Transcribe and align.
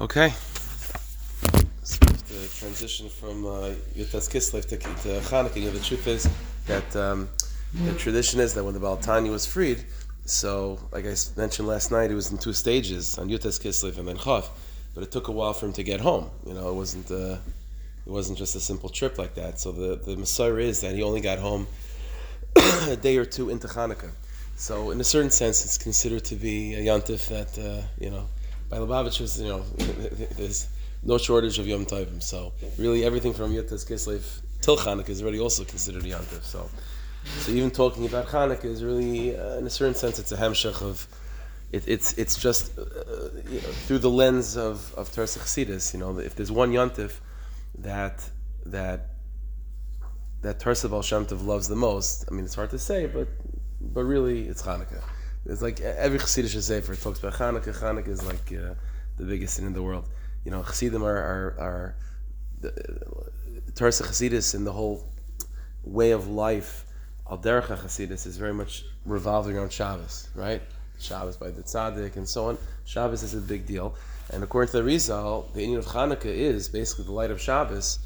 Okay. 0.00 0.32
So 1.82 1.98
to 2.06 2.56
transition 2.56 3.08
from 3.08 3.44
uh, 3.44 3.74
Kislev 3.96 4.64
to, 4.66 4.76
to 4.76 5.20
Chanukah. 5.26 5.56
You 5.56 5.64
know, 5.64 5.70
the 5.72 5.80
truth 5.80 6.06
is 6.06 6.28
that 6.66 6.94
um, 6.94 7.28
the 7.74 7.92
tradition 7.94 8.38
is 8.38 8.54
that 8.54 8.62
when 8.62 8.74
the 8.74 8.80
Baal 8.80 8.96
HaTanya 8.96 9.32
was 9.32 9.44
freed, 9.44 9.84
so 10.24 10.78
like 10.92 11.04
I 11.04 11.16
mentioned 11.36 11.66
last 11.66 11.90
night, 11.90 12.12
it 12.12 12.14
was 12.14 12.30
in 12.30 12.38
two 12.38 12.52
stages 12.52 13.18
on 13.18 13.28
Yutas 13.28 13.60
Kislev 13.60 13.98
and 13.98 14.06
then 14.06 14.16
Chav, 14.18 14.46
but 14.94 15.02
it 15.02 15.10
took 15.10 15.26
a 15.26 15.32
while 15.32 15.52
for 15.52 15.66
him 15.66 15.72
to 15.72 15.82
get 15.82 16.00
home. 16.00 16.30
You 16.46 16.54
know, 16.54 16.68
it 16.68 16.74
wasn't 16.74 17.10
uh, 17.10 17.38
it 18.06 18.12
wasn't 18.12 18.38
just 18.38 18.54
a 18.54 18.60
simple 18.60 18.90
trip 18.90 19.18
like 19.18 19.34
that. 19.34 19.58
So 19.58 19.72
the 19.72 19.96
the 19.96 20.16
Messiah 20.16 20.54
is 20.58 20.80
that 20.82 20.94
he 20.94 21.02
only 21.02 21.20
got 21.20 21.40
home 21.40 21.66
a 22.86 22.94
day 22.94 23.16
or 23.16 23.24
two 23.24 23.50
into 23.50 23.66
Hanukkah. 23.66 24.12
So 24.54 24.92
in 24.92 25.00
a 25.00 25.04
certain 25.04 25.30
sense, 25.30 25.64
it's 25.64 25.76
considered 25.76 26.24
to 26.26 26.36
be 26.36 26.74
a 26.74 26.82
yontif 26.84 27.26
that 27.30 27.58
uh, 27.58 27.82
you 27.98 28.10
know 28.10 28.28
by 28.68 28.78
Lubavitch 28.78 29.20
was, 29.20 29.40
you 29.40 29.48
know, 29.48 29.60
there's 30.36 30.68
no 31.02 31.18
shortage 31.18 31.58
of 31.58 31.66
Yom 31.66 31.86
Tovim. 31.86 32.22
So 32.22 32.52
really 32.76 33.04
everything 33.04 33.32
from 33.32 33.52
Yotas 33.52 33.86
Kislev 33.86 34.22
till 34.60 34.76
Chanukah 34.76 35.08
is 35.08 35.22
already 35.22 35.40
also 35.40 35.64
considered 35.64 36.04
Yom 36.04 36.22
Tov. 36.22 36.42
So, 36.42 36.68
so 37.38 37.52
even 37.52 37.70
talking 37.70 38.06
about 38.06 38.26
Chanukah 38.26 38.64
is 38.64 38.84
really, 38.84 39.36
uh, 39.36 39.58
in 39.58 39.66
a 39.66 39.70
certain 39.70 39.94
sense, 39.94 40.18
it's 40.18 40.32
a 40.32 40.36
hemshech 40.36 40.82
of, 40.82 41.06
it, 41.70 41.84
it's 41.86 42.14
it's 42.14 42.40
just 42.40 42.78
uh, 42.78 42.82
you 43.50 43.60
know, 43.60 43.68
through 43.86 43.98
the 43.98 44.08
lens 44.08 44.56
of 44.56 44.94
of 44.94 45.10
Tersa 45.10 45.38
Chassidus. 45.38 45.92
You 45.92 46.00
know, 46.00 46.18
if 46.18 46.34
there's 46.34 46.50
one 46.50 46.72
Yontif 46.72 47.20
that 47.76 48.24
that 48.64 49.10
that 50.40 50.60
Tersa 50.60 50.88
Baal 50.88 51.02
Shem 51.02 51.26
Tov 51.26 51.44
loves 51.44 51.68
the 51.68 51.76
most, 51.76 52.24
I 52.30 52.34
mean, 52.34 52.46
it's 52.46 52.54
hard 52.54 52.70
to 52.70 52.78
say, 52.78 53.04
but 53.06 53.28
but 53.82 54.04
really, 54.04 54.48
it's 54.48 54.62
Chanukah. 54.62 55.02
It's 55.48 55.62
like 55.62 55.80
every 55.80 56.18
Chassidish 56.18 56.60
Sefer 56.60 56.94
talks 56.94 57.20
about 57.20 57.32
Chanukah. 57.32 57.74
Chanukah 57.74 58.08
is 58.08 58.22
like 58.22 58.52
uh, 58.52 58.74
the 59.16 59.24
biggest 59.24 59.54
sin 59.54 59.66
in 59.66 59.72
the 59.72 59.82
world. 59.82 60.06
You 60.44 60.50
know, 60.50 60.62
Chassidim 60.62 61.02
are 61.02 61.16
are, 61.16 61.56
are 61.58 61.96
the 62.60 62.70
Torah 63.74 63.90
Chassidus 63.90 64.54
and 64.54 64.66
the 64.66 64.72
whole 64.72 65.04
way 65.84 66.10
of 66.10 66.28
life. 66.28 66.84
Al 67.30 67.38
Derech 67.38 67.64
Chassidus 67.64 68.26
is 68.26 68.36
very 68.36 68.52
much 68.52 68.84
revolving 69.06 69.56
around 69.56 69.72
Shabbos, 69.72 70.28
right? 70.34 70.60
Shabbos 70.98 71.36
by 71.36 71.50
the 71.50 71.62
Tzaddik 71.62 72.16
and 72.16 72.28
so 72.28 72.48
on. 72.48 72.58
Shabbos 72.84 73.22
is 73.22 73.32
a 73.32 73.40
big 73.40 73.66
deal, 73.66 73.94
and 74.30 74.42
according 74.42 74.72
to 74.72 74.78
the 74.78 74.84
Rizal, 74.84 75.48
the 75.54 75.66
inyan 75.66 75.78
of 75.78 75.86
Chanukah 75.86 76.26
is 76.26 76.68
basically 76.68 77.04
the 77.04 77.12
light 77.12 77.30
of 77.30 77.40
Shabbos 77.40 78.00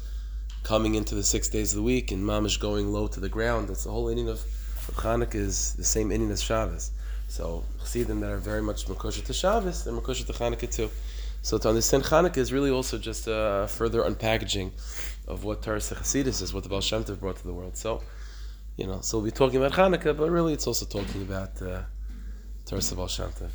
coming 0.63 0.95
into 0.95 1.13
the 1.13 1.23
six 1.23 1.49
days 1.49 1.73
of 1.73 1.77
the 1.77 1.83
week 1.83 2.11
and 2.11 2.23
mamish 2.23 2.57
going 2.57 2.93
low 2.93 3.07
to 3.07 3.19
the 3.19 3.27
ground. 3.27 3.67
That's 3.67 3.83
the 3.83 3.91
whole 3.91 4.05
inyan 4.05 4.29
of, 4.29 4.39
of 4.87 4.95
Chanukah 4.95 5.35
is 5.35 5.73
the 5.73 5.83
same 5.83 6.09
inyan 6.09 6.31
as 6.31 6.41
Shabbos. 6.41 6.91
So 7.33 7.63
Chassidim 7.79 8.19
that 8.19 8.29
are 8.29 8.37
very 8.37 8.61
much 8.61 8.85
Makosha 8.85 9.25
to 9.25 9.33
Shabbos, 9.33 9.83
they're 9.83 9.91
Makosha 9.91 10.23
to 10.27 10.33
Chanukah 10.33 10.71
too. 10.71 10.91
So 11.41 11.57
to 11.57 11.67
understand 11.67 12.03
Chanukah 12.03 12.37
is 12.37 12.53
really 12.53 12.69
also 12.69 12.99
just 12.99 13.25
a 13.27 13.65
further 13.67 14.03
unpackaging 14.03 14.69
of 15.27 15.43
what 15.43 15.63
Taras 15.63 15.89
Chassidus 15.89 16.43
is, 16.43 16.53
what 16.53 16.61
the 16.61 16.69
Baal 16.69 16.79
Shem 16.79 17.03
Tov 17.03 17.19
brought 17.19 17.37
to 17.37 17.43
the 17.43 17.51
world. 17.51 17.75
So, 17.75 18.03
you 18.77 18.85
know, 18.85 19.01
so 19.01 19.17
we'll 19.17 19.25
be 19.25 19.31
talking 19.31 19.57
about 19.57 19.71
Chanukah, 19.71 20.15
but 20.15 20.29
really 20.29 20.53
it's 20.53 20.67
also 20.67 20.85
talking 20.85 21.23
about 21.23 21.59
uh, 21.59 21.81
Taras 22.67 22.93
Baal 22.93 23.07
Shem 23.07 23.29
Tov. 23.29 23.49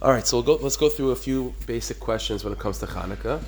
All 0.00 0.12
right, 0.12 0.26
so 0.26 0.38
we'll 0.38 0.56
go, 0.56 0.64
let's 0.64 0.78
go 0.78 0.88
through 0.88 1.10
a 1.10 1.16
few 1.16 1.54
basic 1.66 2.00
questions 2.00 2.44
when 2.44 2.54
it 2.54 2.58
comes 2.58 2.78
to 2.78 2.86
Chanukah. 2.86 3.42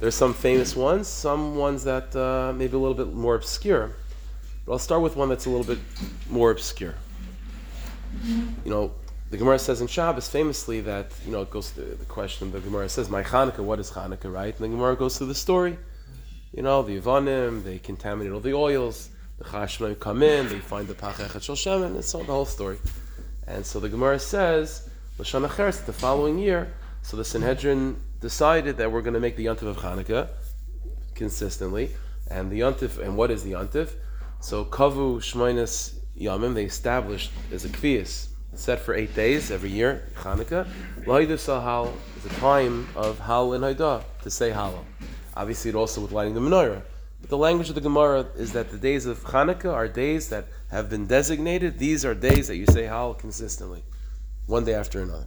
There's 0.00 0.16
some 0.16 0.34
famous 0.34 0.74
ones, 0.74 1.06
some 1.06 1.54
ones 1.54 1.84
that 1.84 2.16
uh, 2.16 2.52
maybe 2.52 2.74
a 2.74 2.80
little 2.80 2.96
bit 2.96 3.14
more 3.14 3.36
obscure. 3.36 3.92
But 4.66 4.72
I'll 4.72 4.80
start 4.80 5.02
with 5.02 5.14
one 5.14 5.28
that's 5.28 5.46
a 5.46 5.50
little 5.50 5.72
bit 5.72 5.78
more 6.28 6.50
obscure 6.50 6.96
you 8.64 8.70
know, 8.70 8.92
the 9.30 9.38
Gemara 9.38 9.58
says 9.58 9.80
in 9.80 9.86
Shabbos 9.86 10.28
famously 10.28 10.80
that, 10.82 11.10
you 11.24 11.32
know, 11.32 11.42
it 11.42 11.50
goes 11.50 11.70
to 11.72 11.80
the 11.80 12.04
question, 12.04 12.52
the 12.52 12.60
Gemara 12.60 12.88
says, 12.88 13.08
My 13.08 13.22
Hanukkah, 13.22 13.60
what 13.60 13.80
is 13.80 13.90
Hanukkah, 13.90 14.32
right? 14.32 14.54
And 14.54 14.64
the 14.64 14.68
Gemara 14.68 14.96
goes 14.96 15.16
through 15.16 15.28
the 15.28 15.34
story. 15.34 15.78
You 16.52 16.62
know, 16.62 16.82
the 16.82 17.00
Yivanim, 17.00 17.64
they 17.64 17.78
contaminate 17.78 18.32
all 18.32 18.40
the 18.40 18.52
oils, 18.52 19.08
the 19.38 19.44
Chashmonaim 19.44 19.98
come 19.98 20.22
in, 20.22 20.48
they 20.48 20.58
find 20.58 20.86
the 20.86 20.94
Pachechet 20.94 21.42
Shel 21.42 21.56
Shemen, 21.56 21.96
it's 21.96 22.14
all 22.14 22.24
the 22.24 22.32
whole 22.32 22.44
story. 22.44 22.78
And 23.46 23.64
so 23.64 23.80
the 23.80 23.88
Gemara 23.88 24.18
says, 24.18 24.88
Lashon 25.18 25.86
the 25.86 25.92
following 25.92 26.38
year, 26.38 26.72
so 27.00 27.16
the 27.16 27.24
Sanhedrin 27.24 27.96
decided 28.20 28.76
that 28.76 28.92
we're 28.92 29.02
going 29.02 29.14
to 29.14 29.20
make 29.20 29.36
the 29.36 29.46
Yontif 29.46 29.62
of 29.62 29.78
Hanukkah 29.78 30.28
consistently. 31.14 31.90
And 32.30 32.50
the 32.50 32.60
Yontif, 32.60 32.98
and 32.98 33.16
what 33.16 33.30
is 33.30 33.44
the 33.44 33.52
Yontif? 33.52 33.92
So 34.40 34.64
Kavu 34.64 35.18
Shmoinis 35.18 35.94
Yamim, 36.18 36.54
they 36.54 36.64
established 36.64 37.30
as 37.52 37.64
a 37.64 37.68
kvias, 37.68 38.28
set 38.54 38.80
for 38.80 38.94
eight 38.94 39.14
days 39.14 39.50
every 39.50 39.70
year, 39.70 40.08
Chanukah. 40.16 40.68
La'idah 41.04 41.38
Sahal 41.38 41.92
is 42.16 42.26
a 42.26 42.34
time 42.40 42.86
of 42.94 43.18
Hal 43.18 43.54
and 43.54 43.64
Haidah, 43.64 44.04
to 44.22 44.30
say 44.30 44.50
Halal. 44.50 44.84
Obviously, 45.34 45.70
it 45.70 45.74
also 45.74 46.00
with 46.00 46.12
lighting 46.12 46.34
the 46.34 46.40
menorah. 46.40 46.82
But 47.20 47.30
the 47.30 47.38
language 47.38 47.68
of 47.68 47.74
the 47.74 47.80
Gemara 47.80 48.26
is 48.36 48.52
that 48.52 48.70
the 48.70 48.76
days 48.76 49.06
of 49.06 49.22
Chanukah 49.24 49.72
are 49.72 49.88
days 49.88 50.28
that 50.28 50.46
have 50.70 50.90
been 50.90 51.06
designated. 51.06 51.78
These 51.78 52.04
are 52.04 52.14
days 52.14 52.48
that 52.48 52.56
you 52.56 52.66
say 52.66 52.84
Hal 52.84 53.14
consistently, 53.14 53.82
one 54.46 54.64
day 54.64 54.74
after 54.74 55.00
another. 55.00 55.26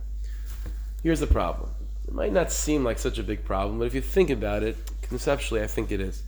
Here's 1.02 1.20
the 1.20 1.28
problem. 1.28 1.72
It 2.08 2.14
might 2.14 2.34
not 2.34 2.52
seem 2.52 2.84
like 2.84 3.00
such 3.00 3.18
a 3.18 3.24
big 3.24 3.44
problem, 3.46 3.80
but 3.80 3.86
if 3.86 3.96
you 3.96 4.02
think 4.02 4.30
about 4.30 4.62
it, 4.62 4.78
conceptually, 5.02 5.64
I 5.64 5.68
think 5.68 5.92
it 5.92 6.00
is. 6.00 6.24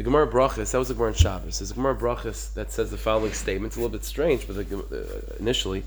The 0.00 0.04
Gemara 0.04 0.26
Brachas, 0.26 0.70
that 0.70 0.78
was 0.78 0.88
the 0.88 0.94
Gemara 0.94 1.10
in 1.10 1.14
Shabbos. 1.14 1.58
There's 1.58 1.72
a 1.72 1.74
Gemara 1.74 1.94
Brachas 1.94 2.54
that 2.54 2.72
says 2.72 2.90
the 2.90 2.96
following 2.96 3.34
statement. 3.34 3.72
It's 3.72 3.76
a 3.76 3.80
little 3.80 3.92
bit 3.92 4.02
strange, 4.02 4.46
but 4.46 4.56
the, 4.56 4.78
uh, 4.78 5.36
initially, 5.38 5.84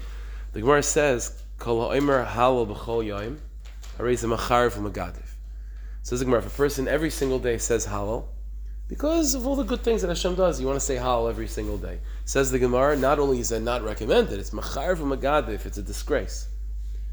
the 0.52 0.60
Gemara 0.60 0.84
says, 0.84 1.42
Kol 1.58 1.90
ha'omer 1.90 2.24
halal 2.24 2.68
b'chol 2.68 3.04
yoim, 3.04 3.38
harei 3.98 4.24
machar 4.28 4.70
gadif. 4.70 5.34
Says 6.04 6.20
the 6.20 6.26
Gemara, 6.26 6.42
if 6.42 6.46
a 6.46 6.50
person 6.52 6.88
every 6.88 7.10
single 7.10 7.40
day 7.40 7.58
says 7.58 7.88
halal, 7.88 8.26
because 8.88 9.34
of 9.34 9.48
all 9.48 9.56
the 9.56 9.64
good 9.64 9.82
things 9.82 10.04
that 10.04 10.10
Hashem 10.10 10.36
does, 10.36 10.62
you 10.62 10.68
want 10.68 10.80
to 10.80 10.86
say 10.86 10.98
halal 10.98 11.28
every 11.28 11.48
single 11.48 11.80
day. 11.80 11.98
Says 12.26 12.52
the 12.52 12.60
Gemara, 12.60 12.96
not 12.96 13.18
only 13.18 13.40
is 13.40 13.50
that 13.50 13.62
not 13.62 13.82
recommended, 13.82 14.40
it's 14.40 14.54
machar 14.54 14.96
from 14.96 15.12
a 15.12 15.18
gadif, 15.18 15.66
it's 15.66 15.80
a 15.80 15.82
disgrace. 15.82 16.50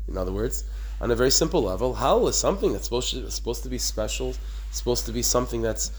In 0.07 0.19
other 0.19 0.33
words, 0.33 0.65
on 1.01 1.11
a 1.11 1.17
very 1.17 1.31
simple 1.31 1.63
level, 1.63 1.95
halal 1.95 2.29
is 2.29 2.37
something 2.37 2.75
that's 2.75 2.85
supposed 2.85 3.13
to, 3.13 3.31
supposed 3.31 3.63
to 3.63 3.71
be 3.71 3.79
special, 3.79 4.35
supposed 4.71 5.07
to 5.07 5.13
be 5.13 5.23
something 5.23 5.63
that's 5.63 5.93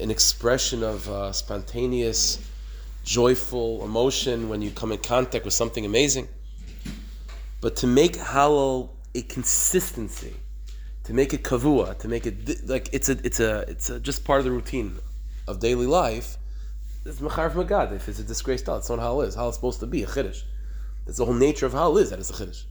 an 0.00 0.10
expression 0.10 0.82
of 0.82 1.08
uh, 1.08 1.32
spontaneous, 1.32 2.38
joyful 3.04 3.84
emotion 3.84 4.48
when 4.48 4.62
you 4.62 4.70
come 4.70 4.92
in 4.92 4.98
contact 4.98 5.44
with 5.44 5.54
something 5.54 5.84
amazing. 5.84 6.28
But 7.60 7.76
to 7.76 7.86
make 7.86 8.16
halal 8.16 8.90
a 9.14 9.22
consistency, 9.22 10.34
to 11.04 11.12
make 11.12 11.32
it 11.34 11.42
kavua, 11.42 11.98
to 11.98 12.08
make 12.08 12.26
it 12.26 12.68
like 12.68 12.88
it's 12.92 13.08
a 13.08 13.18
it's 13.24 13.40
a 13.40 13.64
it's 13.68 13.90
a, 13.90 13.98
just 13.98 14.24
part 14.24 14.38
of 14.38 14.44
the 14.44 14.52
routine 14.52 14.96
of 15.46 15.58
daily 15.60 15.86
life. 15.86 16.36
It's 17.04 17.20
machar 17.20 17.50
from 17.50 17.66
God. 17.66 17.92
If 17.92 18.08
it's 18.08 18.18
a 18.18 18.24
disgrace, 18.24 18.62
that's 18.62 18.90
not 18.90 18.98
halal 18.98 19.26
is. 19.26 19.36
It's 19.36 19.56
supposed 19.56 19.80
to 19.80 19.86
be 19.86 20.02
a 20.02 20.06
chiddush. 20.06 20.42
That's 21.06 21.18
the 21.18 21.24
whole 21.24 21.34
nature 21.34 21.66
of 21.66 21.72
halal 21.72 22.00
is 22.00 22.10
That 22.10 22.18
it's 22.18 22.30
a 22.30 22.34
chiddush. 22.34 22.64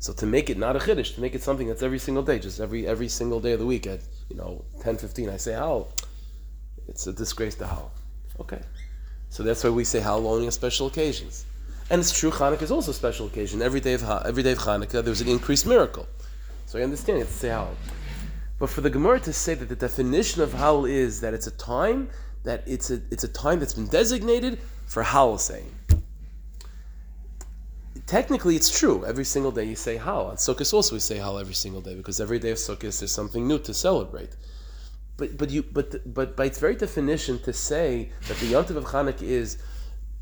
So 0.00 0.12
to 0.12 0.26
make 0.26 0.50
it 0.50 0.58
not 0.58 0.76
a 0.76 0.80
chiddush, 0.80 1.14
to 1.14 1.20
make 1.20 1.34
it 1.34 1.42
something 1.42 1.68
that's 1.68 1.82
every 1.82 2.00
single 2.00 2.22
day, 2.22 2.38
just 2.38 2.60
every 2.60 2.86
every 2.86 3.08
single 3.08 3.40
day 3.40 3.52
of 3.52 3.60
the 3.60 3.66
week 3.66 3.86
at 3.86 4.00
you 4.28 4.36
know 4.36 4.64
10, 4.82 4.98
15, 4.98 5.30
I 5.30 5.36
say 5.38 5.54
how 5.54 5.86
it's 6.88 7.06
a 7.06 7.12
disgrace 7.12 7.54
to 7.56 7.66
Hal. 7.66 7.90
Okay. 8.40 8.60
So 9.30 9.42
that's 9.42 9.64
why 9.64 9.70
we 9.70 9.84
say 9.84 10.00
Hal 10.00 10.26
only 10.26 10.46
on 10.46 10.52
special 10.52 10.86
occasions. 10.86 11.44
And 11.90 12.00
it's 12.00 12.18
true, 12.18 12.30
Hanukkah 12.30 12.62
is 12.62 12.70
also 12.70 12.92
a 12.92 12.94
special 12.94 13.26
occasion. 13.26 13.60
Every 13.60 13.80
day 13.80 13.94
of, 13.94 14.02
every 14.24 14.42
day 14.42 14.52
of 14.52 14.58
Hanukkah, 14.58 15.04
there's 15.04 15.20
an 15.20 15.28
increased 15.28 15.66
miracle. 15.66 16.06
So 16.66 16.78
I 16.78 16.82
understand 16.82 17.20
it 17.20 17.26
to 17.26 17.32
say 17.32 17.48
Hal. 17.48 17.74
But 18.58 18.70
for 18.70 18.80
the 18.80 18.90
Gemara 18.90 19.20
to 19.20 19.32
say 19.32 19.54
that 19.54 19.68
the 19.68 19.76
definition 19.76 20.42
of 20.42 20.52
Hal 20.52 20.84
is 20.86 21.20
that 21.20 21.34
it's 21.34 21.46
a 21.46 21.50
time 21.52 22.08
that 22.44 22.62
it's 22.66 22.90
a, 22.90 23.00
it's 23.10 23.24
a 23.24 23.28
time 23.28 23.58
that's 23.58 23.74
been 23.74 23.88
designated 23.88 24.58
for 24.86 25.02
Hal 25.02 25.38
saying. 25.38 25.74
Technically, 28.06 28.54
it's 28.54 28.78
true. 28.78 29.04
Every 29.04 29.24
single 29.24 29.50
day 29.50 29.64
you 29.64 29.76
say 29.76 29.96
Hal. 29.96 30.26
On 30.26 30.36
Sukkot 30.36 30.72
also 30.72 30.94
we 30.94 31.00
say 31.00 31.16
Hal 31.16 31.38
every 31.38 31.54
single 31.54 31.80
day 31.80 31.94
because 31.94 32.20
every 32.20 32.38
day 32.38 32.50
of 32.50 32.58
Sukkot 32.58 32.98
there's 32.98 33.10
something 33.10 33.48
new 33.48 33.58
to 33.60 33.74
celebrate. 33.74 34.30
But 35.16 35.36
but 35.38 35.50
you 35.50 35.62
but 35.62 36.12
but 36.12 36.36
by 36.36 36.46
its 36.46 36.58
very 36.58 36.74
definition, 36.74 37.38
to 37.40 37.52
say 37.52 38.10
that 38.28 38.36
the 38.38 38.52
Yontiv 38.52 38.76
of 38.76 38.84
Chanukah 38.84 39.22
is 39.22 39.58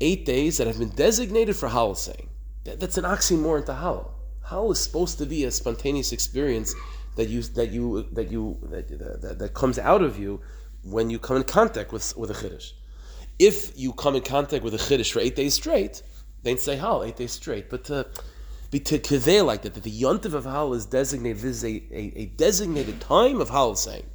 eight 0.01 0.25
days 0.25 0.57
that 0.57 0.67
have 0.67 0.77
been 0.77 0.89
designated 0.89 1.55
for 1.55 1.69
Halal 1.69 1.97
saying 1.97 2.29
that, 2.65 2.79
that's 2.79 2.97
an 2.97 3.05
oxymoron 3.05 3.65
to 3.65 3.71
Halal. 3.71 4.11
Halal 4.47 4.71
is 4.73 4.79
supposed 4.79 5.17
to 5.17 5.25
be 5.25 5.45
a 5.45 5.51
spontaneous 5.51 6.11
experience 6.11 6.75
that 7.15 7.29
you 7.29 7.41
that 7.41 7.71
you 7.71 8.07
that 8.11 8.31
you 8.31 8.57
that, 8.63 9.21
that, 9.21 9.39
that 9.39 9.53
comes 9.53 9.79
out 9.79 10.03
of 10.03 10.19
you 10.19 10.41
when 10.83 11.09
you 11.09 11.17
come 11.17 11.37
in 11.37 11.43
contact 11.43 11.91
with 11.91 12.15
with 12.15 12.29
a 12.29 12.33
chiddush. 12.33 12.71
If 13.39 13.77
you 13.77 13.93
come 13.93 14.15
in 14.15 14.21
contact 14.21 14.63
with 14.63 14.75
a 14.75 14.77
chiddush 14.77 15.11
for 15.11 15.19
eight 15.19 15.35
days 15.35 15.55
straight, 15.55 16.03
then 16.43 16.57
say 16.57 16.77
Halal 16.77 17.07
eight 17.07 17.15
days 17.15 17.31
straight. 17.31 17.69
But 17.69 17.85
to 17.85 18.07
be 18.69 18.79
to 18.81 18.99
convey 18.99 19.41
like 19.41 19.63
that, 19.63 19.73
that 19.73 19.83
the 19.83 19.91
Yontiv 19.91 20.33
of 20.33 20.45
Halal 20.45 20.75
is 20.75 20.85
designated. 20.85 21.37
This 21.37 21.57
is 21.57 21.63
a, 21.63 21.83
a, 21.91 22.13
a 22.15 22.25
designated 22.25 23.01
time 23.01 23.41
of 23.41 23.49
Halal 23.49 23.77
saying. 23.77 24.05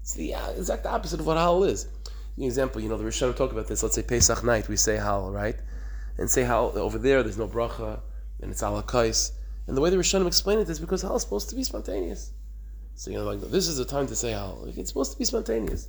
It's 0.00 0.14
the 0.14 0.34
uh, 0.34 0.50
exact 0.50 0.86
opposite 0.86 1.20
of 1.20 1.26
what 1.26 1.36
Hal 1.36 1.64
is. 1.64 1.86
An 2.36 2.44
example, 2.44 2.80
you 2.80 2.88
know, 2.88 2.96
the 2.96 3.04
Rishonim 3.04 3.36
talk 3.36 3.52
about 3.52 3.68
this. 3.68 3.82
Let's 3.82 3.94
say 3.94 4.02
Pesach 4.02 4.42
night, 4.44 4.68
we 4.68 4.76
say 4.76 4.96
Hal, 4.96 5.30
right? 5.30 5.56
And 6.18 6.30
say 6.30 6.42
Hal 6.42 6.72
over 6.76 6.98
there, 6.98 7.22
there's 7.22 7.38
no 7.38 7.48
bracha, 7.48 8.00
and 8.40 8.50
it's 8.50 8.62
alakais. 8.62 9.32
And 9.66 9.76
the 9.76 9.80
way 9.80 9.90
the 9.90 9.96
Rishonim 9.96 10.26
explain 10.26 10.58
it 10.58 10.68
is 10.68 10.80
because 10.80 11.02
Hal 11.02 11.16
is 11.16 11.22
supposed 11.22 11.50
to 11.50 11.56
be 11.56 11.64
spontaneous. 11.64 12.32
So 12.94 13.10
you 13.10 13.16
know, 13.16 13.24
like, 13.24 13.40
this 13.40 13.68
is 13.68 13.78
the 13.78 13.84
time 13.84 14.06
to 14.08 14.16
say 14.16 14.32
Hallel. 14.32 14.76
It's 14.76 14.90
supposed 14.90 15.12
to 15.12 15.18
be 15.18 15.24
spontaneous. 15.24 15.88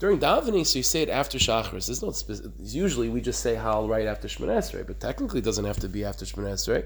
During 0.00 0.18
davening, 0.18 0.66
so 0.66 0.78
you 0.78 0.82
say 0.82 1.02
it 1.02 1.08
after 1.08 1.38
Shachris. 1.38 1.86
There's 1.86 2.02
no 2.02 2.10
spe- 2.10 2.50
usually 2.58 3.08
we 3.08 3.20
just 3.20 3.40
say 3.40 3.54
Hal 3.54 3.86
right 3.86 4.06
after 4.06 4.26
Shemon 4.26 4.48
Esrei, 4.48 4.84
but 4.84 4.98
technically 4.98 5.38
it 5.38 5.44
doesn't 5.44 5.64
have 5.64 5.78
to 5.78 5.88
be 5.88 6.04
after 6.04 6.24
Shemon 6.24 6.52
Esrei. 6.52 6.84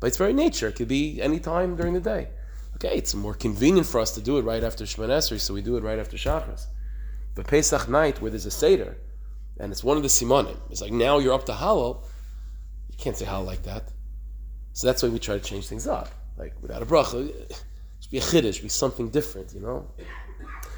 By 0.00 0.08
its 0.08 0.16
very 0.16 0.32
nature, 0.32 0.68
it 0.68 0.76
could 0.76 0.88
be 0.88 1.20
any 1.20 1.38
time 1.38 1.76
during 1.76 1.92
the 1.92 2.00
day. 2.00 2.28
Okay, 2.76 2.96
it's 2.96 3.14
more 3.14 3.34
convenient 3.34 3.86
for 3.86 4.00
us 4.00 4.12
to 4.12 4.20
do 4.20 4.38
it 4.38 4.42
right 4.42 4.64
after 4.64 4.84
Shemon 4.84 5.40
so 5.40 5.54
we 5.54 5.62
do 5.62 5.76
it 5.76 5.82
right 5.82 5.98
after 5.98 6.16
Shachris. 6.16 6.66
But 7.34 7.46
Pesach 7.46 7.88
night, 7.88 8.20
where 8.20 8.30
there's 8.30 8.46
a 8.46 8.50
Seder, 8.50 8.96
and 9.58 9.72
it's 9.72 9.84
one 9.84 9.96
of 9.96 10.02
the 10.02 10.08
Simonim, 10.08 10.56
it's 10.70 10.80
like 10.80 10.92
now 10.92 11.18
you're 11.18 11.34
up 11.34 11.46
to 11.46 11.52
Hallel, 11.52 12.02
you 12.90 12.96
can't 12.98 13.16
say 13.16 13.24
Hallel 13.24 13.46
like 13.46 13.62
that. 13.64 13.90
So 14.72 14.86
that's 14.86 15.02
why 15.02 15.08
we 15.08 15.18
try 15.18 15.38
to 15.38 15.44
change 15.44 15.66
things 15.68 15.86
up. 15.86 16.10
Like 16.36 16.54
without 16.60 16.82
a 16.82 16.86
bracha, 16.86 17.28
it 17.28 17.64
should 18.00 18.10
be 18.10 18.18
a 18.18 18.20
chiddush, 18.20 18.60
be 18.60 18.68
something 18.68 19.08
different, 19.08 19.54
you 19.54 19.60
know? 19.60 19.86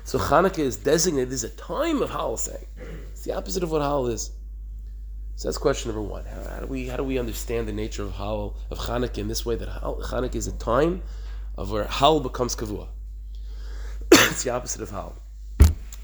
So 0.04 0.18
Hanukkah 0.18 0.60
is 0.60 0.76
designated 0.76 1.32
as 1.32 1.44
a 1.44 1.48
time 1.50 2.02
of 2.02 2.10
Hallel 2.10 2.38
saying. 2.38 2.66
It's 3.12 3.22
the 3.22 3.32
opposite 3.32 3.62
of 3.62 3.70
what 3.70 3.82
Hallel 3.82 4.10
is. 4.12 4.30
So 5.36 5.48
that's 5.48 5.58
question 5.58 5.90
number 5.90 6.08
one. 6.08 6.24
How, 6.24 6.50
how, 6.50 6.60
do 6.60 6.66
we 6.66 6.86
how 6.86 6.96
do 6.96 7.04
we 7.04 7.18
understand 7.18 7.68
the 7.68 7.72
nature 7.72 8.02
of 8.02 8.12
Hallel 8.12 8.54
of 8.70 8.78
Hanukkah 8.78 9.18
in 9.18 9.28
this 9.28 9.44
way 9.44 9.56
that 9.56 9.68
Hanukkah 9.68 10.36
is 10.36 10.46
a 10.46 10.52
time 10.52 11.02
of 11.56 11.70
where 11.70 11.84
hal 11.84 12.20
becomes 12.20 12.54
kavua. 12.56 12.88
it's 14.12 14.44
the 14.44 14.50
opposite 14.50 14.82
of 14.82 14.90
hal. 14.90 15.16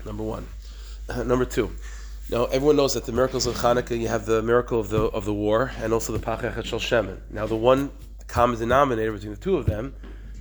Number 0.04 0.22
one. 0.22 0.46
Number 1.26 1.44
two. 1.44 1.70
Now 2.30 2.44
everyone 2.46 2.76
knows 2.76 2.94
that 2.94 3.04
the 3.04 3.12
miracles 3.12 3.46
of 3.46 3.56
Hanukkah, 3.56 3.98
you 3.98 4.08
have 4.08 4.26
the 4.26 4.42
miracle 4.42 4.80
of 4.80 4.88
the 4.88 5.02
of 5.02 5.24
the 5.24 5.34
war 5.34 5.72
and 5.78 5.92
also 5.92 6.12
the 6.12 6.24
Pachachet 6.24 6.64
Shel 6.64 6.78
Shemen. 6.78 7.18
Now 7.30 7.46
the 7.46 7.56
one 7.56 7.90
common 8.26 8.58
denominator 8.58 9.12
between 9.12 9.32
the 9.32 9.40
two 9.40 9.56
of 9.56 9.66
them 9.66 9.94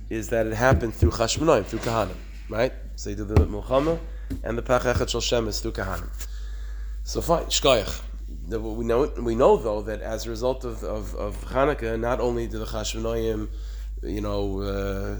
is 0.08 0.28
that 0.28 0.46
it 0.46 0.54
happened 0.54 0.94
through 0.94 1.10
Chashmonaim, 1.10 1.64
through 1.66 1.80
Kahanim, 1.80 2.16
right? 2.48 2.72
So 2.96 3.10
they 3.10 3.16
do 3.16 3.24
the 3.24 3.34
Mulchama 3.46 3.98
and 4.42 4.56
the 4.56 4.62
Pachachet 4.62 5.08
Shel 5.08 5.20
Shem 5.20 5.48
is 5.48 5.60
through 5.60 5.72
Kahanim. 5.72 6.08
So 7.04 7.20
fine, 7.20 7.44
Shkoyach. 7.46 8.00
We 8.48 8.84
know, 8.84 9.12
we 9.18 9.34
know 9.34 9.56
though 9.56 9.82
that 9.82 10.00
as 10.00 10.26
a 10.26 10.30
result 10.30 10.64
of, 10.64 10.82
of, 10.82 11.14
of 11.16 11.36
Hanukkah, 11.46 11.98
not 11.98 12.20
only 12.20 12.46
do 12.46 12.58
the 12.58 12.64
Chashmonaim, 12.64 13.48
you 14.02 14.20
know, 14.20 14.60
uh, 14.60 15.16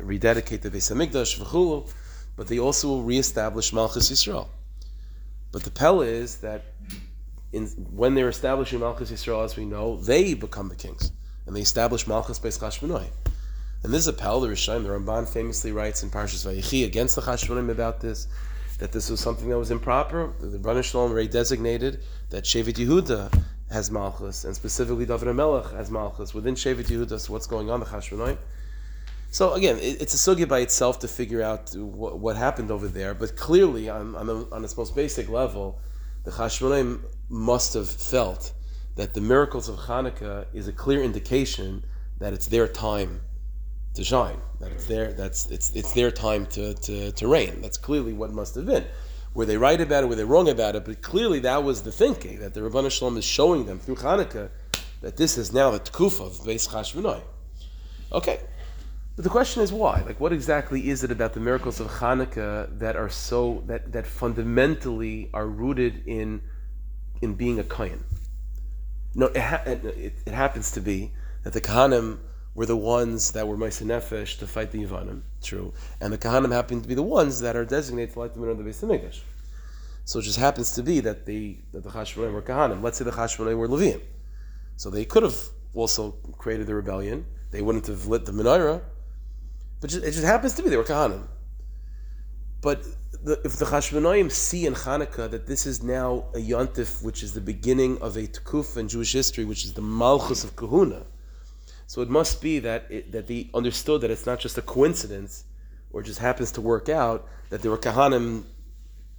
rededicate 0.00 0.62
the 0.62 0.70
Beis 0.70 0.90
Hamikdash, 0.90 1.38
v'chulu, 1.38 1.90
but 2.36 2.46
they 2.46 2.58
also 2.58 2.88
will 2.88 3.02
reestablish 3.02 3.72
Malchus 3.72 4.10
Yisrael. 4.10 4.48
But 5.50 5.64
the 5.64 5.70
Pella 5.70 6.06
is 6.06 6.36
that 6.38 6.64
in, 7.52 7.66
when 7.66 8.14
they're 8.14 8.28
establishing 8.28 8.80
Malchus 8.80 9.10
Yisrael, 9.10 9.44
as 9.44 9.56
we 9.56 9.64
know, 9.64 9.96
they 9.96 10.34
become 10.34 10.68
the 10.68 10.76
kings. 10.76 11.12
And 11.46 11.54
they 11.54 11.60
establish 11.60 12.06
Malchus 12.06 12.38
Beis 12.38 12.58
Chashmonaim. 12.58 13.10
And 13.82 13.92
this 13.92 14.02
is 14.02 14.08
a 14.08 14.12
Pal, 14.12 14.40
the 14.40 14.48
Rishayim, 14.48 14.84
the 14.84 14.90
Ramban 14.90 15.28
famously 15.28 15.72
writes 15.72 16.02
in 16.02 16.10
Parshas 16.10 16.46
Vayechi 16.46 16.86
against 16.86 17.16
the 17.16 17.22
Chashmonim 17.22 17.68
about 17.68 18.00
this, 18.00 18.28
that 18.78 18.92
this 18.92 19.10
was 19.10 19.20
something 19.20 19.48
that 19.48 19.58
was 19.58 19.70
improper. 19.70 20.32
The 20.40 20.58
Rebbeinu 20.58 20.84
Shalom 20.84 21.10
already 21.10 21.28
designated 21.28 22.00
that 22.30 22.44
Shevet 22.44 22.74
Yehuda 22.74 23.42
has 23.72 23.90
Malchus, 23.90 24.44
and 24.44 24.54
specifically 24.54 25.06
David 25.06 25.28
HaMelech 25.28 25.74
has 25.76 25.90
Malchus 25.90 26.34
within 26.34 26.54
Shevet 26.54 26.86
Yehuda. 26.86 27.18
So 27.18 27.32
what's 27.32 27.46
going 27.46 27.70
on, 27.70 27.80
the 27.80 27.86
Chashmonim? 27.86 28.38
So 29.30 29.54
again, 29.54 29.78
it's 29.80 30.12
a 30.12 30.18
sugya 30.18 30.46
by 30.46 30.58
itself 30.58 30.98
to 31.00 31.08
figure 31.08 31.42
out 31.42 31.74
what, 31.74 32.18
what 32.18 32.36
happened 32.36 32.70
over 32.70 32.86
there, 32.86 33.14
but 33.14 33.34
clearly, 33.34 33.88
on, 33.88 34.14
on, 34.14 34.26
the, 34.26 34.46
on 34.52 34.62
its 34.62 34.76
most 34.76 34.94
basic 34.94 35.28
level, 35.28 35.80
the 36.24 36.30
Chashmonim 36.30 37.00
must 37.30 37.72
have 37.74 37.88
felt 37.88 38.52
that 38.96 39.14
the 39.14 39.20
miracles 39.20 39.68
of 39.68 39.76
Hanukkah 39.76 40.46
is 40.52 40.68
a 40.68 40.72
clear 40.72 41.02
indication 41.02 41.82
that 42.18 42.34
it's 42.34 42.46
their 42.46 42.68
time 42.68 43.22
to 43.94 44.04
shine. 44.04 44.36
That 44.60 44.72
it's 44.72 44.86
their 44.86 45.12
that's 45.12 45.50
it's 45.50 45.72
it's 45.74 45.92
their 45.92 46.10
time 46.10 46.46
to, 46.46 46.74
to, 46.74 47.12
to 47.12 47.26
reign. 47.26 47.60
That's 47.62 47.78
clearly 47.78 48.12
what 48.12 48.32
must 48.32 48.54
have 48.54 48.66
been. 48.66 48.84
Were 49.34 49.46
they 49.46 49.56
right 49.56 49.80
about 49.80 50.04
it? 50.04 50.08
Were 50.08 50.14
they 50.14 50.24
wrong 50.24 50.48
about 50.48 50.76
it? 50.76 50.84
But 50.84 51.00
clearly 51.00 51.38
that 51.40 51.64
was 51.64 51.82
the 51.82 51.92
thinking 51.92 52.40
that 52.40 52.54
the 52.54 52.60
Rabban 52.60 52.90
Shalom 52.90 53.16
is 53.16 53.24
showing 53.24 53.66
them 53.66 53.78
through 53.78 53.96
Hanukkah 53.96 54.50
that 55.00 55.16
this 55.16 55.38
is 55.38 55.52
now 55.52 55.70
the 55.70 55.80
Tkufa 55.80 56.26
of 56.26 56.32
Beis 56.40 56.68
Chashmonai. 56.68 57.22
Okay, 58.12 58.40
but 59.16 59.24
the 59.24 59.30
question 59.30 59.62
is 59.62 59.72
why? 59.72 60.02
Like, 60.06 60.20
what 60.20 60.32
exactly 60.32 60.88
is 60.88 61.02
it 61.02 61.10
about 61.10 61.32
the 61.32 61.40
miracles 61.40 61.80
of 61.80 61.86
Hanukkah 61.88 62.78
that 62.78 62.96
are 62.96 63.08
so 63.08 63.62
that 63.66 63.92
that 63.92 64.06
fundamentally 64.06 65.30
are 65.32 65.46
rooted 65.46 66.06
in 66.06 66.42
in 67.20 67.34
being 67.34 67.58
a 67.58 67.64
kohen? 67.64 68.04
No, 69.14 69.26
it, 69.26 69.40
ha- 69.40 69.62
it, 69.66 70.14
it 70.24 70.32
happens 70.32 70.70
to 70.72 70.80
be 70.80 71.12
that 71.42 71.52
the 71.52 71.60
Kahanim 71.60 72.18
were 72.54 72.66
the 72.66 72.76
ones 72.76 73.32
that 73.32 73.48
were 73.48 73.56
Maisa 73.56 73.84
Nefesh 73.84 74.38
to 74.38 74.46
fight 74.46 74.70
the 74.70 74.84
Yivanim, 74.84 75.22
true, 75.42 75.72
and 76.00 76.12
the 76.12 76.18
Kahanim 76.18 76.52
happened 76.52 76.82
to 76.82 76.88
be 76.88 76.94
the 76.94 77.02
ones 77.02 77.40
that 77.40 77.56
are 77.56 77.64
designated 77.64 78.12
to 78.14 78.20
light 78.20 78.34
the 78.34 78.40
menorah 78.40 78.52
of 78.52 78.58
the 78.58 78.64
Beis 78.64 78.84
Hamikdash. 78.84 79.20
So 80.04 80.18
it 80.18 80.22
just 80.22 80.38
happens 80.38 80.72
to 80.72 80.82
be 80.82 81.00
that 81.00 81.26
the 81.26 81.58
that 81.72 81.82
the 81.82 81.90
Chashmonaim 81.90 82.32
were 82.32 82.42
Kahanim. 82.42 82.82
Let's 82.82 82.98
say 82.98 83.04
the 83.04 83.12
Chashmonaim 83.12 83.56
were 83.56 83.68
Leviim. 83.68 84.00
So 84.76 84.90
they 84.90 85.04
could 85.04 85.22
have 85.22 85.38
also 85.74 86.12
created 86.38 86.66
the 86.66 86.74
rebellion. 86.74 87.26
They 87.52 87.62
wouldn't 87.62 87.86
have 87.86 88.06
lit 88.06 88.24
the 88.24 88.32
menorah, 88.32 88.82
but 89.80 89.94
it 89.94 90.00
just 90.00 90.24
happens 90.24 90.54
to 90.54 90.62
be 90.62 90.68
they 90.68 90.76
were 90.76 90.84
Kahanim. 90.84 91.28
But 92.60 92.84
the, 93.24 93.40
if 93.44 93.56
the 93.56 93.64
Chashmonaim 93.64 94.30
see 94.30 94.66
in 94.66 94.74
Hanukkah 94.74 95.30
that 95.30 95.46
this 95.46 95.66
is 95.66 95.82
now 95.82 96.26
a 96.34 96.38
yontif, 96.38 97.02
which 97.02 97.22
is 97.22 97.32
the 97.32 97.40
beginning 97.40 98.00
of 98.02 98.16
a 98.16 98.26
tukuf 98.26 98.76
in 98.76 98.88
Jewish 98.88 99.12
history, 99.12 99.44
which 99.44 99.64
is 99.64 99.74
the 99.74 99.82
Malchus 99.82 100.44
of 100.44 100.56
Kahuna, 100.56 101.06
so 101.92 102.00
it 102.00 102.08
must 102.08 102.40
be 102.40 102.58
that 102.60 102.86
it, 102.88 103.12
that 103.12 103.26
they 103.26 103.50
understood 103.52 104.00
that 104.00 104.10
it's 104.10 104.24
not 104.24 104.38
just 104.40 104.56
a 104.56 104.62
coincidence, 104.62 105.44
or 105.92 106.02
just 106.02 106.20
happens 106.20 106.50
to 106.52 106.62
work 106.62 106.88
out 106.88 107.28
that 107.50 107.60
there 107.60 107.70
were 107.70 107.76
kahanim 107.76 108.44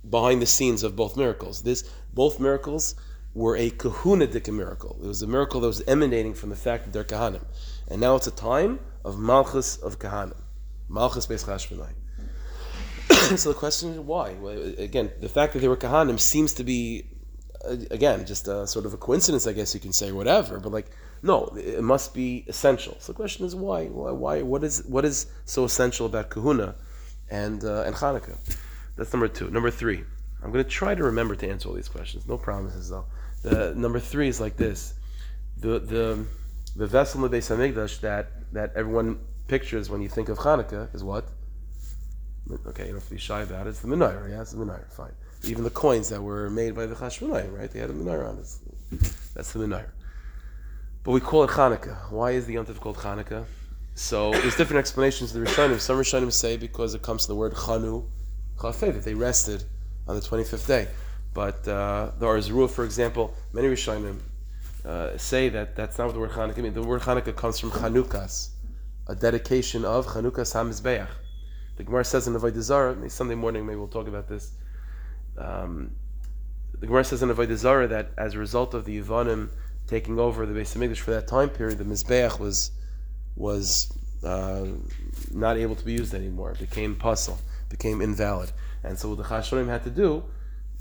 behind 0.10 0.42
the 0.42 0.48
scenes 0.48 0.82
of 0.82 0.96
both 0.96 1.16
miracles. 1.16 1.62
This 1.62 1.88
both 2.16 2.40
miracles 2.40 2.96
were 3.36 3.56
a 3.56 3.70
kahunidik 3.70 4.52
miracle. 4.52 4.98
It 5.04 5.06
was 5.06 5.22
a 5.22 5.28
miracle 5.28 5.62
that 5.62 5.68
was 5.68 5.82
emanating 5.82 6.34
from 6.34 6.50
the 6.50 6.56
fact 6.56 6.86
that 6.86 6.94
they're 6.94 7.04
kahanim, 7.04 7.46
and 7.90 8.02
now 8.02 8.16
it's 8.16 8.26
a 8.26 8.32
time 8.32 8.80
of 9.06 9.20
malchus 9.20 9.78
of 9.78 10.00
kahanim, 10.00 10.42
malchus 10.90 11.28
beis 11.28 11.46
chashmonai. 11.46 11.94
so 13.38 13.50
the 13.50 13.60
question 13.66 13.92
is 13.92 14.00
why? 14.00 14.34
Well, 14.34 14.58
again, 14.80 15.12
the 15.22 15.30
fact 15.30 15.54
that 15.54 15.60
they 15.60 15.68
were 15.68 15.78
kahanim 15.78 16.20
seems 16.20 16.56
to 16.56 16.64
be, 16.64 17.06
uh, 17.64 17.76
again, 17.92 18.26
just 18.26 18.48
a 18.48 18.66
sort 18.66 18.88
of 18.88 18.96
a 18.96 18.98
coincidence, 18.98 19.46
I 19.46 19.54
guess 19.54 19.76
you 19.76 19.80
can 19.80 19.94
say, 19.94 20.12
whatever. 20.12 20.60
But 20.60 20.72
like 20.72 20.90
no, 21.24 21.46
it 21.56 21.82
must 21.82 22.14
be 22.14 22.44
essential. 22.48 22.98
So 23.00 23.14
the 23.14 23.16
question 23.16 23.46
is 23.46 23.56
why? 23.56 23.86
Why? 23.86 24.12
why 24.12 24.42
what 24.42 24.64
is 24.64 24.84
what 24.86 25.06
is 25.06 25.28
so 25.46 25.64
essential 25.64 26.06
about 26.06 26.30
Kahuna 26.30 26.76
and 27.32 27.64
uh, 27.64 27.84
and 27.84 27.96
Hanukkah? 27.96 28.38
That's 28.98 29.12
number 29.14 29.30
two. 29.30 29.50
Number 29.50 29.72
three. 29.72 30.04
I'm 30.44 30.52
going 30.52 30.64
to 30.64 30.70
try 30.70 30.94
to 30.94 31.04
remember 31.04 31.38
to 31.38 31.50
answer 31.50 31.70
all 31.70 31.76
these 31.76 31.88
questions. 31.88 32.28
No 32.28 32.38
promises 32.38 32.90
though. 32.90 33.06
The 33.42 33.74
number 33.74 34.02
three 34.02 34.28
is 34.28 34.42
like 34.42 34.58
this: 34.58 34.96
the 35.58 35.80
the 35.80 36.26
the 36.76 36.88
vessel 36.88 37.24
in 37.24 37.32
the 37.32 37.38
Beis 37.38 37.50
Hamikdash 37.50 38.02
that 38.02 38.28
that 38.52 38.74
everyone 38.76 39.20
pictures 39.48 39.90
when 39.90 40.02
you 40.02 40.10
think 40.10 40.28
of 40.28 40.40
Hanukkah 40.40 40.94
is 40.94 41.06
what? 41.06 41.26
Okay, 42.68 42.84
you 42.84 42.90
don't 42.90 42.96
have 42.96 43.06
to 43.06 43.12
be 43.12 43.18
shy 43.18 43.42
about 43.42 43.68
it. 43.68 43.70
It's 43.70 43.80
the 43.80 43.88
menorah. 43.88 44.30
Yeah, 44.30 44.42
it's 44.42 44.52
the 44.52 44.58
menorah. 44.58 44.92
Fine. 44.92 45.14
Even 45.46 45.64
the 45.64 45.70
coins 45.70 46.10
that 46.10 46.22
were 46.22 46.50
made 46.50 46.76
by 46.76 46.86
the 46.86 46.96
Chashmonai, 46.96 47.58
right? 47.58 47.72
They 47.72 47.80
had 47.80 47.90
a 47.90 47.94
menorah 47.94 48.30
on 48.30 48.40
it. 48.40 48.50
That's 49.34 49.54
the 49.54 49.60
menorah. 49.60 49.90
But 51.04 51.12
we 51.12 51.20
call 51.20 51.44
it 51.44 51.50
Hanukkah. 51.50 52.10
Why 52.12 52.32
is 52.32 52.46
the 52.46 52.54
Yom 52.54 52.66
Tov 52.66 52.80
called 52.80 52.96
Hanukkah? 52.96 53.46
So 53.94 54.32
there's 54.32 54.56
different 54.56 54.80
explanations 54.80 55.34
the 55.34 55.40
Rishonim. 55.40 55.78
Some 55.80 55.98
Rishonim 55.98 56.32
say 56.32 56.56
because 56.56 56.96
it 56.96 57.02
comes 57.02 57.24
to 57.24 57.28
the 57.28 57.36
word 57.36 57.54
Chanu, 57.54 58.06
Chafei, 58.58 58.94
that 58.94 59.04
they 59.04 59.14
rested 59.14 59.66
on 60.08 60.16
the 60.16 60.22
25th 60.22 60.66
day. 60.66 60.88
But 61.34 61.68
uh, 61.68 62.12
the 62.18 62.26
Ohr 62.26 62.38
Zarua, 62.38 62.70
for 62.70 62.86
example, 62.86 63.34
many 63.52 63.68
Rishonim 63.68 64.20
uh, 64.86 65.18
say 65.18 65.50
that 65.50 65.76
that's 65.76 65.98
not 65.98 66.06
what 66.06 66.14
the 66.14 66.20
word 66.22 66.32
Hanukkah 66.32 66.60
means. 66.60 66.74
The 66.74 66.84
word 66.84 67.02
Hanukkah 67.02 67.36
comes 67.36 67.60
from 67.60 67.72
Chanukas, 67.72 68.52
a 69.08 69.16
dedication 69.16 69.84
of 69.84 70.06
Chanukas 70.08 70.54
HaMizbeach. 70.54 71.10
The 71.76 71.84
Gemara 71.84 72.06
says 72.06 72.28
in 72.28 72.34
Avodah 72.34 72.96
maybe 72.96 73.10
Sunday 73.10 73.36
morning 73.36 73.66
maybe 73.66 73.76
we'll 73.78 73.88
talk 73.90 74.08
about 74.08 74.30
this. 74.30 74.52
Um, 75.38 75.92
the 76.80 76.88
Gemara 76.88 77.04
says 77.04 77.22
in 77.24 77.30
Avodah 77.30 77.90
that 77.90 78.12
as 78.18 78.36
a 78.36 78.40
result 78.40 78.74
of 78.74 78.86
the 78.86 79.02
Yivanim 79.02 79.50
taking 79.88 80.20
over 80.20 80.46
the 80.46 80.54
Beis 80.54 80.76
Hamikdash 80.76 80.98
for 80.98 81.12
that 81.12 81.28
time 81.28 81.50
period, 81.50 81.78
the 81.78 81.84
Mizbeach 81.84 82.40
was 82.40 82.72
was 83.36 83.92
uh, 84.24 84.66
not 85.32 85.58
able 85.58 85.76
to 85.76 85.84
be 85.84 85.94
used 85.94 86.14
anymore. 86.14 86.52
It 86.52 86.60
became 86.60 86.96
pasul, 86.96 87.38
became 87.70 88.02
invalid. 88.02 88.52
And 88.84 88.98
so 88.98 89.10
what 89.10 89.18
the 89.18 89.24
Chashmonaim 89.24 89.68
had 89.68 89.84
to 89.84 89.90
do, 89.90 90.24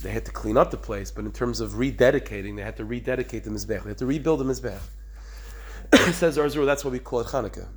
they 0.00 0.10
had 0.10 0.24
to 0.26 0.32
clean 0.32 0.56
up 0.56 0.70
the 0.70 0.76
place, 0.76 1.10
but 1.10 1.24
in 1.24 1.32
terms 1.32 1.60
of 1.60 1.72
rededicating, 1.72 2.56
they 2.56 2.62
had 2.62 2.76
to 2.76 2.84
rededicate 2.84 3.44
the 3.44 3.50
Mizbeach. 3.50 3.84
They 3.84 3.90
had 3.90 3.98
to 3.98 4.06
rebuild 4.06 4.40
the 4.40 4.44
Mizbeach. 4.44 4.80
it 5.92 6.12
says 6.14 6.36
Arzur, 6.36 6.66
that's 6.66 6.84
why 6.84 6.90
we 6.90 6.98
call 6.98 7.20
it 7.20 7.28
Hanukkah, 7.28 7.68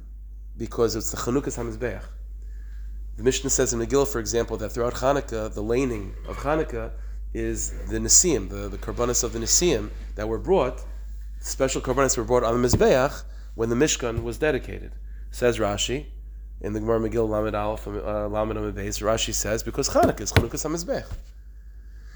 because 0.58 0.96
it's 0.96 1.12
the 1.12 1.18
Chanukas 1.18 1.58
HaMizbeach. 1.58 2.04
The 3.18 3.24
Mishnah 3.24 3.50
says 3.50 3.72
in 3.72 3.80
Megillah, 3.80 4.08
for 4.08 4.20
example, 4.20 4.58
that 4.58 4.70
throughout 4.70 4.96
Hanukkah, 4.96 5.54
the 5.54 5.62
laning 5.64 6.16
of 6.28 6.38
Hanukkah 6.38 6.92
is 7.34 7.72
the 7.88 7.98
Nisim, 7.98 8.50
the, 8.50 8.68
the 8.68 8.78
Karbanis 8.78 9.24
of 9.24 9.34
the 9.34 9.40
Nisim 9.40 9.90
that 10.16 10.28
were 10.28 10.40
brought 10.40 10.82
special 11.46 11.82
korbanos 11.82 12.18
were 12.18 12.24
brought 12.24 12.44
on 12.44 12.60
the 12.60 12.68
Mizbeach 12.68 13.24
when 13.54 13.70
the 13.70 13.76
Mishkan 13.76 14.24
was 14.24 14.38
dedicated. 14.38 14.92
Says 15.32 15.60
Rashi, 15.60 16.06
in 16.62 16.74
the 16.74 16.80
Gemara 16.80 17.00
Megillah 17.00 17.30
Lamed 17.30 17.56
Aleph 17.56 17.88
uh, 17.88 18.28
Lamed 18.28 18.58
Amid 18.58 18.76
Rashi 18.76 19.34
says 19.34 19.62
because 19.62 19.90
Chanukah 19.90 20.22
is 20.22 20.32
Chanukah 20.32 20.52
Samizbech. 20.52 21.06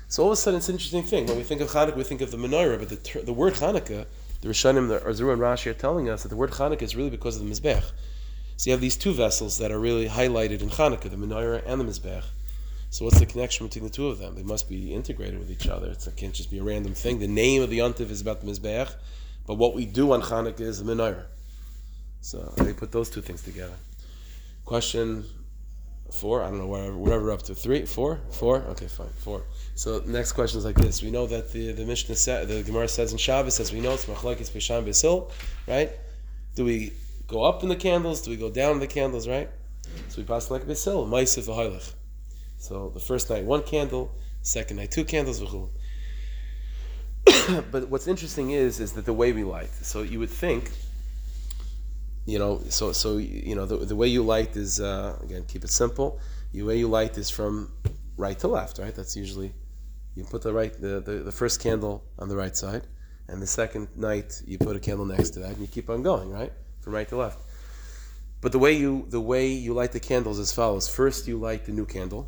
So 0.08 0.24
all 0.24 0.30
of 0.30 0.34
a 0.34 0.36
sudden, 0.38 0.58
it's 0.58 0.70
an 0.70 0.76
interesting 0.76 1.04
thing. 1.04 1.28
When 1.28 1.38
we 1.38 1.44
think 1.44 1.62
of 1.62 1.70
Chanukah, 1.70 1.96
we 1.96 2.04
think 2.04 2.22
of 2.22 2.32
the 2.32 2.38
menorah, 2.38 2.80
but 2.80 2.90
the, 2.90 3.22
the 3.22 3.34
word 3.34 3.54
Chanukah, 3.54 4.08
the 4.42 4.48
Rishonim, 4.48 4.88
the 4.88 5.00
Azur 5.00 5.32
and 5.32 5.42
Rashi 5.42 5.68
are 5.68 5.74
telling 5.74 6.10
us 6.10 6.24
that 6.24 6.30
the 6.30 6.36
word 6.36 6.52
Chanukah 6.52 6.82
is 6.82 6.96
really 6.96 7.12
because 7.12 7.40
of 7.40 7.48
the 7.48 7.52
Mizbech. 7.52 7.84
So 8.58 8.70
you 8.70 8.72
have 8.72 8.82
these 8.82 8.98
two 8.98 9.14
vessels 9.14 9.60
that 9.60 9.72
are 9.72 9.80
really 9.80 10.08
highlighted 10.08 10.62
in 10.62 10.70
Chanukah, 10.70 11.04
the 11.04 11.18
menorah 11.18 11.62
and 11.68 11.80
the 11.80 11.86
Mizbech. 11.86 12.24
So 12.90 13.06
what's 13.06 13.20
the 13.20 13.28
connection 13.28 13.68
between 13.68 13.84
the 13.84 13.92
two 13.92 14.08
of 14.08 14.18
them? 14.18 14.34
They 14.34 14.42
must 14.42 14.68
be 14.68 14.96
integrated 14.96 15.38
with 15.38 15.52
each 15.52 15.68
other. 15.68 15.92
It 15.92 16.08
can't 16.16 16.34
just 16.34 16.50
be 16.50 16.58
a 16.58 16.64
random 16.64 16.96
thing. 16.96 17.20
The 17.20 17.28
name 17.28 17.62
of 17.62 17.70
the 17.70 17.78
Yontif 17.78 18.10
is 18.10 18.20
about 18.20 18.42
the 18.42 18.48
Mizbech, 18.48 18.92
but 19.50 19.56
what 19.56 19.74
we 19.74 19.84
do 19.88 20.12
on 20.12 20.22
Chanukah 20.22 20.60
is 20.60 20.84
menorah. 20.84 21.26
So 22.22 22.54
they 22.58 22.72
put 22.72 22.92
those 22.92 23.10
two 23.10 23.24
things 23.24 23.42
together. 23.42 23.74
Question 24.64 25.26
four, 26.12 26.44
I 26.44 26.50
don't 26.50 26.60
know, 26.60 26.68
whatever, 26.68 26.96
whatever 26.96 27.32
up 27.32 27.42
to. 27.44 27.56
Three, 27.56 27.84
four, 27.88 28.20
four? 28.30 28.58
Okay, 28.74 28.86
fine, 28.86 29.10
four. 29.18 29.42
So 29.74 30.04
next 30.06 30.34
question 30.34 30.60
is 30.60 30.66
like 30.66 30.76
this. 30.76 31.02
We 31.02 31.10
know 31.10 31.26
that 31.26 31.52
the, 31.52 31.72
the 31.72 31.84
Mishnah 31.84 32.14
said, 32.14 32.48
the 32.48 32.62
Gemara 32.62 32.88
says 32.88 33.12
in 33.12 33.18
Shabbos, 33.18 33.60
as 33.60 33.74
we 33.74 33.82
know, 33.82 33.94
it's 33.94 34.06
Machlekes 34.06 34.54
Bisham 34.54 34.86
Basil, 34.86 35.32
right? 35.68 35.94
Do 36.54 36.64
we 36.64 36.94
go 37.26 37.44
up 37.44 37.64
in 37.64 37.70
the 37.70 37.76
candles? 37.76 38.22
Do 38.22 38.30
we 38.30 38.38
go 38.38 38.52
down 38.52 38.74
in 38.74 38.80
the 38.80 38.86
candles, 38.86 39.28
right? 39.28 39.50
So 40.10 40.22
we 40.22 40.26
pass 40.26 40.52
like 40.52 40.68
Basil, 40.68 41.08
Maisif 41.08 41.48
V'Hoilech. 41.48 41.94
So 42.60 42.90
the 42.90 43.00
first 43.00 43.32
night, 43.32 43.46
one 43.46 43.64
candle, 43.64 44.12
second 44.44 44.78
night, 44.78 44.92
two 44.92 45.06
candles, 45.06 45.42
but 47.72 47.90
what's 47.90 48.08
interesting 48.08 48.52
is, 48.52 48.80
is 48.80 48.94
that 48.94 49.06
the 49.06 49.14
way 49.14 49.32
we 49.32 49.44
light. 49.44 49.74
So 49.82 50.02
you 50.02 50.20
would 50.20 50.30
think, 50.30 50.72
you 52.26 52.40
know, 52.40 52.62
so 52.70 52.92
so 52.92 53.18
you 53.18 53.56
know 53.56 53.66
the, 53.66 53.78
the 53.78 53.96
way 53.96 54.08
you 54.08 54.24
light 54.24 54.56
is 54.56 54.80
uh, 54.80 55.18
again 55.24 55.46
keep 55.48 55.64
it 55.64 55.70
simple. 55.70 56.20
The 56.52 56.64
way 56.64 56.78
you 56.78 56.88
light 56.88 57.18
is 57.18 57.30
from 57.30 57.72
right 58.18 58.38
to 58.40 58.48
left, 58.48 58.80
right? 58.80 58.94
That's 58.94 59.16
usually 59.16 59.54
you 60.16 60.24
put 60.24 60.42
the 60.42 60.54
right 60.54 60.74
the, 60.80 61.00
the, 61.00 61.24
the 61.24 61.32
first 61.32 61.62
candle 61.62 62.04
on 62.18 62.30
the 62.30 62.36
right 62.36 62.56
side, 62.56 62.88
and 63.28 63.42
the 63.42 63.48
second 63.48 63.88
night 63.96 64.42
you 64.46 64.58
put 64.58 64.76
a 64.76 64.80
candle 64.80 65.06
next 65.06 65.32
to 65.32 65.40
that, 65.40 65.52
and 65.52 65.60
you 65.60 65.68
keep 65.68 65.90
on 65.90 66.04
going, 66.04 66.30
right, 66.30 66.54
from 66.82 66.94
right 66.94 67.08
to 67.10 67.18
left. 67.18 67.40
But 68.42 68.52
the 68.52 68.60
way 68.60 68.74
you 68.74 69.06
the 69.10 69.22
way 69.22 69.48
you 69.48 69.74
light 69.74 69.92
the 69.92 70.00
candles 70.00 70.40
is 70.40 70.50
as 70.50 70.56
follows: 70.56 70.88
first 70.88 71.28
you 71.28 71.38
light 71.38 71.66
the 71.66 71.72
new 71.72 71.86
candle, 71.86 72.28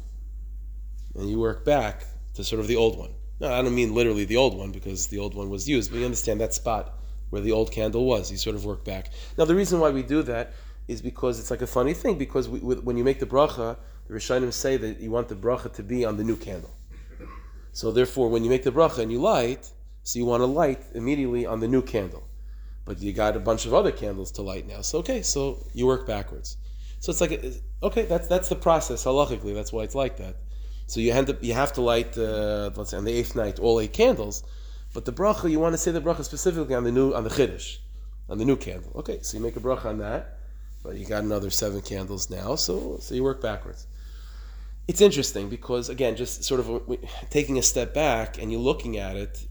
and 1.15 1.29
you 1.29 1.39
work 1.39 1.63
back 1.65 2.05
to 2.35 2.43
sort 2.43 2.59
of 2.59 2.67
the 2.67 2.75
old 2.75 2.97
one. 2.97 3.11
No, 3.41 3.51
I 3.51 3.63
don't 3.63 3.73
mean 3.73 3.95
literally 3.95 4.23
the 4.23 4.37
old 4.37 4.55
one 4.55 4.71
because 4.71 5.07
the 5.07 5.17
old 5.17 5.33
one 5.33 5.49
was 5.49 5.67
used, 5.67 5.89
but 5.89 5.97
you 5.97 6.05
understand 6.05 6.39
that 6.41 6.53
spot 6.53 6.99
where 7.31 7.41
the 7.41 7.51
old 7.51 7.71
candle 7.71 8.05
was. 8.05 8.31
You 8.31 8.37
sort 8.37 8.55
of 8.55 8.65
work 8.65 8.85
back. 8.85 9.09
Now, 9.35 9.45
the 9.45 9.55
reason 9.55 9.79
why 9.79 9.89
we 9.89 10.03
do 10.03 10.21
that 10.21 10.53
is 10.87 11.01
because 11.01 11.39
it's 11.39 11.49
like 11.49 11.63
a 11.63 11.67
funny 11.67 11.95
thing, 11.95 12.19
because 12.19 12.47
we, 12.47 12.59
when 12.59 12.97
you 12.97 13.03
make 13.03 13.19
the 13.19 13.25
bracha, 13.25 13.77
the 14.07 14.13
Rishonim 14.13 14.53
say 14.53 14.77
that 14.77 14.99
you 14.99 15.09
want 15.09 15.27
the 15.27 15.33
bracha 15.35 15.73
to 15.73 15.81
be 15.81 16.05
on 16.05 16.17
the 16.17 16.23
new 16.23 16.35
candle. 16.35 16.69
So 17.73 17.91
therefore, 17.91 18.29
when 18.29 18.43
you 18.43 18.49
make 18.51 18.61
the 18.61 18.71
bracha 18.71 18.99
and 18.99 19.11
you 19.11 19.19
light, 19.19 19.67
so 20.03 20.19
you 20.19 20.25
want 20.25 20.41
to 20.41 20.45
light 20.45 20.83
immediately 20.93 21.47
on 21.47 21.61
the 21.61 21.67
new 21.67 21.81
candle. 21.81 22.27
But 22.85 22.99
you 22.99 23.11
got 23.11 23.35
a 23.35 23.39
bunch 23.39 23.65
of 23.65 23.73
other 23.73 23.91
candles 23.91 24.31
to 24.33 24.43
light 24.43 24.67
now. 24.67 24.81
So 24.81 24.99
okay, 24.99 25.23
so 25.23 25.65
you 25.73 25.87
work 25.87 26.05
backwards. 26.05 26.57
So 26.99 27.11
it's 27.11 27.21
like, 27.21 27.43
okay, 27.81 28.03
that's 28.03 28.27
that's 28.27 28.49
the 28.49 28.55
process 28.55 29.03
halachically. 29.03 29.55
That's 29.55 29.73
why 29.73 29.81
it's 29.81 29.95
like 29.95 30.17
that. 30.17 30.35
So 30.91 30.99
you 30.99 31.13
end 31.13 31.29
up 31.29 31.41
you 31.41 31.53
have 31.53 31.71
to 31.77 31.81
light, 31.81 32.17
uh, 32.17 32.69
let's 32.75 32.89
say 32.89 32.97
on 32.97 33.05
the 33.05 33.13
eighth 33.13 33.33
night, 33.33 33.59
all 33.59 33.79
eight 33.79 33.93
candles. 33.93 34.43
But 34.93 35.05
the 35.05 35.13
bracha, 35.13 35.49
you 35.49 35.57
want 35.57 35.71
to 35.73 35.77
say 35.77 35.91
the 35.91 36.01
bracha 36.01 36.25
specifically 36.25 36.75
on 36.75 36.83
the 36.83 36.91
new 36.91 37.13
on 37.13 37.23
the 37.23 37.29
chiddush, 37.29 37.77
on 38.27 38.37
the 38.39 38.43
new 38.43 38.57
candle. 38.57 38.91
Okay, 38.97 39.19
so 39.21 39.37
you 39.37 39.41
make 39.41 39.55
a 39.55 39.61
bracha 39.61 39.85
on 39.85 39.99
that, 39.99 40.39
but 40.83 40.97
you 40.97 41.05
got 41.05 41.23
another 41.23 41.49
seven 41.49 41.79
candles 41.79 42.29
now, 42.29 42.55
so 42.55 42.97
so 42.99 43.15
you 43.15 43.23
work 43.23 43.41
backwards. 43.41 43.87
It's 44.89 44.99
interesting 44.99 45.47
because 45.47 45.87
again, 45.87 46.17
just 46.17 46.43
sort 46.43 46.59
of 46.59 46.67
taking 47.29 47.57
a 47.57 47.63
step 47.63 47.93
back 47.93 48.37
and 48.37 48.51
you're 48.51 48.59
looking 48.59 48.97
at 48.97 49.15
it, 49.15 49.47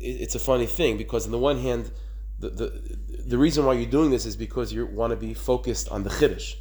it's 0.00 0.34
a 0.34 0.40
funny 0.40 0.66
thing 0.66 0.98
because 0.98 1.24
on 1.24 1.30
the 1.30 1.38
one 1.38 1.60
hand, 1.60 1.92
the 2.40 2.50
the, 2.50 2.68
the 3.32 3.38
reason 3.38 3.64
why 3.64 3.74
you're 3.74 3.94
doing 3.98 4.10
this 4.10 4.26
is 4.26 4.34
because 4.34 4.72
you 4.72 4.86
want 4.86 5.12
to 5.12 5.16
be 5.16 5.34
focused 5.34 5.88
on 5.88 6.02
the 6.02 6.10
chiddush. 6.10 6.56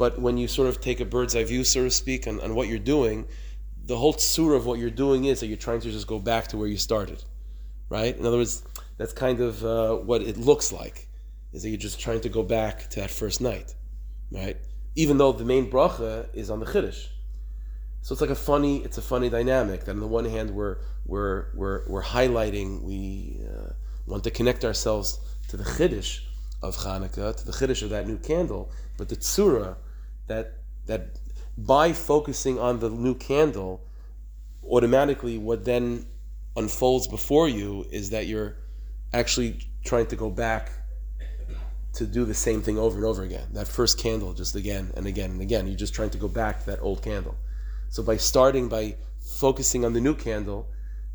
But 0.00 0.18
when 0.18 0.38
you 0.38 0.48
sort 0.48 0.66
of 0.70 0.80
take 0.80 0.98
a 1.00 1.04
bird's 1.04 1.36
eye 1.36 1.44
view, 1.44 1.62
so 1.62 1.84
to 1.84 1.90
speak, 1.90 2.26
on, 2.26 2.40
on 2.40 2.54
what 2.54 2.68
you're 2.68 2.78
doing, 2.96 3.28
the 3.84 3.98
whole 3.98 4.14
tsura 4.14 4.56
of 4.56 4.64
what 4.64 4.78
you're 4.78 4.98
doing 5.04 5.26
is 5.26 5.40
that 5.40 5.48
you're 5.48 5.64
trying 5.68 5.82
to 5.82 5.90
just 5.90 6.06
go 6.06 6.18
back 6.18 6.46
to 6.48 6.56
where 6.56 6.68
you 6.68 6.78
started, 6.78 7.22
right? 7.90 8.16
In 8.16 8.24
other 8.24 8.38
words, 8.38 8.64
that's 8.96 9.12
kind 9.12 9.40
of 9.40 9.62
uh, 9.62 9.96
what 9.96 10.22
it 10.22 10.38
looks 10.38 10.72
like, 10.72 11.06
is 11.52 11.62
that 11.62 11.68
you're 11.68 11.86
just 11.88 12.00
trying 12.00 12.22
to 12.22 12.30
go 12.30 12.42
back 12.42 12.88
to 12.88 13.00
that 13.00 13.10
first 13.10 13.42
night, 13.42 13.74
right? 14.32 14.56
Even 14.94 15.18
though 15.18 15.32
the 15.32 15.44
main 15.44 15.70
bracha 15.70 16.28
is 16.32 16.48
on 16.48 16.60
the 16.60 16.66
chiddush. 16.72 17.08
So 18.00 18.14
it's 18.14 18.22
like 18.22 18.30
a 18.30 18.42
funny, 18.50 18.78
it's 18.78 18.96
a 18.96 19.02
funny 19.02 19.28
dynamic 19.28 19.84
that 19.84 19.90
on 19.90 20.00
the 20.00 20.06
one 20.06 20.24
hand 20.24 20.48
we're 20.50 20.78
we're 21.04 21.48
we're, 21.54 21.86
we're 21.86 22.02
highlighting, 22.02 22.82
we 22.82 23.42
uh, 23.46 23.74
want 24.06 24.24
to 24.24 24.30
connect 24.30 24.64
ourselves 24.64 25.20
to 25.48 25.58
the 25.58 25.64
chiddush 25.64 26.20
of 26.62 26.74
Hanukkah, 26.74 27.36
to 27.36 27.44
the 27.44 27.52
chiddush 27.52 27.82
of 27.82 27.90
that 27.90 28.08
new 28.08 28.16
candle, 28.16 28.72
but 28.96 29.10
the 29.10 29.16
tsura 29.16 29.76
that 30.30 30.46
that 30.86 31.02
by 31.58 31.92
focusing 31.92 32.58
on 32.58 32.80
the 32.80 32.88
new 32.88 33.14
candle, 33.14 33.72
automatically 34.64 35.36
what 35.36 35.64
then 35.64 36.06
unfolds 36.56 37.06
before 37.06 37.48
you 37.48 37.84
is 37.90 38.10
that 38.10 38.26
you're 38.26 38.56
actually 39.12 39.50
trying 39.84 40.06
to 40.06 40.16
go 40.16 40.30
back 40.30 40.72
to 41.92 42.06
do 42.06 42.24
the 42.24 42.34
same 42.34 42.62
thing 42.62 42.78
over 42.78 42.96
and 42.96 43.04
over 43.04 43.22
again. 43.22 43.48
That 43.52 43.68
first 43.68 43.98
candle, 43.98 44.32
just 44.32 44.54
again 44.54 44.92
and 44.96 45.06
again 45.06 45.30
and 45.32 45.40
again. 45.40 45.66
You're 45.66 45.76
just 45.76 45.94
trying 45.94 46.10
to 46.10 46.18
go 46.18 46.28
back 46.28 46.60
to 46.60 46.66
that 46.70 46.80
old 46.80 47.02
candle. 47.02 47.36
So 47.88 48.02
by 48.02 48.16
starting 48.16 48.68
by 48.68 48.96
focusing 49.20 49.84
on 49.84 49.92
the 49.92 50.00
new 50.00 50.14
candle, 50.14 50.68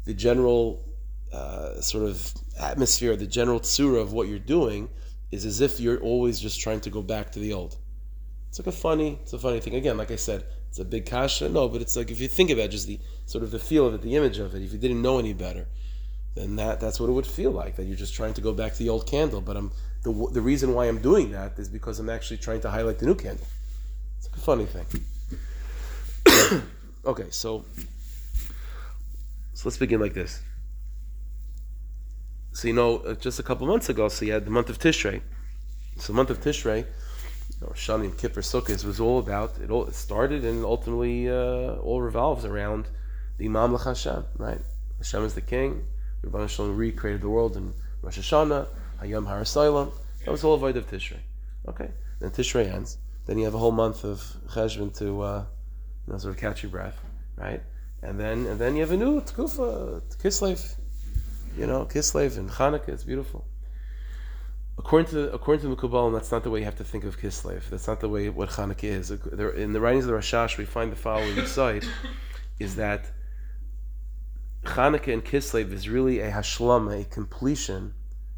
the 0.04 0.14
general 0.14 0.84
uh, 1.32 1.80
sort 1.82 2.04
of 2.04 2.34
atmosphere, 2.60 3.16
the 3.16 3.28
general 3.28 3.60
tsura 3.60 4.02
of 4.02 4.14
what 4.14 4.28
you're 4.28 4.48
doing 4.60 4.90
is 5.32 5.46
as 5.46 5.62
if 5.62 5.80
you're 5.80 6.02
always 6.02 6.40
just 6.40 6.60
trying 6.60 6.82
to 6.82 6.90
go 6.90 7.02
back 7.02 7.32
to 7.32 7.40
the 7.40 7.54
old. 7.54 7.78
It's 8.56 8.66
like 8.66 8.74
a 8.74 8.78
funny, 8.78 9.20
it's 9.22 9.34
a 9.34 9.38
funny 9.38 9.60
thing. 9.60 9.76
Again, 9.76 9.98
like 9.98 10.12
I 10.12 10.16
said, 10.16 10.46
it's 10.70 10.80
a 10.80 10.86
big 10.86 11.06
kasha. 11.06 11.50
No, 11.50 11.68
but 11.68 11.82
it's 11.82 11.98
like 11.98 12.10
if 12.10 12.22
you 12.22 12.30
think 12.30 12.50
about 12.50 12.64
it, 12.64 12.72
just 12.72 12.88
the 12.88 13.02
sort 13.26 13.44
of 13.44 13.52
the 13.52 13.60
feel 13.60 13.86
of 13.86 13.94
it, 13.96 14.02
the 14.02 14.16
image 14.16 14.40
of 14.40 14.56
it. 14.56 14.62
If 14.62 14.72
you 14.72 14.80
didn't 14.80 15.02
know 15.02 15.20
any 15.20 15.34
better, 15.34 15.68
then 16.36 16.56
that 16.56 16.80
that's 16.80 16.98
what 16.98 17.10
it 17.10 17.12
would 17.12 17.28
feel 17.28 17.52
like. 17.52 17.76
That 17.76 17.84
you're 17.84 17.98
just 17.98 18.14
trying 18.14 18.34
to 18.36 18.40
go 18.40 18.54
back 18.54 18.72
to 18.72 18.80
the 18.80 18.88
old 18.88 19.08
candle. 19.08 19.42
But 19.42 19.58
I'm 19.58 19.74
the 20.04 20.30
the 20.32 20.40
reason 20.40 20.74
why 20.74 20.86
I'm 20.86 21.02
doing 21.02 21.34
that 21.34 21.60
is 21.60 21.68
because 21.68 22.00
I'm 22.00 22.10
actually 22.10 22.38
trying 22.38 22.62
to 22.62 22.70
highlight 22.70 23.00
the 23.00 23.08
new 23.08 23.16
candle. 23.16 23.46
It's 24.20 24.30
like 24.30 24.38
a 24.38 24.40
funny 24.40 24.68
thing. 24.68 24.86
okay, 27.06 27.28
so 27.32 27.66
so 29.54 29.68
let's 29.68 29.78
begin 29.78 30.00
like 30.00 30.14
this. 30.14 30.42
So 32.54 32.70
you 32.70 32.74
know, 32.74 33.00
uh, 33.00 33.16
just 33.16 33.38
a 33.38 33.44
couple 33.44 33.68
months 33.68 33.90
ago, 33.90 34.08
so 34.08 34.24
you 34.24 34.32
had 34.32 34.46
the 34.46 34.52
month 34.52 34.70
of 34.70 34.80
Tishrei. 34.80 35.20
So 35.98 36.14
the 36.14 36.16
month 36.16 36.30
of 36.30 36.40
Tishrei 36.40 36.86
know, 37.62 37.68
Shani 37.74 38.18
Kippur 38.18 38.42
Sukkot 38.42 38.84
was 38.86 39.00
all 39.00 39.20
about 39.20 39.58
it. 39.60 39.70
All 39.70 39.86
it 39.86 39.96
started 39.96 40.44
and 40.44 40.64
ultimately 40.64 41.30
uh, 41.30 41.76
all 41.76 42.02
revolves 42.02 42.46
around 42.46 42.88
the 43.38 43.46
Imam 43.46 43.76
Hashem, 43.78 44.26
right? 44.38 44.60
Hashem 44.98 45.24
is 45.24 45.34
the 45.34 45.42
king. 45.42 45.86
Rabban 46.24 46.50
Shalom 46.50 46.76
recreated 46.76 47.22
the 47.22 47.30
world 47.30 47.56
in 47.58 47.74
Rosh 48.02 48.18
Hashanah, 48.18 48.68
Hayom 49.02 49.28
Harasailam. 49.28 49.92
That 50.24 50.32
was 50.32 50.44
all 50.44 50.56
avoid 50.56 50.78
of 50.78 50.90
Tishrei. 50.90 51.20
Okay, 51.68 51.90
then 52.20 52.32
Tishrei 52.32 52.72
ends. 52.72 52.98
Then 53.26 53.38
you 53.38 53.46
have 53.46 53.56
a 53.56 53.58
whole 53.58 53.72
month 53.72 54.04
of 54.04 54.22
Cheshvan 54.50 54.96
to 55.00 55.22
uh, 55.22 55.46
you 56.08 56.14
know, 56.14 56.20
sort 56.20 56.34
of 56.34 56.40
catch 56.40 56.64
your 56.64 56.72
breath, 56.72 57.00
right? 57.36 57.62
And 58.02 58.20
then 58.20 58.46
and 58.46 58.60
then 58.60 58.76
you 58.76 58.82
have 58.82 58.92
a 58.92 58.98
new 58.98 59.22
Tkufa, 59.22 60.02
Kislev, 60.22 60.76
you 61.58 61.68
know, 61.68 61.86
Kislev 61.86 62.38
and 62.38 62.50
Hanukkah. 62.50 62.90
It's 62.90 63.04
beautiful 63.04 63.46
according 64.78 65.10
to 65.12 65.32
according 65.34 65.62
to 65.62 65.68
the 65.70 65.76
Kabbalah, 65.76 66.12
that's 66.12 66.32
not 66.32 66.44
the 66.44 66.50
way 66.50 66.60
you 66.60 66.66
have 66.66 66.78
to 66.78 66.84
think 66.84 67.04
of 67.04 67.20
Kislev. 67.20 67.70
That's 67.70 67.88
not 67.88 68.00
the 68.00 68.10
way 68.10 68.30
what 68.30 68.50
Hanukkah 68.50 68.84
is. 68.84 69.12
In 69.12 69.74
the 69.74 69.82
writings 69.82 70.06
of 70.06 70.12
the 70.12 70.18
Rashash, 70.18 70.58
we 70.58 70.66
find 70.66 70.92
the 70.92 70.96
following 70.96 71.46
side: 71.60 71.86
is 72.60 72.76
that 72.76 73.12
Hanukkah 74.64 75.14
and 75.14 75.24
Kislev 75.24 75.72
is 75.72 75.88
really 75.88 76.20
a 76.20 76.32
hashlam, 76.32 77.02
a 77.02 77.06
completion 77.06 77.94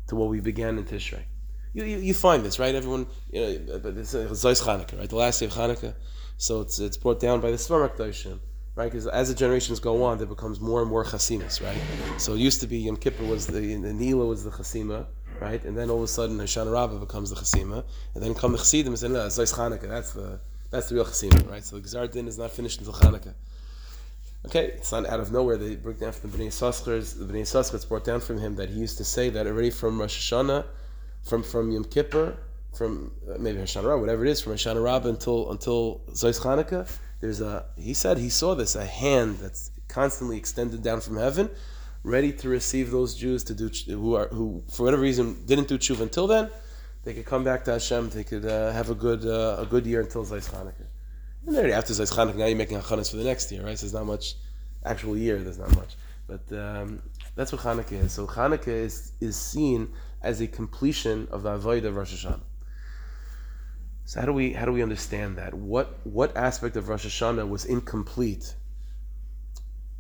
to 0.08 0.16
what 0.16 0.30
we 0.30 0.40
began 0.40 0.78
in 0.78 0.86
Tishrei. 0.86 1.24
You, 1.74 1.84
you, 1.84 1.98
you 1.98 2.14
find 2.14 2.44
this, 2.44 2.60
right? 2.60 2.74
Everyone, 2.74 3.08
you 3.32 3.42
know, 3.42 3.48
it's 3.48 4.14
Zayis 4.14 4.64
Hanukkah, 4.64 5.00
right? 5.00 5.10
The 5.10 5.16
last 5.16 5.40
day 5.40 5.46
of 5.46 5.54
Hanukkah. 5.54 5.96
So 6.38 6.62
it's, 6.62 6.80
it's 6.80 6.98
brought 6.98 7.20
down 7.20 7.42
by 7.42 7.52
the 7.52 7.58
Svarak 7.58 7.98
Doshim, 7.98 8.40
right? 8.76 8.86
Because 8.86 9.08
as 9.08 9.30
the 9.30 9.36
generations 9.36 9.80
go 9.80 10.04
on, 10.04 10.18
there 10.18 10.28
becomes 10.28 10.60
more 10.60 10.82
and 10.82 10.90
more 10.90 11.04
chasimas, 11.04 11.64
right? 11.64 11.78
So 12.20 12.34
it 12.34 12.40
used 12.40 12.62
to 12.62 12.68
be 12.68 12.80
Yom 12.80 12.98
Kippur 12.98 13.26
was 13.26 13.48
the, 13.48 13.60
the 13.60 13.94
Nila 13.94 14.26
was 14.26 14.44
the 14.44 14.52
chasima, 14.52 15.08
right? 15.40 15.64
And 15.64 15.78
then 15.78 15.90
all 15.90 15.98
of 15.98 16.04
a 16.04 16.08
sudden, 16.08 16.38
Hoshana 16.38 16.72
Rabbah 16.72 16.98
becomes 16.98 17.30
the 17.30 17.36
Chasima, 17.36 17.84
and 18.14 18.24
then 18.24 18.34
come 18.34 18.52
the 18.52 18.58
Chassidim 18.58 18.94
and 18.94 19.00
say, 19.00 19.08
no, 19.08 19.26
it's 19.26 19.38
Chanukah. 19.38 19.88
That's 19.88 20.12
the 20.12 20.40
that's 20.70 20.90
the 20.90 20.96
real 20.96 21.06
Chasima, 21.06 21.50
right? 21.50 21.64
So 21.64 21.78
the 21.78 21.88
Gzar 21.88 22.12
Din 22.12 22.28
is 22.28 22.38
not 22.38 22.52
finished 22.52 22.80
until 22.80 22.94
Chanukah. 22.94 23.34
Okay, 24.46 24.66
it's 24.76 24.92
not 24.92 25.06
out 25.08 25.20
of 25.20 25.32
nowhere. 25.32 25.58
They 25.58 25.76
bring 25.76 25.98
down 25.98 26.12
from 26.12 26.32
the 26.32 26.38
Bnei 26.38 26.48
Yissaschar. 26.48 27.18
The 27.18 27.26
Bnei 27.26 27.74
It's 27.74 27.86
brought 27.86 28.06
down 28.06 28.22
from 28.22 28.40
him 28.40 28.56
that 28.56 28.70
he 28.70 28.80
used 28.80 28.98
to 28.98 29.04
say 29.04 29.30
that 29.30 29.48
already 29.48 29.72
from 29.72 30.00
Rosh 30.00 30.32
Hashanah, 30.32 30.66
from 31.24 31.44
from 31.44 31.72
Yom 31.72 31.86
Kippur 31.86 32.38
from 32.78 33.12
uh, 33.30 33.38
maybe 33.40 33.58
Hoshana 33.58 33.88
Rabbah, 33.88 34.02
whatever 34.02 34.26
it 34.26 34.30
is, 34.30 34.42
from 34.42 34.54
Hoshana 34.54 34.84
Rabbah 34.84 35.10
until 35.10 35.52
until 35.52 36.02
Zos 36.12 36.40
Chanukah, 36.40 36.90
there's 37.20 37.42
a 37.42 37.66
he 37.76 37.94
said 37.94 38.18
he 38.18 38.30
saw 38.30 38.54
this 38.54 38.76
a 38.76 38.86
hand 38.86 39.40
that's 39.40 39.72
constantly 39.88 40.38
extended 40.38 40.84
down 40.84 41.02
from 41.02 41.18
heaven, 41.18 41.50
ready 42.08 42.32
to 42.32 42.48
receive 42.50 42.90
those 42.90 43.16
Jews 43.16 43.44
to 43.44 43.54
do 43.54 43.70
who 43.98 44.16
are 44.16 44.28
who 44.30 44.64
for 44.72 44.84
whatever 44.84 45.02
reason 45.02 45.46
didn't 45.46 45.68
do 45.68 45.78
tshuva 45.78 46.02
until 46.02 46.28
then. 46.28 46.50
They 47.04 47.14
could 47.14 47.26
come 47.26 47.44
back 47.44 47.64
to 47.66 47.72
Hashem. 47.74 48.10
They 48.10 48.24
could 48.24 48.46
uh, 48.46 48.72
have 48.72 48.90
a 48.90 48.96
good 48.96 49.26
uh, 49.26 49.58
a 49.60 49.66
good 49.66 49.86
year 49.86 50.02
until 50.02 50.26
Zos 50.26 50.50
Chanukah. 50.50 50.88
And 51.46 51.56
then 51.56 51.70
after 51.72 51.94
Zos 51.94 52.12
Chanukah, 52.16 52.36
now 52.36 52.46
you're 52.46 52.58
making 52.58 52.78
hachanas 52.80 53.12
for 53.12 53.18
the 53.18 53.24
next 53.24 53.52
year, 53.52 53.64
right? 53.64 53.78
So 53.78 53.86
there's 53.86 53.94
not 53.94 54.06
much 54.06 54.36
actual 54.86 55.18
year. 55.18 55.38
There's 55.38 55.60
not 55.60 55.74
much, 55.76 55.96
but 56.28 56.44
um, 56.58 57.02
that's 57.36 57.52
what 57.52 57.62
Chanukah 57.62 58.04
is. 58.04 58.14
So 58.14 58.26
Chanukah 58.26 58.68
is 58.68 59.12
is 59.20 59.36
seen 59.36 59.90
as 60.22 60.42
a 60.42 60.48
completion 60.48 61.28
of 61.32 61.44
the 61.44 61.52
avodah 61.58 61.86
of 61.86 61.96
Rosh 61.96 62.14
Hashanah. 62.14 62.48
So 64.06 64.22
how 64.22 64.26
do 64.26 64.34
we 64.34 64.54
how 64.54 64.66
do 64.66 64.72
we 64.72 64.82
understand 64.82 65.38
that? 65.38 65.54
What 65.54 66.00
what 66.06 66.36
aspect 66.38 66.78
of 66.78 66.88
Rosh 66.88 67.06
Hashanah 67.06 67.48
was 67.48 67.66
incomplete 67.66 68.56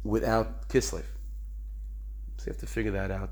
without 0.04 0.70
Kislev? 0.70 1.04
You 2.48 2.52
have 2.52 2.62
to 2.62 2.66
figure 2.66 2.92
that 2.92 3.12
out. 3.12 3.32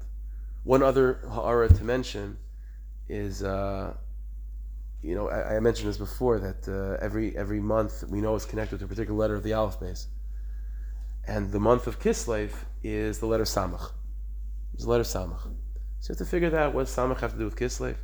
One 0.65 0.83
other 0.83 1.21
ha'ara 1.31 1.69
to 1.69 1.83
mention 1.85 2.37
is, 3.07 3.43
uh, 3.43 3.93
you 5.01 5.15
know, 5.15 5.29
I, 5.29 5.55
I, 5.55 5.59
mentioned 5.61 5.87
this 5.87 5.97
before 5.97 6.37
that 6.39 6.67
uh, 6.67 7.01
every 7.01 7.37
every 7.37 7.61
month 7.61 8.03
we 8.09 8.19
know 8.19 8.35
is 8.35 8.43
connected 8.43 8.79
to 8.79 8.85
a 8.85 8.87
particular 8.89 9.17
letter 9.17 9.35
of 9.35 9.43
the 9.43 9.53
Aleph 9.53 9.79
Beis, 9.79 10.07
and 11.25 11.49
the 11.49 11.61
month 11.61 11.87
of 11.87 11.97
Kislev 11.97 12.51
is 12.83 13.19
the 13.19 13.25
letter 13.25 13.45
Samach. 13.45 13.93
It's 14.73 14.83
the 14.83 14.89
letter 14.89 15.05
Samach. 15.05 15.43
So 16.01 16.11
you 16.11 16.15
have 16.15 16.17
to 16.17 16.25
figure 16.25 16.49
that 16.49 16.59
out. 16.59 16.73
What 16.73 16.87
Samach 16.87 17.21
have 17.21 17.31
to 17.31 17.37
do 17.37 17.45
with 17.45 17.55
Kislev? 17.55 17.95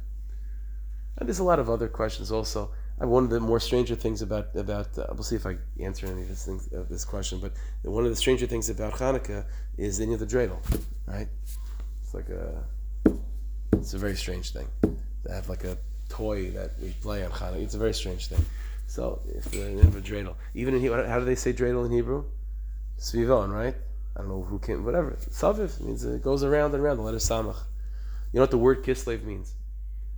And 1.17 1.27
there's 1.27 1.39
a 1.39 1.43
lot 1.43 1.59
of 1.59 1.69
other 1.69 1.89
questions 1.89 2.31
also. 2.31 2.71
One 3.03 3.23
of 3.23 3.29
the 3.31 3.39
more 3.39 3.59
stranger 3.59 3.95
things 3.95 4.21
about 4.21 4.55
about 4.55 4.97
uh, 4.97 5.07
we'll 5.13 5.23
see 5.23 5.35
if 5.35 5.47
I 5.47 5.57
answer 5.79 6.05
any 6.05 6.21
of 6.21 6.27
this 6.27 6.47
this 6.89 7.03
question, 7.03 7.39
but 7.39 7.53
one 7.81 8.03
of 8.03 8.11
the 8.11 8.15
stranger 8.15 8.45
things 8.45 8.69
about 8.69 8.93
Hanukkah 8.93 9.45
is 9.77 9.97
the 9.97 10.05
the 10.15 10.25
dreidel, 10.25 10.59
right? 11.07 11.27
It's 12.03 12.13
like 12.13 12.29
a 12.29 12.63
it's 13.73 13.95
a 13.95 13.97
very 13.97 14.15
strange 14.15 14.53
thing 14.53 14.67
to 15.23 15.31
have 15.31 15.49
like 15.49 15.63
a 15.63 15.77
toy 16.09 16.51
that 16.51 16.71
we 16.79 16.91
play 17.01 17.25
on 17.25 17.31
Hanukkah. 17.31 17.63
It's 17.63 17.73
a 17.73 17.79
very 17.79 17.93
strange 17.93 18.27
thing. 18.27 18.45
So 18.85 19.19
if 19.33 19.49
the 19.49 20.01
dreidel, 20.01 20.35
even 20.53 20.75
in 20.75 20.81
Hebrew, 20.81 21.03
how 21.05 21.17
do 21.17 21.25
they 21.25 21.35
say 21.35 21.53
dreidel 21.53 21.85
in 21.85 21.91
Hebrew? 21.91 22.25
Svivon, 22.99 23.51
right? 23.51 23.75
I 24.15 24.19
don't 24.19 24.29
know 24.29 24.43
who 24.43 24.59
came, 24.59 24.83
whatever. 24.83 25.17
Saviv 25.31 25.79
means 25.81 26.03
it 26.03 26.21
goes 26.21 26.43
around 26.43 26.75
and 26.75 26.83
around. 26.83 26.97
The 26.97 27.03
letter 27.03 27.17
Samach. 27.17 27.63
You 28.31 28.37
know 28.37 28.41
what 28.41 28.51
the 28.51 28.57
word 28.57 28.83
kislev 28.83 29.23
means? 29.23 29.55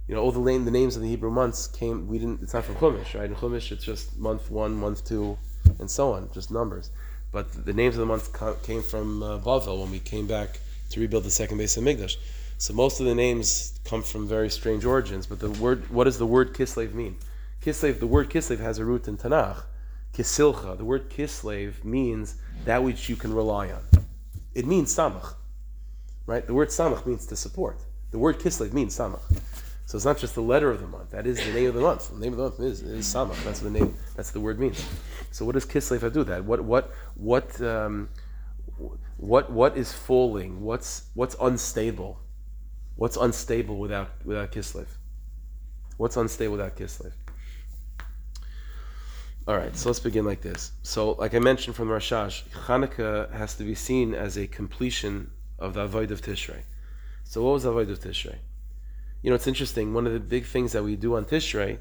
You 0.07 0.15
know, 0.15 0.21
all 0.21 0.31
the 0.31 0.41
name, 0.41 0.65
the 0.65 0.71
names 0.71 0.95
of 0.95 1.01
the 1.01 1.07
Hebrew 1.07 1.31
months 1.31 1.67
came. 1.67 2.07
We 2.07 2.19
didn't. 2.19 2.41
It's 2.41 2.53
not 2.53 2.65
from 2.65 2.75
Chumash, 2.75 3.17
right? 3.17 3.29
In 3.29 3.35
Chumash, 3.35 3.71
it's 3.71 3.85
just 3.85 4.17
month 4.17 4.51
one, 4.51 4.73
month 4.73 5.05
two, 5.05 5.37
and 5.79 5.89
so 5.89 6.11
on, 6.13 6.29
just 6.33 6.51
numbers. 6.51 6.89
But 7.31 7.65
the 7.65 7.73
names 7.73 7.95
of 7.95 7.99
the 8.01 8.05
months 8.05 8.29
came 8.63 8.83
from 8.83 9.23
uh, 9.23 9.39
Bavel 9.39 9.79
when 9.81 9.91
we 9.91 9.99
came 9.99 10.27
back 10.27 10.59
to 10.89 10.99
rebuild 10.99 11.23
the 11.23 11.31
second 11.31 11.57
base 11.57 11.77
of 11.77 11.83
Migdash. 11.83 12.17
So 12.57 12.73
most 12.73 12.99
of 12.99 13.05
the 13.05 13.15
names 13.15 13.79
come 13.85 14.03
from 14.03 14.27
very 14.27 14.49
strange 14.49 14.85
origins. 14.85 15.25
But 15.25 15.39
the 15.39 15.49
word, 15.49 15.89
what 15.89 16.03
does 16.03 16.17
the 16.17 16.25
word 16.27 16.53
Kislev 16.53 16.93
mean? 16.93 17.17
Kislev, 17.61 17.99
the 17.99 18.07
word 18.07 18.29
Kislev 18.29 18.59
has 18.59 18.77
a 18.77 18.85
root 18.85 19.07
in 19.07 19.17
Tanakh. 19.17 19.63
Kisilcha, 20.13 20.77
the 20.77 20.85
word 20.85 21.09
Kislev 21.09 21.83
means 21.83 22.35
that 22.65 22.83
which 22.83 23.09
you 23.09 23.15
can 23.15 23.33
rely 23.33 23.71
on. 23.71 23.81
It 24.53 24.67
means 24.67 24.95
Samach, 24.95 25.33
right? 26.27 26.45
The 26.45 26.53
word 26.53 26.67
Samach 26.67 27.05
means 27.07 27.25
to 27.27 27.35
support. 27.35 27.79
The 28.11 28.19
word 28.19 28.37
Kislev 28.39 28.73
means 28.73 28.95
Samach. 28.95 29.21
So 29.85 29.97
it's 29.97 30.05
not 30.05 30.17
just 30.17 30.35
the 30.35 30.41
letter 30.41 30.71
of 30.71 30.79
the 30.79 30.87
month. 30.87 31.11
That 31.11 31.27
is 31.27 31.37
the 31.43 31.51
name 31.51 31.67
of 31.67 31.73
the 31.73 31.81
month. 31.81 32.09
The 32.09 32.19
name 32.19 32.33
of 32.33 32.37
the 32.37 32.43
month 32.43 32.59
is, 32.59 32.81
is 32.81 33.05
Samach. 33.05 33.41
That's 33.43 33.59
the 33.59 33.69
name. 33.69 33.97
That's 34.15 34.31
the 34.31 34.39
word 34.39 34.59
means. 34.59 34.83
So 35.31 35.45
what 35.45 35.53
does 35.53 35.65
Kislev 35.65 36.11
do 36.13 36.23
that? 36.23 36.45
What 36.45 36.63
what 36.63 36.93
what 37.15 37.61
um, 37.61 38.09
what 39.17 39.51
what 39.51 39.77
is 39.77 39.91
falling? 39.91 40.61
What's 40.61 41.09
what's 41.13 41.35
unstable? 41.39 42.19
What's 42.95 43.17
unstable 43.17 43.77
without 43.77 44.11
without 44.23 44.51
Kislev? 44.51 44.87
What's 45.97 46.17
unstable 46.17 46.53
without 46.53 46.75
Kislev? 46.75 47.11
All 49.45 49.57
right, 49.57 49.75
so 49.75 49.89
let's 49.89 49.99
begin 49.99 50.23
like 50.23 50.39
this. 50.39 50.71
So, 50.83 51.11
like 51.11 51.35
I 51.35 51.39
mentioned 51.39 51.75
from 51.75 51.89
Rashash, 51.89 52.43
Hanukkah 52.65 53.29
has 53.33 53.55
to 53.55 53.65
be 53.65 53.75
seen 53.75 54.13
as 54.13 54.37
a 54.37 54.47
completion 54.47 55.31
of 55.59 55.73
the 55.73 55.85
Avodah 55.85 56.11
of 56.11 56.21
Tishrei. 56.21 56.61
So, 57.25 57.43
what 57.43 57.51
was 57.51 57.63
the 57.63 57.71
of 57.71 57.99
Tishrei? 57.99 58.37
You 59.23 59.29
know, 59.29 59.35
it's 59.35 59.47
interesting. 59.47 59.93
One 59.93 60.05
of 60.05 60.11
the 60.11 60.19
big 60.19 60.45
things 60.45 60.73
that 60.73 60.83
we 60.83 60.97
do 60.97 61.15
on 61.15 61.23
Tishrei 61.23 61.79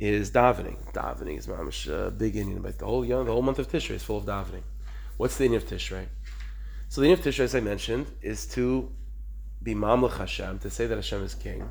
is 0.00 0.32
davening. 0.32 0.76
Davening 0.92 1.38
is 1.38 1.46
mamish 1.46 1.88
uh, 1.88 2.10
big 2.10 2.34
inyan, 2.34 2.60
but 2.60 2.78
the 2.78 2.84
whole 2.84 3.04
you 3.04 3.12
know, 3.12 3.22
the 3.22 3.30
whole 3.30 3.42
month 3.42 3.60
of 3.60 3.70
Tishrei 3.70 3.92
is 3.92 4.02
full 4.02 4.18
of 4.18 4.24
davening. 4.24 4.64
What's 5.16 5.38
the 5.38 5.48
inyan 5.48 5.56
of 5.56 5.66
Tishrei? 5.66 6.06
So 6.88 7.00
the 7.00 7.06
inyan 7.06 7.12
of 7.12 7.20
Tishrei, 7.20 7.44
as 7.44 7.54
I 7.54 7.60
mentioned, 7.60 8.06
is 8.22 8.44
to 8.48 8.90
be 9.62 9.72
mamlech 9.76 10.16
Hashem, 10.18 10.58
to 10.58 10.70
say 10.70 10.86
that 10.88 10.96
Hashem 10.96 11.22
is 11.22 11.36
king, 11.36 11.70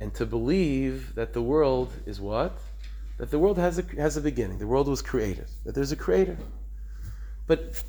and 0.00 0.12
to 0.14 0.26
believe 0.26 1.14
that 1.14 1.32
the 1.32 1.42
world 1.42 1.92
is 2.04 2.20
what? 2.20 2.58
That 3.18 3.30
the 3.30 3.38
world 3.38 3.58
has 3.58 3.78
a 3.78 3.84
has 3.96 4.16
a 4.16 4.20
beginning. 4.20 4.58
The 4.58 4.66
world 4.66 4.88
was 4.88 5.02
created. 5.02 5.46
That 5.64 5.76
there's 5.76 5.92
a 5.92 5.96
creator. 5.96 6.36
But 7.46 7.84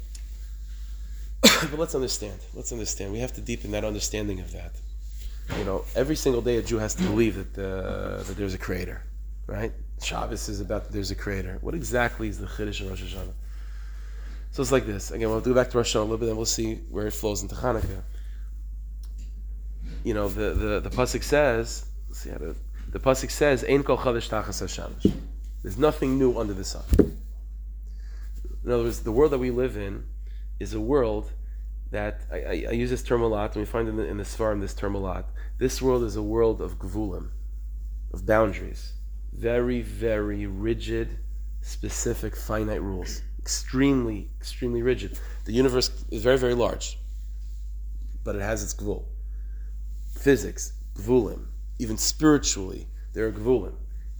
but 1.41 1.79
let's 1.79 1.95
understand. 1.95 2.39
Let's 2.53 2.71
understand. 2.71 3.11
We 3.11 3.19
have 3.19 3.33
to 3.33 3.41
deepen 3.41 3.71
that 3.71 3.83
understanding 3.83 4.39
of 4.39 4.51
that 4.51 4.73
you 5.57 5.63
know, 5.63 5.85
every 5.95 6.15
single 6.15 6.41
day 6.41 6.57
a 6.57 6.61
Jew 6.61 6.77
has 6.77 6.95
to 6.95 7.03
believe 7.03 7.35
that 7.35 7.61
uh, 7.61 8.23
that 8.23 8.35
there's 8.37 8.53
a 8.53 8.57
creator, 8.57 9.03
right? 9.47 9.71
Shabbos 10.01 10.47
is 10.47 10.61
about 10.61 10.85
that 10.85 10.93
there's 10.93 11.11
a 11.11 11.15
creator. 11.15 11.57
What 11.61 11.75
exactly 11.75 12.27
is 12.29 12.39
the 12.39 12.45
Chiddush 12.45 12.81
of 12.81 12.89
Rosh 12.89 13.03
Hashanah? 13.03 13.33
So 14.51 14.61
it's 14.61 14.71
like 14.71 14.85
this. 14.85 15.11
Again, 15.11 15.29
we'll 15.29 15.41
go 15.41 15.53
back 15.53 15.69
to 15.71 15.77
Rosh 15.77 15.95
Hashanah 15.95 15.99
a 15.99 16.03
little 16.03 16.17
bit, 16.17 16.29
and 16.29 16.37
we'll 16.37 16.45
see 16.45 16.75
where 16.89 17.07
it 17.07 17.13
flows 17.13 17.41
into 17.41 17.55
Hanukkah. 17.55 18.03
You 20.03 20.13
know, 20.13 20.29
the 20.29 20.51
the, 20.51 20.79
the 20.79 20.89
pasuk 20.89 21.23
says, 21.23 21.85
see 22.13 22.29
how 22.29 22.37
to, 22.37 22.55
the 22.91 22.99
pasuk 22.99 23.31
says, 23.31 23.63
"Ein 23.63 23.83
kol 23.83 23.97
chadash 23.97 24.29
tachas 24.29 24.61
hashamish." 24.63 25.11
There's 25.61 25.77
nothing 25.77 26.17
new 26.17 26.39
under 26.39 26.53
the 26.53 26.63
sun. 26.63 26.83
In 28.63 28.71
other 28.71 28.83
words, 28.83 29.01
the 29.01 29.11
world 29.11 29.31
that 29.31 29.39
we 29.39 29.51
live 29.51 29.75
in 29.77 30.05
is 30.59 30.73
a 30.73 30.79
world 30.79 31.31
that 31.91 32.21
I, 32.31 32.37
I, 32.37 32.65
I, 32.69 32.71
use 32.71 32.89
this 32.89 33.01
term 33.01 33.21
a 33.21 33.27
lot, 33.27 33.55
and 33.55 33.61
we 33.61 33.65
find 33.65 33.87
in 33.87 33.95
the, 33.95 34.05
in 34.05 34.17
the 34.17 34.23
Svarim 34.23 34.61
this 34.61 34.73
term 34.73 34.95
a 34.95 34.99
lot. 34.99 35.29
This 35.57 35.81
world 35.81 36.03
is 36.03 36.15
a 36.15 36.23
world 36.23 36.61
of 36.61 36.77
gvulim, 36.77 37.29
of 38.13 38.25
boundaries, 38.25 38.93
very, 39.33 39.81
very 39.81 40.45
rigid, 40.45 41.17
specific, 41.61 42.35
finite 42.35 42.81
rules, 42.81 43.21
extremely, 43.39 44.29
extremely 44.39 44.81
rigid. 44.81 45.17
The 45.45 45.53
universe 45.53 46.05
is 46.11 46.21
very, 46.21 46.37
very 46.37 46.53
large, 46.53 46.99
but 48.23 48.35
it 48.35 48.41
has 48.41 48.63
its 48.63 48.73
gvul. 48.73 49.05
Physics, 50.15 50.73
gvulim, 50.95 51.47
even 51.79 51.97
spiritually, 51.97 52.87
there 53.13 53.25
are 53.25 53.31
gvulim. 53.31 53.75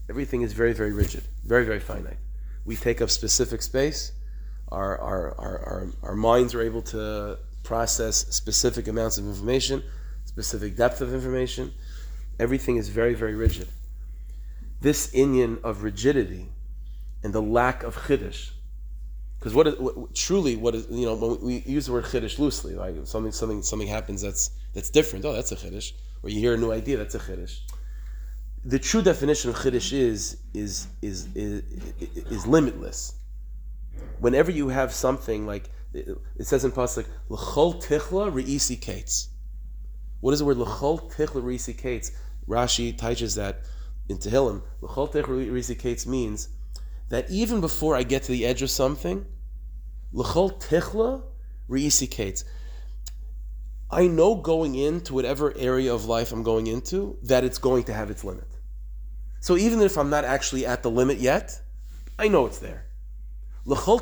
Everything 0.10 0.42
is 0.42 0.54
very, 0.54 0.74
very 0.74 0.92
rigid, 0.92 1.24
very, 1.46 1.66
very 1.66 1.80
finite. 1.80 2.18
We 2.66 2.76
take 2.76 3.00
up 3.00 3.12
specific 3.12 3.62
space. 3.62 4.12
Our, 4.70 4.98
our, 5.00 5.36
our, 5.40 5.60
our, 5.60 5.88
our 6.04 6.16
minds 6.16 6.56
are 6.56 6.62
able 6.62 6.82
to 6.84 7.38
process 7.70 8.16
specific 8.42 8.88
amounts 8.88 9.20
of 9.20 9.26
information, 9.26 9.84
specific 10.26 10.76
depth 10.76 11.02
of 11.02 11.14
information. 11.14 11.72
Everything 12.40 12.78
is 12.78 12.90
very, 12.90 13.14
very 13.14 13.36
rigid. 13.36 13.68
This 14.82 15.00
inyan 15.24 15.62
of 15.64 15.84
rigidity 15.84 16.46
and 17.24 17.32
the 17.32 17.44
lack 17.60 17.84
of 17.84 17.94
chiddush, 18.06 18.42
because 19.38 19.54
what, 19.54 19.68
truly 20.16 20.56
what 20.56 20.74
is 20.74 20.88
you 20.90 21.06
know 21.06 21.16
when 21.22 21.40
we 21.42 21.56
use 21.78 21.86
the 21.86 21.94
word 21.94 22.06
chiddush 22.06 22.40
loosely, 22.40 22.74
like 22.74 22.96
something 23.04 23.32
something 23.32 23.62
something 23.62 23.92
happens 23.98 24.20
that's 24.28 24.44
that's 24.74 24.90
different. 24.90 25.24
Oh, 25.26 25.34
that's 25.34 25.52
a 25.52 25.60
chiddush. 25.64 25.92
Or 26.24 26.30
you 26.32 26.40
hear 26.46 26.56
a 26.56 26.58
new 26.58 26.72
idea, 26.72 26.98
that's 26.98 27.16
a 27.22 27.24
chiddush. 27.28 27.56
The 28.66 28.80
true 28.80 29.04
definition 29.12 29.48
of 29.52 29.58
chiddush 29.58 29.94
is 29.94 30.38
is 30.64 30.88
is 31.04 31.28
is, 31.36 31.62
is, 32.00 32.26
is 32.36 32.48
limitless. 32.48 33.00
Whenever 34.26 34.52
you 34.60 34.70
have 34.70 34.92
something 34.92 35.46
like 35.54 35.66
it 36.38 36.46
says 36.46 36.66
in 36.66 36.72
pasuk 36.72 37.06
l'chol 37.30 37.82
tichla 37.82 38.32
reisi 38.32 38.80
kates. 38.80 39.30
What 40.22 40.34
is 40.34 40.40
the 40.40 40.46
word 40.46 40.58
l'chol 40.58 41.12
tichla 41.12 41.42
reisi 41.42 41.78
kates? 41.78 42.12
Rashi 42.48 42.98
teaches 42.98 43.36
that 43.36 43.62
in 44.08 44.18
Tehillim. 44.18 44.62
L'chol 44.82 45.12
tichla 45.12 45.50
reisi 45.50 45.78
kates 45.78 46.06
means 46.06 46.50
that 47.10 47.30
even 47.30 47.62
before 47.62 47.96
I 47.96 48.04
get 48.04 48.24
to 48.24 48.32
the 48.32 48.46
edge 48.46 48.62
of 48.62 48.70
something, 48.70 49.26
l'chol 50.12 50.60
tichla 50.62 51.24
reisi 51.70 52.10
kates. 52.10 52.44
I 53.92 54.08
know 54.08 54.36
going 54.36 54.76
into 54.76 55.14
whatever 55.14 55.56
area 55.58 55.94
of 55.94 56.06
life 56.06 56.32
I'm 56.32 56.44
going 56.44 56.68
into 56.68 57.18
that 57.24 57.44
it's 57.44 57.58
going 57.58 57.86
to 57.86 57.94
have 57.94 58.12
its 58.12 58.24
limit. 58.24 58.48
So 59.40 59.58
even 59.58 59.82
if 59.82 59.98
I'm 59.98 60.10
not 60.10 60.26
actually 60.26 60.66
at 60.66 60.84
the 60.84 60.92
limit 60.92 61.18
yet, 61.18 61.60
I 62.20 62.28
know 62.28 62.46
it's 62.46 62.60
there. 62.60 62.86
L'chol 63.70 64.00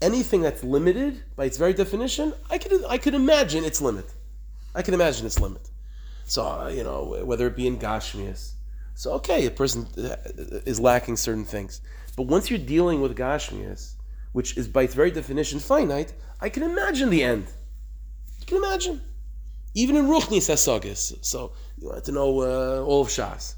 Anything 0.00 0.40
that's 0.40 0.64
limited 0.64 1.22
by 1.36 1.44
its 1.44 1.58
very 1.58 1.74
definition, 1.74 2.32
I 2.48 2.56
could 2.56 2.82
I 2.88 2.96
could 2.96 3.12
imagine 3.12 3.64
its 3.64 3.82
limit. 3.82 4.06
I 4.74 4.80
can 4.80 4.94
imagine 4.94 5.26
its 5.26 5.38
limit. 5.38 5.68
So 6.24 6.42
uh, 6.42 6.68
you 6.68 6.82
know 6.82 7.22
whether 7.22 7.46
it 7.46 7.54
be 7.54 7.66
in 7.66 7.76
Gashmias. 7.78 8.52
So 8.94 9.12
okay, 9.18 9.44
a 9.44 9.50
person 9.50 9.86
uh, 9.98 10.16
is 10.64 10.80
lacking 10.80 11.16
certain 11.16 11.44
things, 11.44 11.82
but 12.16 12.22
once 12.22 12.48
you're 12.48 12.66
dealing 12.74 13.02
with 13.02 13.14
Gashmias, 13.14 13.96
which 14.32 14.56
is 14.56 14.68
by 14.68 14.84
its 14.84 14.94
very 14.94 15.10
definition 15.10 15.60
finite, 15.60 16.14
I 16.40 16.48
can 16.48 16.62
imagine 16.62 17.10
the 17.10 17.22
end. 17.22 17.46
You 18.40 18.46
can 18.46 18.56
imagine. 18.56 19.02
Even 19.74 19.96
in 19.96 20.06
Ruchnis 20.06 20.48
Hasagis. 20.48 21.22
So 21.22 21.52
you 21.78 21.88
want 21.88 22.04
to 22.04 22.12
know 22.12 22.40
uh, 22.40 22.84
all 22.86 23.02
of 23.02 23.08
Shas. 23.08 23.54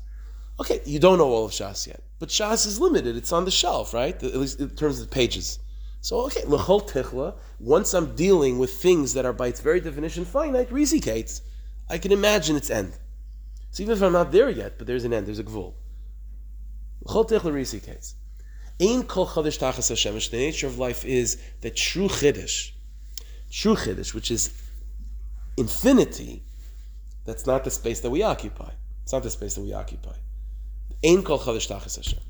Okay, 0.58 0.80
you 0.86 0.98
don't 0.98 1.18
know 1.18 1.28
all 1.28 1.44
of 1.44 1.52
Shas 1.52 1.86
yet, 1.86 2.02
but 2.18 2.30
Shas 2.30 2.66
is 2.66 2.80
limited. 2.80 3.16
It's 3.16 3.32
on 3.32 3.44
the 3.44 3.50
shelf, 3.50 3.92
right? 3.92 4.14
At 4.22 4.36
least 4.36 4.58
in 4.58 4.70
terms 4.70 5.00
of 5.00 5.08
the 5.08 5.14
pages. 5.14 5.58
So 6.00 6.20
okay, 6.26 6.44
l'chol 6.44 6.88
tichla. 6.88 7.34
Once 7.58 7.92
I'm 7.92 8.14
dealing 8.14 8.58
with 8.58 8.72
things 8.72 9.12
that 9.14 9.26
are 9.26 9.32
by 9.32 9.48
its 9.48 9.60
very 9.60 9.80
definition 9.80 10.24
finite, 10.24 10.70
risikates, 10.70 11.42
I 11.90 11.98
can 11.98 12.12
imagine 12.12 12.56
its 12.56 12.70
end. 12.70 12.96
So 13.70 13.82
even 13.82 13.96
if 13.96 14.02
I'm 14.02 14.12
not 14.12 14.32
there 14.32 14.48
yet, 14.48 14.78
but 14.78 14.86
there's 14.86 15.04
an 15.04 15.12
end, 15.12 15.26
there's 15.26 15.38
a 15.38 15.44
gvul. 15.44 15.74
L'chol 17.02 17.28
tichla 17.28 17.52
risikates. 17.52 18.14
Ein 18.80 19.02
kol 19.02 19.26
chadash 19.26 19.58
tachas 19.58 19.88
Hashem. 19.90 20.14
The 20.30 20.36
nature 20.36 20.66
of 20.66 20.78
life 20.78 21.04
is 21.04 21.38
that 21.60 21.76
true 21.76 22.08
chiddush, 22.08 22.70
true 23.50 23.74
chiddush, 23.74 24.14
which 24.14 24.30
is 24.30 24.54
infinity, 25.56 26.44
that's 27.24 27.46
not 27.46 27.64
the 27.64 27.70
space 27.70 28.00
that 28.00 28.10
we 28.10 28.22
occupy. 28.22 28.70
It's 29.02 29.12
not 29.12 29.22
the 29.22 29.30
space 29.30 29.54
that 29.54 29.62
we 29.62 29.72
occupy. 29.72 30.14
Ein 31.04 31.22
kol 31.22 31.38
chadash 31.38 31.68
tachas 31.68 31.96
Hashem. 31.96 32.20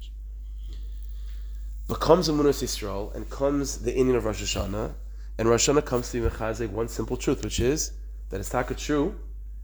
But 1.88 2.00
comes 2.00 2.29
Amunas 2.29 2.62
Yisrael 2.62 3.14
and 3.14 3.31
comes 3.31 3.79
the 3.79 3.92
inyan 3.92 4.16
of 4.16 4.24
Rosh 4.24 4.42
Hashanah, 4.42 4.92
and 5.38 5.48
Rosh 5.48 5.68
Hashanah 5.68 5.85
comes 5.85 6.11
to 6.11 6.29
Mechazek 6.29 6.70
one 6.70 6.88
simple 6.88 7.16
truth, 7.16 7.44
which 7.44 7.61
is 7.61 7.92
that 8.31 8.40
it's 8.40 8.50
taka 8.50 8.74
true 8.74 9.14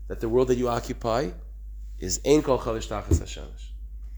that 0.07 0.21
the 0.21 0.29
world 0.29 0.49
that 0.49 0.57
you 0.57 0.69
occupy 0.69 1.31
is 1.99 2.21
Ein 2.25 2.43
kol 2.43 2.59
tachas 2.59 3.19
Hashem. 3.19 3.45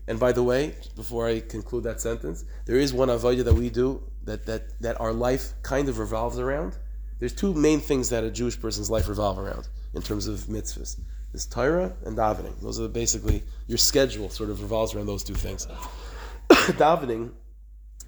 And 0.06 0.20
by 0.20 0.32
the 0.32 0.42
way, 0.42 0.74
before 0.96 1.26
I 1.26 1.40
conclude 1.40 1.84
that 1.84 2.00
sentence, 2.00 2.44
there 2.66 2.76
is 2.76 2.92
one 2.92 3.08
avodah 3.08 3.44
that 3.44 3.54
we 3.54 3.70
do 3.70 4.02
that, 4.24 4.44
that, 4.46 4.78
that 4.80 5.00
our 5.00 5.14
life 5.14 5.54
kind 5.62 5.88
of 5.88 5.98
revolves 5.98 6.38
around. 6.38 6.76
There's 7.20 7.32
two 7.32 7.54
main 7.54 7.80
things 7.80 8.10
that 8.10 8.22
a 8.22 8.30
Jewish 8.30 8.60
person's 8.60 8.90
life 8.90 9.08
revolve 9.08 9.38
around 9.38 9.68
in 9.94 10.02
terms 10.02 10.26
of 10.26 10.40
mitzvahs. 10.40 11.00
There's 11.34 11.46
Torah 11.46 11.92
and 12.06 12.16
davening. 12.16 12.60
Those 12.60 12.78
are 12.78 12.86
basically, 12.86 13.42
your 13.66 13.76
schedule 13.76 14.30
sort 14.30 14.50
of 14.50 14.62
revolves 14.62 14.94
around 14.94 15.06
those 15.06 15.24
two 15.24 15.34
things. 15.34 15.66
davening, 16.48 17.32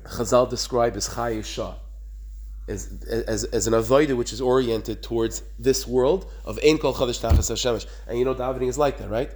Chazal 0.04 0.48
describe 0.48 0.94
as 0.94 1.08
Chayisha, 1.08 1.74
as, 2.68 3.04
as, 3.26 3.42
as 3.42 3.66
an 3.66 3.72
avodah 3.72 4.16
which 4.16 4.32
is 4.32 4.40
oriented 4.40 5.02
towards 5.02 5.42
this 5.58 5.88
world 5.88 6.30
of 6.44 6.60
Ein 6.64 6.78
Kol 6.78 6.94
Chadash 6.94 7.20
Tachas 7.20 7.50
Hashemesh. 7.50 7.86
And 8.06 8.16
you 8.16 8.24
know 8.24 8.32
davening 8.32 8.68
is 8.68 8.78
like 8.78 8.98
that, 8.98 9.10
right? 9.10 9.32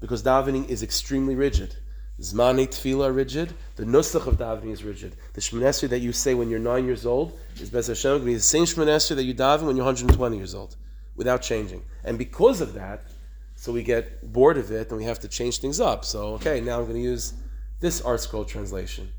Because 0.00 0.22
davening 0.22 0.70
is 0.70 0.82
extremely 0.82 1.34
rigid. 1.34 1.76
Zmani 2.18 2.66
tefillah 2.66 3.14
rigid. 3.14 3.52
The 3.76 3.84
nusach 3.84 4.26
of 4.26 4.38
davening 4.38 4.72
is 4.72 4.82
rigid. 4.84 5.16
The 5.34 5.42
shmonesri 5.42 5.90
that 5.90 5.98
you 5.98 6.12
say 6.12 6.32
when 6.32 6.48
you're 6.48 6.60
nine 6.60 6.86
years 6.86 7.04
old 7.04 7.38
is 7.60 7.68
Bez 7.68 7.88
Hashem 7.88 8.24
be 8.24 8.32
the 8.32 8.40
same 8.40 8.64
shmonesri 8.64 9.16
that 9.16 9.24
you 9.24 9.34
daven 9.34 9.64
when 9.64 9.76
you're 9.76 9.84
120 9.84 10.34
years 10.34 10.54
old, 10.54 10.76
without 11.14 11.42
changing. 11.42 11.82
And 12.04 12.16
because 12.16 12.62
of 12.62 12.72
that, 12.72 13.04
so 13.64 13.72
we 13.72 13.82
get 13.82 14.30
bored 14.30 14.58
of 14.58 14.70
it 14.70 14.90
and 14.90 14.98
we 14.98 15.04
have 15.04 15.18
to 15.20 15.26
change 15.26 15.56
things 15.58 15.80
up. 15.80 16.04
So 16.04 16.34
okay, 16.34 16.60
now 16.60 16.80
I'm 16.80 16.84
going 16.84 17.00
to 17.02 17.08
use 17.14 17.32
this 17.80 18.02
ArtScroll 18.02 18.46
translation, 18.46 19.10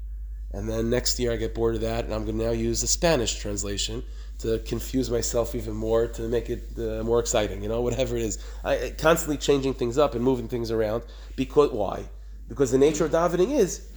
and 0.51 0.69
then 0.69 0.87
next 0.87 1.17
year 1.19 1.31
I 1.31 1.35
get 1.35 1.55
bored 1.55 1.73
of 1.73 1.81
that 1.81 2.05
and 2.05 2.13
I'm 2.13 2.25
going 2.25 2.37
to 2.37 2.43
now 2.43 2.51
use 2.51 2.79
the 2.81 2.87
Spanish 2.87 3.39
translation 3.39 4.03
to 4.37 4.59
confuse 4.59 5.09
myself 5.09 5.55
even 5.55 5.73
more 5.73 6.05
to 6.09 6.21
make 6.27 6.51
it 6.51 6.63
uh, 6.77 7.03
more 7.03 7.19
exciting. 7.19 7.63
You 7.63 7.69
know, 7.69 7.81
whatever 7.81 8.17
it 8.17 8.21
is, 8.21 8.37
I 8.63 8.93
constantly 8.99 9.37
changing 9.37 9.73
things 9.73 9.97
up 9.97 10.13
and 10.13 10.23
moving 10.23 10.47
things 10.47 10.69
around. 10.69 11.01
Because 11.35 11.71
why? 11.71 12.03
Because 12.47 12.69
the 12.69 12.77
nature 12.77 13.05
of 13.05 13.11
davening 13.11 13.57
is 13.57 13.89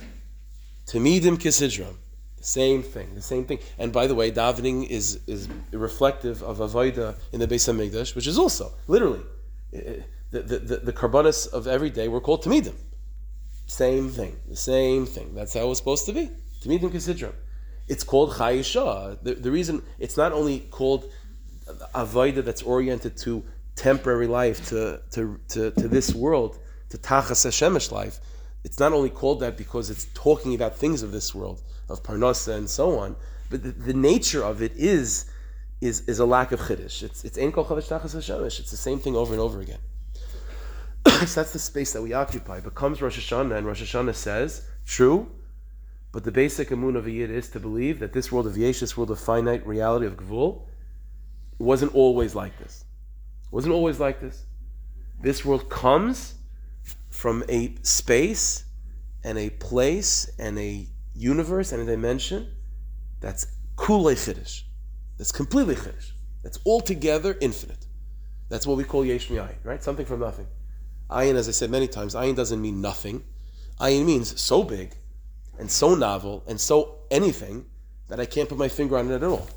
Tamidim 0.87 1.37
Kisidram. 1.37 1.97
The 2.39 2.45
same 2.45 2.83
thing, 2.83 3.15
the 3.15 3.21
same 3.21 3.45
thing. 3.45 3.59
And 3.79 3.93
by 3.93 4.07
the 4.07 4.15
way, 4.15 4.33
davening 4.33 4.87
is, 4.89 5.21
is 5.27 5.47
reflective 5.73 6.43
of 6.43 6.59
Avodah 6.59 7.17
in 7.33 7.41
the 7.41 7.47
Beis 7.47 7.69
HaMikdash, 7.69 8.15
which 8.15 8.27
is 8.27 8.39
also, 8.39 8.73
literally, 8.87 9.25
the, 10.31 10.43
the, 10.43 10.77
the, 10.77 10.93
karbonis 10.93 11.49
of 11.53 11.67
every 11.67 11.91
day 11.91 12.09
were 12.09 12.21
called 12.21 12.45
Tamidim. 12.45 12.75
Same 13.67 14.11
thing, 14.11 14.37
the 14.49 14.57
same 14.57 15.07
thing. 15.07 15.35
That's 15.35 15.55
how 15.55 15.61
it 15.61 15.69
was 15.69 15.79
supposed 15.79 16.07
to 16.07 16.13
be. 16.13 16.31
Tamidim 16.63 16.91
Kisidram. 16.91 17.33
It's 17.89 18.05
called 18.05 18.33
Chayisha. 18.33 19.23
The, 19.23 19.35
the 19.35 19.51
reason 19.51 19.83
it's 19.99 20.17
not 20.17 20.33
only 20.33 20.61
called 20.61 21.11
Avodah 21.95 22.45
that's 22.45 22.63
oriented 22.63 23.17
to 23.19 23.43
temporary 23.75 24.27
life, 24.27 24.69
to, 24.69 25.01
to, 25.13 25.41
to, 25.49 25.71
to 25.71 25.89
this 25.89 26.15
world, 26.15 26.59
to 26.91 26.99
Tachas 26.99 27.47
Hashemish 27.47 27.91
life, 27.91 28.19
it's 28.65 28.79
not 28.79 28.93
only 28.93 29.11
called 29.11 29.41
that 29.41 29.57
because 29.57 29.89
it's 29.89 30.07
talking 30.15 30.55
about 30.55 30.77
things 30.77 31.03
of 31.03 31.13
this 31.13 31.35
world, 31.35 31.63
of 31.89 32.03
Parnasa 32.03 32.57
and 32.57 32.69
so 32.69 32.99
on, 32.99 33.17
but 33.51 33.63
the, 33.63 33.71
the 33.71 33.95
nature 33.95 34.43
of 34.43 34.61
it 34.61 34.73
is, 34.77 35.31
is, 35.81 36.01
is 36.09 36.19
a 36.19 36.27
lack 36.27 36.53
of 36.53 36.61
Chiddush. 36.61 37.03
It's, 37.03 37.25
it's 37.25 37.39
Ein 37.39 37.53
Kol 37.53 37.65
Chavash 37.65 37.89
Tachas 37.89 38.15
Hashemish. 38.15 38.61
It's 38.61 38.71
the 38.71 38.77
same 38.77 38.99
thing 38.99 39.17
over 39.17 39.33
and 39.33 39.41
over 39.41 39.61
again. 39.61 39.79
That's 41.35 41.53
the 41.53 41.59
space 41.59 41.93
that 41.93 42.03
we 42.03 42.13
occupy. 42.13 42.61
But 42.61 42.75
comes 42.75 43.01
Rosh 43.03 43.19
Hashanah, 43.19 43.57
and 43.57 43.67
Rosh 43.67 43.83
Hashanah 43.83 44.15
says, 44.15 44.69
true, 44.87 45.31
but 46.13 46.25
the 46.25 46.33
basic 46.33 46.71
amun 46.71 46.97
of 46.97 47.07
yid 47.07 47.31
is 47.31 47.49
to 47.51 47.61
believe 47.61 47.99
that 47.99 48.13
this 48.13 48.33
world 48.33 48.47
of 48.47 48.57
yesh, 48.57 48.81
this 48.81 48.97
world 48.97 49.11
of 49.11 49.21
finite 49.21 49.67
reality 49.67 50.07
of 50.07 50.17
gvul, 50.17 50.63
wasn't 51.59 51.95
always 51.95 52.35
like 52.35 52.59
this. 52.59 52.85
It 53.45 53.53
wasn't 53.53 53.75
always 53.75 54.01
like 54.01 54.21
this. 54.21 54.45
This 55.21 55.45
world 55.45 55.69
comes 55.69 56.35
from 57.11 57.45
a 57.49 57.75
space 57.83 58.65
and 59.25 59.37
a 59.37 59.51
place 59.51 60.31
and 60.39 60.59
a 60.59 60.87
universe 61.15 61.73
and 61.73 61.83
a 61.83 61.87
dimension 61.87 62.49
that's 63.21 63.47
kulei 63.77 64.15
chiddush. 64.15 64.63
That's 65.19 65.33
completely 65.33 65.75
chiddush. 65.75 66.13
That's 66.43 66.59
altogether 66.65 67.37
infinite. 67.41 67.87
That's 68.49 68.67
what 68.67 68.77
we 68.77 68.85
call 68.85 69.05
yesh 69.05 69.31
right? 69.31 69.83
Something 69.83 70.07
from 70.07 70.21
nothing. 70.21 70.47
Ayin, 71.11 71.37
as 71.37 71.49
I 71.49 71.53
said 71.53 71.71
many 71.71 71.89
times, 71.89 72.15
ayin 72.15 72.37
doesn't 72.37 72.61
mean 72.61 72.81
nothing. 72.81 73.25
Ayin 73.81 74.05
means 74.05 74.41
so 74.41 74.63
big 74.63 74.95
and 75.59 75.71
so 75.71 75.95
novel 75.95 76.45
and 76.47 76.61
so 76.61 76.99
anything 77.11 77.67
that 78.09 78.21
I 78.21 78.27
can't 78.27 78.49
put 78.49 78.59
my 78.59 78.69
finger 78.69 78.99
on 78.99 79.11
it 79.11 79.15
at 79.15 79.23
all. 79.23 79.49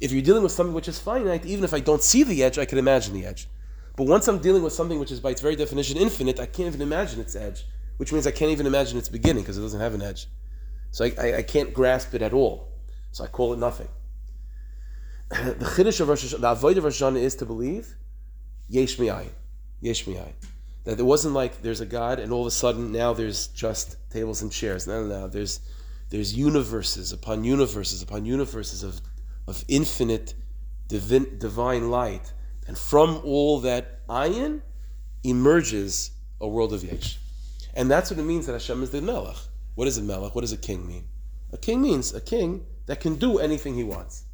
If 0.00 0.10
you're 0.10 0.22
dealing 0.22 0.42
with 0.42 0.52
something 0.52 0.74
which 0.74 0.88
is 0.88 0.98
finite, 0.98 1.44
even 1.44 1.64
if 1.64 1.74
I 1.74 1.80
don't 1.80 2.02
see 2.02 2.22
the 2.22 2.42
edge, 2.42 2.58
I 2.58 2.64
can 2.64 2.78
imagine 2.78 3.14
the 3.14 3.26
edge. 3.26 3.48
But 3.96 4.06
once 4.06 4.26
I'm 4.28 4.38
dealing 4.38 4.62
with 4.62 4.72
something 4.72 4.98
which 4.98 5.10
is 5.10 5.20
by 5.20 5.30
its 5.30 5.40
very 5.40 5.56
definition 5.56 5.96
infinite, 5.98 6.40
I 6.40 6.46
can't 6.46 6.68
even 6.68 6.80
imagine 6.80 7.20
its 7.20 7.36
edge, 7.36 7.64
which 7.98 8.12
means 8.12 8.26
I 8.26 8.30
can't 8.30 8.50
even 8.50 8.66
imagine 8.66 8.98
its 8.98 9.08
beginning 9.08 9.42
because 9.42 9.58
it 9.58 9.60
doesn't 9.60 9.80
have 9.80 9.94
an 9.94 10.02
edge. 10.02 10.26
So 10.90 11.04
I, 11.04 11.12
I, 11.18 11.36
I, 11.38 11.42
can't 11.42 11.72
grasp 11.72 12.14
it 12.14 12.22
at 12.22 12.32
all. 12.32 12.68
So 13.12 13.24
I 13.24 13.26
call 13.26 13.52
it 13.52 13.58
nothing. 13.58 13.88
the 15.30 15.64
chiddush 15.76 16.00
of 16.00 16.08
Rosh 16.08 16.24
Hashanah, 16.24 16.40
the 16.40 16.50
avoid 16.50 16.78
of 16.78 16.84
Rosh 16.84 17.02
Hashanah 17.02 17.20
is 17.20 17.34
to 17.36 17.46
believe 17.46 17.94
yesh 18.72 18.98
mi'ayin, 18.98 19.30
yesh 19.80 20.06
mi'ayin. 20.06 20.32
That 20.84 20.98
it 20.98 21.02
wasn't 21.02 21.34
like 21.34 21.62
there's 21.62 21.80
a 21.80 21.86
God 21.86 22.18
and 22.18 22.32
all 22.32 22.40
of 22.40 22.46
a 22.46 22.50
sudden 22.50 22.90
now 22.90 23.12
there's 23.12 23.48
just 23.48 23.96
tables 24.10 24.42
and 24.42 24.50
chairs. 24.50 24.86
No, 24.86 25.04
no, 25.04 25.20
no. 25.20 25.28
There's 25.28 25.60
there's 26.10 26.34
universes 26.34 27.12
upon 27.12 27.44
universes 27.44 28.02
upon 28.02 28.24
universes 28.24 28.82
of 28.82 29.00
of 29.46 29.64
infinite 29.68 30.34
divine, 30.88 31.38
divine 31.38 31.90
light 31.90 32.32
and 32.66 32.76
from 32.76 33.20
all 33.24 33.60
that 33.60 34.06
ayin 34.08 34.62
emerges 35.22 36.10
a 36.40 36.48
world 36.48 36.72
of 36.72 36.82
yesh. 36.82 37.18
And 37.74 37.90
that's 37.90 38.10
what 38.10 38.18
it 38.18 38.24
means 38.24 38.46
that 38.46 38.52
Hashem 38.52 38.82
is 38.82 38.90
the 38.90 39.00
melech. 39.00 39.36
What 39.74 39.88
is 39.88 39.98
a 39.98 40.02
melech? 40.02 40.34
What 40.34 40.42
does 40.42 40.52
a 40.52 40.58
king 40.58 40.86
mean? 40.86 41.04
A 41.52 41.58
king 41.58 41.80
means 41.82 42.14
a 42.14 42.20
king 42.20 42.66
that 42.86 43.00
can 43.00 43.16
do 43.16 43.38
anything 43.38 43.74
he 43.74 43.84
wants. 43.84 44.24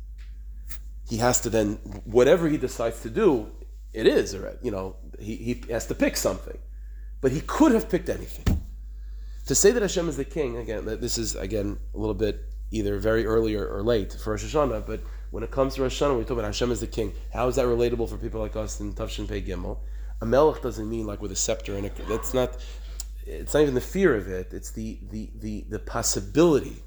He 1.09 1.19
has 1.19 1.41
to 1.43 1.51
then, 1.51 1.75
whatever 2.05 2.49
he 2.49 2.59
decides 2.59 3.01
to 3.03 3.11
do, 3.11 3.51
it 3.93 4.07
is, 4.07 4.35
you 4.63 4.71
know, 4.71 4.97
he, 5.19 5.37
he 5.37 5.73
has 5.73 5.87
to 5.87 5.95
pick 5.95 6.17
something. 6.17 6.59
But 7.21 7.33
he 7.33 7.41
could 7.41 7.73
have 7.73 7.89
picked 7.89 8.09
anything. 8.09 8.63
To 9.47 9.55
say 9.55 9.71
that 9.73 9.83
Hashem 9.83 10.09
is 10.09 10.17
the 10.17 10.25
king, 10.25 10.57
again, 10.57 10.85
this 10.85 11.19
is, 11.19 11.35
again, 11.35 11.79
a 11.95 11.99
little 11.99 12.15
bit 12.15 12.45
either 12.71 12.99
very 12.99 13.25
early 13.25 13.55
or, 13.55 13.67
or 13.67 13.83
late 13.83 14.13
for 14.13 14.33
Rosh 14.33 14.45
Hashanah, 14.45 14.87
but 14.87 15.01
when 15.31 15.43
it 15.43 15.51
comes 15.51 15.75
to 15.75 15.83
Rosh 15.83 16.01
Hashanah, 16.01 16.19
we 16.19 16.25
talk 16.25 16.33
about 16.33 16.45
Hashem 16.45 16.71
is 16.71 16.81
the 16.81 16.87
king. 16.87 17.13
How 17.33 17.49
is 17.49 17.57
that 17.57 17.67
relatable 17.67 18.09
for 18.09 18.17
people 18.17 18.41
like 18.41 18.57
us 18.57 18.81
in 18.81 18.93
Tavshin 18.93 19.29
Pei 19.29 19.43
Gimel? 19.43 19.79
A 20.21 20.27
melech 20.27 20.63
doesn't 20.63 20.89
mean 20.89 21.07
like 21.07 21.23
with 21.23 21.33
a 21.33 21.37
scepter 21.37 21.77
and 21.77 21.87
a, 21.87 21.91
that's 22.09 22.35
not. 22.35 22.57
It's 23.25 23.53
not 23.53 23.61
even 23.61 23.75
the 23.75 23.81
fear 23.81 24.17
of 24.17 24.27
it. 24.29 24.53
It's 24.53 24.71
the 24.71 24.99
the 25.11 25.31
the, 25.35 25.65
the 25.69 25.79
possibility 25.79 26.83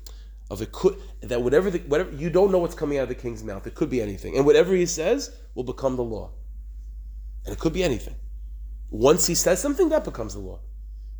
of 0.49 0.61
it 0.61 0.71
could 0.71 0.97
that 1.21 1.41
whatever 1.41 1.69
the, 1.69 1.79
whatever 1.79 2.11
you 2.11 2.29
don't 2.29 2.51
know 2.51 2.57
what's 2.57 2.75
coming 2.75 2.97
out 2.97 3.03
of 3.03 3.09
the 3.09 3.15
king's 3.15 3.43
mouth. 3.43 3.65
It 3.67 3.75
could 3.75 3.89
be 3.89 4.01
anything, 4.01 4.35
and 4.35 4.45
whatever 4.45 4.73
he 4.73 4.85
says 4.85 5.33
will 5.55 5.63
become 5.63 5.95
the 5.95 6.03
law. 6.03 6.31
And 7.45 7.53
it 7.53 7.59
could 7.59 7.73
be 7.73 7.83
anything. 7.83 8.15
Once 8.89 9.27
he 9.27 9.35
says 9.35 9.61
something, 9.61 9.89
that 9.89 10.03
becomes 10.03 10.33
the 10.33 10.39
law. 10.39 10.59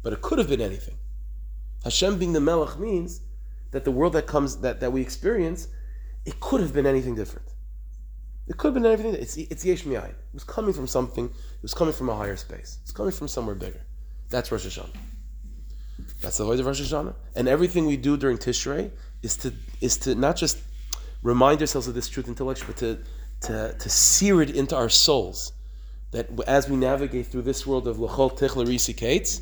But 0.04 0.14
it 0.14 0.22
could 0.22 0.40
have 0.40 0.50
been 0.50 0.62
anything. 0.62 0.98
Hashem 1.84 2.20
being 2.20 2.34
the 2.34 2.42
melech 2.42 2.78
means 2.80 3.22
that 3.72 3.86
the 3.86 3.92
world 3.92 4.14
that 4.14 4.28
comes 4.28 4.58
that, 4.58 4.80
that 4.82 4.92
we 4.92 5.02
experience 5.02 5.68
it 6.26 6.40
could 6.40 6.62
have 6.62 6.74
been 6.74 6.86
anything 6.86 7.16
different. 7.16 7.48
It 8.48 8.58
could 8.58 8.74
have 8.74 8.74
been 8.76 8.86
everything. 8.86 9.16
It's 9.16 9.38
it's 9.38 9.66
yesh. 9.66 9.86
It 9.86 10.16
was 10.34 10.44
coming 10.44 10.74
from 10.74 10.88
something. 10.88 11.26
It 11.26 11.62
was 11.62 11.74
coming 11.74 11.94
from 11.94 12.10
a 12.10 12.16
higher 12.16 12.36
space. 12.36 12.80
It's 12.84 12.92
coming 12.92 13.12
from 13.12 13.28
somewhere 13.28 13.56
bigger. 13.56 13.82
That's 14.30 14.52
Rosh 14.52 14.66
Hashanah. 14.66 14.96
That's 16.22 16.38
the 16.38 16.46
voice 16.46 16.60
of 16.60 16.66
Rosh 16.66 16.82
Hashanah. 16.82 17.16
And 17.36 17.48
everything 17.48 17.86
we 17.86 17.98
do 17.98 18.18
during 18.18 18.38
Tishrei 18.38 18.92
is 19.24 19.38
to 19.38 19.54
is 19.80 19.98
to 20.00 20.16
not 20.16 20.36
just 20.36 20.58
remind 21.24 21.62
ourselves 21.62 21.88
of 21.88 21.94
this 21.94 22.10
truth 22.10 22.28
intellectually, 22.28 22.74
but 22.74 22.78
to 22.78 23.00
to 23.48 23.76
to 23.78 23.90
sear 23.90 24.42
it 24.42 24.52
into 24.52 24.76
our 24.76 24.90
souls. 24.90 25.54
That 26.12 26.28
as 26.48 26.70
we 26.70 26.76
navigate 26.76 27.28
through 27.28 27.44
this 27.44 27.66
world 27.66 27.88
of 27.88 27.98
Lachol 27.98 28.38
Tichla 28.38 28.66
Risi 28.66 28.96
Kates, 28.96 29.42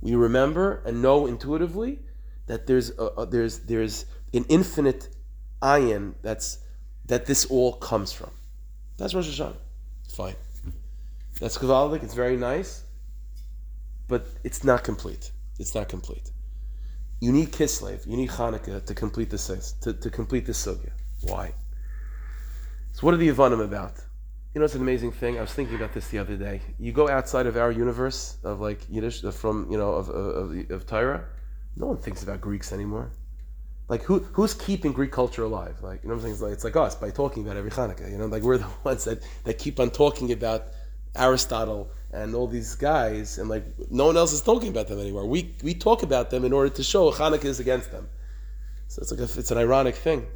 we 0.00 0.14
remember 0.14 0.82
and 0.86 1.02
know 1.02 1.26
intuitively 1.26 1.98
that 2.46 2.66
there's 2.66 2.96
a, 2.98 3.04
a, 3.04 3.26
there's 3.26 3.60
there's 3.60 4.06
an 4.32 4.44
infinite 4.48 5.08
ayin 5.62 6.14
that's 6.22 6.58
that 7.06 7.26
this 7.26 7.46
all 7.46 7.72
comes 7.74 8.12
from. 8.12 8.30
That's 8.96 9.14
Rosh 9.14 9.28
Hashanah. 9.28 9.56
Fine. 10.14 10.36
That's 11.40 11.58
Gevaldik. 11.58 12.02
It's 12.02 12.14
very 12.14 12.36
nice, 12.36 12.84
but 14.08 14.26
it's 14.44 14.64
not 14.64 14.84
complete. 14.84 15.32
It's 15.58 15.74
not 15.74 15.88
complete. 15.88 16.30
You 17.20 17.32
need 17.32 17.50
Kislev, 17.50 18.06
you 18.06 18.16
need 18.16 18.30
Hanukkah 18.30 18.84
to 18.84 18.94
complete 18.94 19.30
the 19.30 19.38
to, 19.80 19.92
to 19.94 20.10
complete 20.10 20.46
the 20.46 20.52
sugya. 20.52 20.90
Why? 21.22 21.54
So 22.92 23.00
what 23.06 23.14
are 23.14 23.16
the 23.16 23.28
Yavanim 23.28 23.64
about? 23.64 23.94
You 24.56 24.60
know, 24.60 24.64
it's 24.64 24.74
an 24.74 24.80
amazing 24.80 25.12
thing. 25.12 25.36
I 25.36 25.42
was 25.42 25.52
thinking 25.52 25.76
about 25.76 25.92
this 25.92 26.08
the 26.08 26.18
other 26.18 26.34
day. 26.34 26.62
You 26.78 26.90
go 26.90 27.10
outside 27.10 27.44
of 27.44 27.58
our 27.58 27.70
universe 27.70 28.38
of 28.42 28.58
like 28.58 28.80
Yiddish, 28.88 29.22
uh, 29.22 29.30
from 29.30 29.70
you 29.70 29.76
know 29.76 29.92
of 29.92 30.08
of, 30.08 30.50
of, 30.50 30.70
of 30.70 30.86
Torah. 30.86 31.26
No 31.76 31.88
one 31.88 31.98
thinks 31.98 32.22
about 32.22 32.40
Greeks 32.40 32.72
anymore. 32.72 33.10
Like 33.90 34.02
who 34.04 34.20
who's 34.32 34.54
keeping 34.54 34.94
Greek 34.94 35.12
culture 35.12 35.42
alive? 35.42 35.76
Like 35.82 36.02
you 36.02 36.08
know 36.08 36.14
what 36.14 36.20
I'm 36.20 36.22
saying? 36.22 36.32
It's 36.32 36.42
like, 36.42 36.52
it's 36.54 36.64
like 36.64 36.74
us 36.74 36.94
by 36.94 37.10
talking 37.10 37.44
about 37.44 37.58
every 37.58 37.70
Hanukkah. 37.70 38.10
You 38.10 38.16
know, 38.16 38.24
like 38.24 38.42
we're 38.42 38.56
the 38.66 38.70
ones 38.82 39.04
that, 39.04 39.22
that 39.44 39.58
keep 39.58 39.78
on 39.78 39.90
talking 39.90 40.32
about 40.32 40.68
Aristotle 41.14 41.90
and 42.10 42.34
all 42.34 42.46
these 42.46 42.76
guys, 42.76 43.36
and 43.36 43.50
like 43.50 43.66
no 43.90 44.06
one 44.06 44.16
else 44.16 44.32
is 44.32 44.40
talking 44.40 44.70
about 44.70 44.88
them 44.88 44.98
anymore. 44.98 45.26
We 45.26 45.54
we 45.62 45.74
talk 45.74 46.02
about 46.02 46.30
them 46.30 46.46
in 46.46 46.54
order 46.54 46.70
to 46.70 46.82
show 46.82 47.10
Hanukkah 47.10 47.44
is 47.44 47.60
against 47.60 47.92
them. 47.92 48.08
So 48.88 49.02
it's 49.02 49.10
like 49.10 49.20
a, 49.20 49.38
it's 49.38 49.50
an 49.50 49.58
ironic 49.58 49.96
thing, 49.96 50.26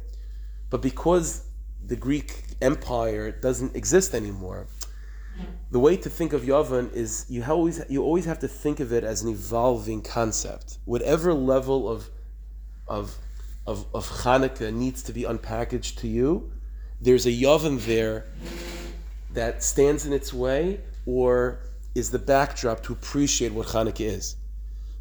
but 0.69 0.83
because 0.83 1.43
the 1.91 1.97
Greek 1.97 2.45
Empire 2.61 3.31
doesn't 3.31 3.75
exist 3.75 4.15
anymore, 4.15 4.65
the 5.71 5.79
way 5.79 5.97
to 5.97 6.09
think 6.09 6.31
of 6.31 6.43
Yavan 6.43 6.93
is 6.93 7.25
you 7.27 7.43
always 7.43 7.83
you 7.89 8.01
always 8.01 8.23
have 8.23 8.39
to 8.39 8.47
think 8.47 8.79
of 8.79 8.93
it 8.93 9.03
as 9.03 9.23
an 9.23 9.29
evolving 9.29 10.01
concept. 10.01 10.77
Whatever 10.85 11.33
level 11.33 11.89
of 11.89 12.09
of 12.87 13.17
of, 13.67 13.85
of 13.93 14.07
Hanukkah 14.23 14.73
needs 14.73 15.03
to 15.03 15.11
be 15.11 15.23
unpackaged 15.23 15.97
to 15.97 16.07
you, 16.07 16.53
there's 17.01 17.25
a 17.25 17.35
Yavan 17.43 17.85
there 17.85 18.25
that 19.33 19.61
stands 19.61 20.05
in 20.05 20.13
its 20.13 20.33
way 20.33 20.79
or 21.05 21.59
is 21.93 22.09
the 22.09 22.19
backdrop 22.19 22.83
to 22.83 22.93
appreciate 22.93 23.51
what 23.51 23.67
Hanukkah 23.67 24.07
is. 24.17 24.37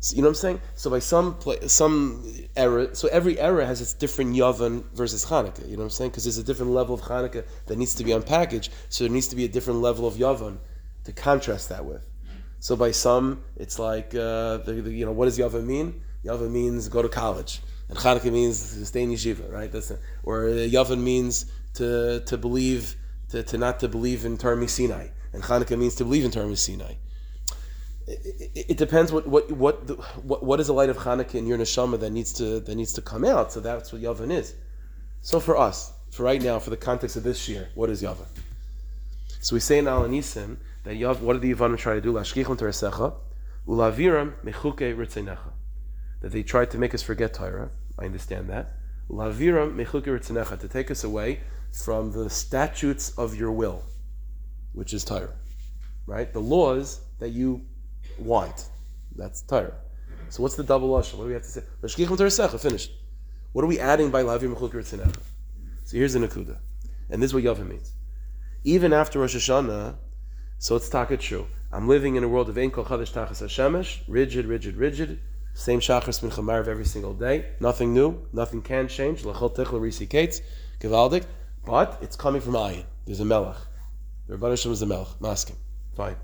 So, 0.02 0.16
you 0.16 0.22
know 0.22 0.28
what 0.28 0.30
I'm 0.30 0.36
saying? 0.36 0.60
So 0.76 0.88
by 0.88 0.98
some 0.98 1.34
play, 1.34 1.58
some 1.68 2.24
era, 2.56 2.94
so 2.94 3.08
every 3.08 3.38
era 3.38 3.66
has 3.66 3.82
its 3.82 3.92
different 3.92 4.34
Yavan 4.34 4.82
versus 4.94 5.26
Hanukkah. 5.26 5.68
You 5.68 5.72
know 5.72 5.80
what 5.80 5.84
I'm 5.84 5.90
saying? 5.90 6.10
Because 6.10 6.24
there's 6.24 6.38
a 6.38 6.42
different 6.42 6.72
level 6.72 6.94
of 6.94 7.02
Hanukkah 7.02 7.44
that 7.66 7.76
needs 7.76 7.94
to 7.96 8.04
be 8.04 8.12
unpackaged. 8.12 8.70
So 8.88 9.04
there 9.04 9.12
needs 9.12 9.28
to 9.28 9.36
be 9.36 9.44
a 9.44 9.48
different 9.48 9.80
level 9.80 10.06
of 10.06 10.14
Yavan 10.14 10.56
to 11.04 11.12
contrast 11.12 11.68
that 11.68 11.84
with. 11.84 12.06
So 12.60 12.76
by 12.76 12.90
some, 12.92 13.42
it's 13.56 13.78
like 13.78 14.14
uh, 14.14 14.58
the, 14.58 14.80
the, 14.84 14.92
you 14.92 15.04
know 15.04 15.12
what 15.12 15.26
does 15.26 15.38
Yavan 15.38 15.64
mean? 15.64 16.00
Yavan 16.24 16.50
means 16.50 16.88
go 16.88 17.02
to 17.02 17.08
college, 17.08 17.60
and 17.88 17.96
Hanukkah 17.96 18.32
means 18.32 18.86
stay 18.86 19.02
in 19.02 19.10
yeshiva, 19.10 19.50
right? 19.50 19.72
That's 19.72 19.90
a, 19.90 19.98
or 20.22 20.42
Yavan 20.42 21.00
means 21.00 21.46
to 21.74 22.20
to 22.20 22.36
believe 22.36 22.96
to, 23.30 23.42
to 23.42 23.56
not 23.56 23.80
to 23.80 23.88
believe 23.88 24.26
in 24.26 24.36
Torah 24.36 24.68
Sinai, 24.68 25.08
and 25.32 25.42
Hanukkah 25.42 25.78
means 25.78 25.94
to 25.96 26.04
believe 26.04 26.24
in 26.24 26.30
Torah 26.30 26.54
Sinai. 26.54 26.94
It, 28.11 28.70
it, 28.70 28.77
depends 28.77 29.12
what 29.12 29.27
what 29.27 29.51
what, 29.53 29.87
the, 29.87 29.94
what 29.94 30.42
what 30.42 30.59
is 30.59 30.66
the 30.66 30.73
light 30.73 30.88
of 30.88 30.99
Hanukkah 30.99 31.37
in 31.37 31.46
your 31.46 31.59
neshama 31.59 32.01
that 32.01 32.11
needs 32.11 32.33
to 32.35 32.59
that 32.61 32.75
needs 32.75 32.92
to 32.94 33.03
come 33.03 33.25
out. 33.25 33.53
So 33.53 33.61
that's 33.61 33.92
what 33.92 34.03
Yavan 34.03 34.33
is. 34.33 34.55
So 35.23 35.38
for 35.38 35.57
us, 35.57 35.92
for 36.11 36.25
right 36.25 36.42
now, 36.42 36.59
for 36.59 36.70
the 36.70 36.77
context 36.77 37.16
of 37.16 37.23
this 37.23 37.49
year, 37.49 37.68
what 37.75 37.88
is 37.88 38.03
Yavan? 38.03 38.27
So 39.40 39.55
we 39.55 39.61
say 39.61 39.79
in 39.79 39.87
Al 39.87 40.03
Anisim 40.03 40.57
that 40.85 40.96
Yav, 40.96 41.20
what 41.20 41.35
did 41.35 41.42
the 41.42 41.55
Yavanim 41.55 41.79
try 41.79 41.94
to 41.94 42.01
do? 42.01 42.12
Lashkichon 42.12 42.59
teresecha, 42.59 43.14
ulaviram 43.66 44.35
mechuke 44.44 44.96
ritzenecha. 44.96 45.53
That 46.20 46.33
they 46.33 46.42
tried 46.42 46.70
to 46.73 46.79
make 46.79 46.94
us 46.94 47.03
forget 47.03 47.35
Torah. 47.35 47.70
I 47.99 48.07
understand 48.07 48.51
that. 48.51 48.77
Ulaviram 49.09 49.77
mechuke 49.77 50.07
ritzenecha 50.07 50.59
to 50.61 50.68
take 50.68 50.90
us 50.90 51.05
away 51.05 51.40
from 51.73 52.12
the 52.12 52.29
statutes 52.29 53.11
of 53.16 53.37
your 53.37 53.53
will, 53.53 53.85
which 54.73 54.92
is 54.92 55.05
Torah, 55.05 55.35
right? 56.07 56.33
The 56.33 56.40
laws 56.40 57.01
that 57.18 57.31
you 57.31 57.62
want, 58.20 58.68
that's 59.16 59.42
Torah. 59.42 59.74
So 60.28 60.42
what's 60.42 60.56
the 60.56 60.64
double 60.64 60.90
lashon? 60.90 61.14
What 61.14 61.24
do 61.24 61.28
we 61.28 61.33
have 61.35 61.42
to 61.42 61.48
say? 61.48 61.62
L'shkichim 61.83 62.16
teresecha, 62.16 62.61
finished. 62.61 62.92
What 63.52 63.64
are 63.64 63.68
we 63.68 63.80
adding 63.80 64.11
by 64.11 64.22
lavir 64.22 64.54
mechuk 64.54 64.72
ritzinecha? 64.72 65.20
So 65.85 65.96
here's 65.96 66.12
the 66.12 66.20
nakuda, 66.20 66.59
and 67.11 67.22
this 67.22 67.30
is 67.30 67.35
what 67.35 67.42
Yavan 67.42 67.68
means. 67.68 67.92
Even 68.62 68.92
after 68.92 69.18
Rosh 69.18 69.35
Hashanah, 69.35 69.96
so 70.59 70.76
it's 70.76 70.88
taka 70.88 71.16
true. 71.16 71.46
I'm 71.72 71.88
living 71.88 72.16
in 72.16 72.24
a 72.24 72.28
world 72.28 72.48
of 72.48 72.59
ein 72.59 72.70
kol 72.70 72.85
chadash 72.85 73.12
tachas 73.12 73.42
hashemesh, 73.42 74.00
rigid, 74.06 74.46
rigid, 74.46 74.76
rigid. 74.76 75.18
Same 75.54 75.80
shachas 75.80 76.22
min 76.22 76.30
chamarv 76.30 76.68
every 76.68 76.85
single 76.85 77.14
day. 77.14 77.46
Nothing 77.61 77.94
new. 77.94 78.26
Nothing 78.33 78.62
can 78.62 78.87
change. 78.87 79.22
Lachol 79.22 79.54
techla 79.54 79.80
risi 79.80 80.09
kates. 80.09 80.42
Gevaldik. 80.80 81.24
But 81.64 81.98
it's 82.02 82.16
coming 82.16 82.40
from 82.40 82.52
ayin. 82.52 82.85
There's 83.04 83.20
a 83.20 83.24
melech. 83.24 83.56
The 84.26 84.35
Rebbe 84.35 84.50
Hashem 84.50 84.72
is 84.72 84.83
a 84.83 84.87
melech. 84.87 85.20
Masking. 85.20 85.56
Fine. 85.96 86.16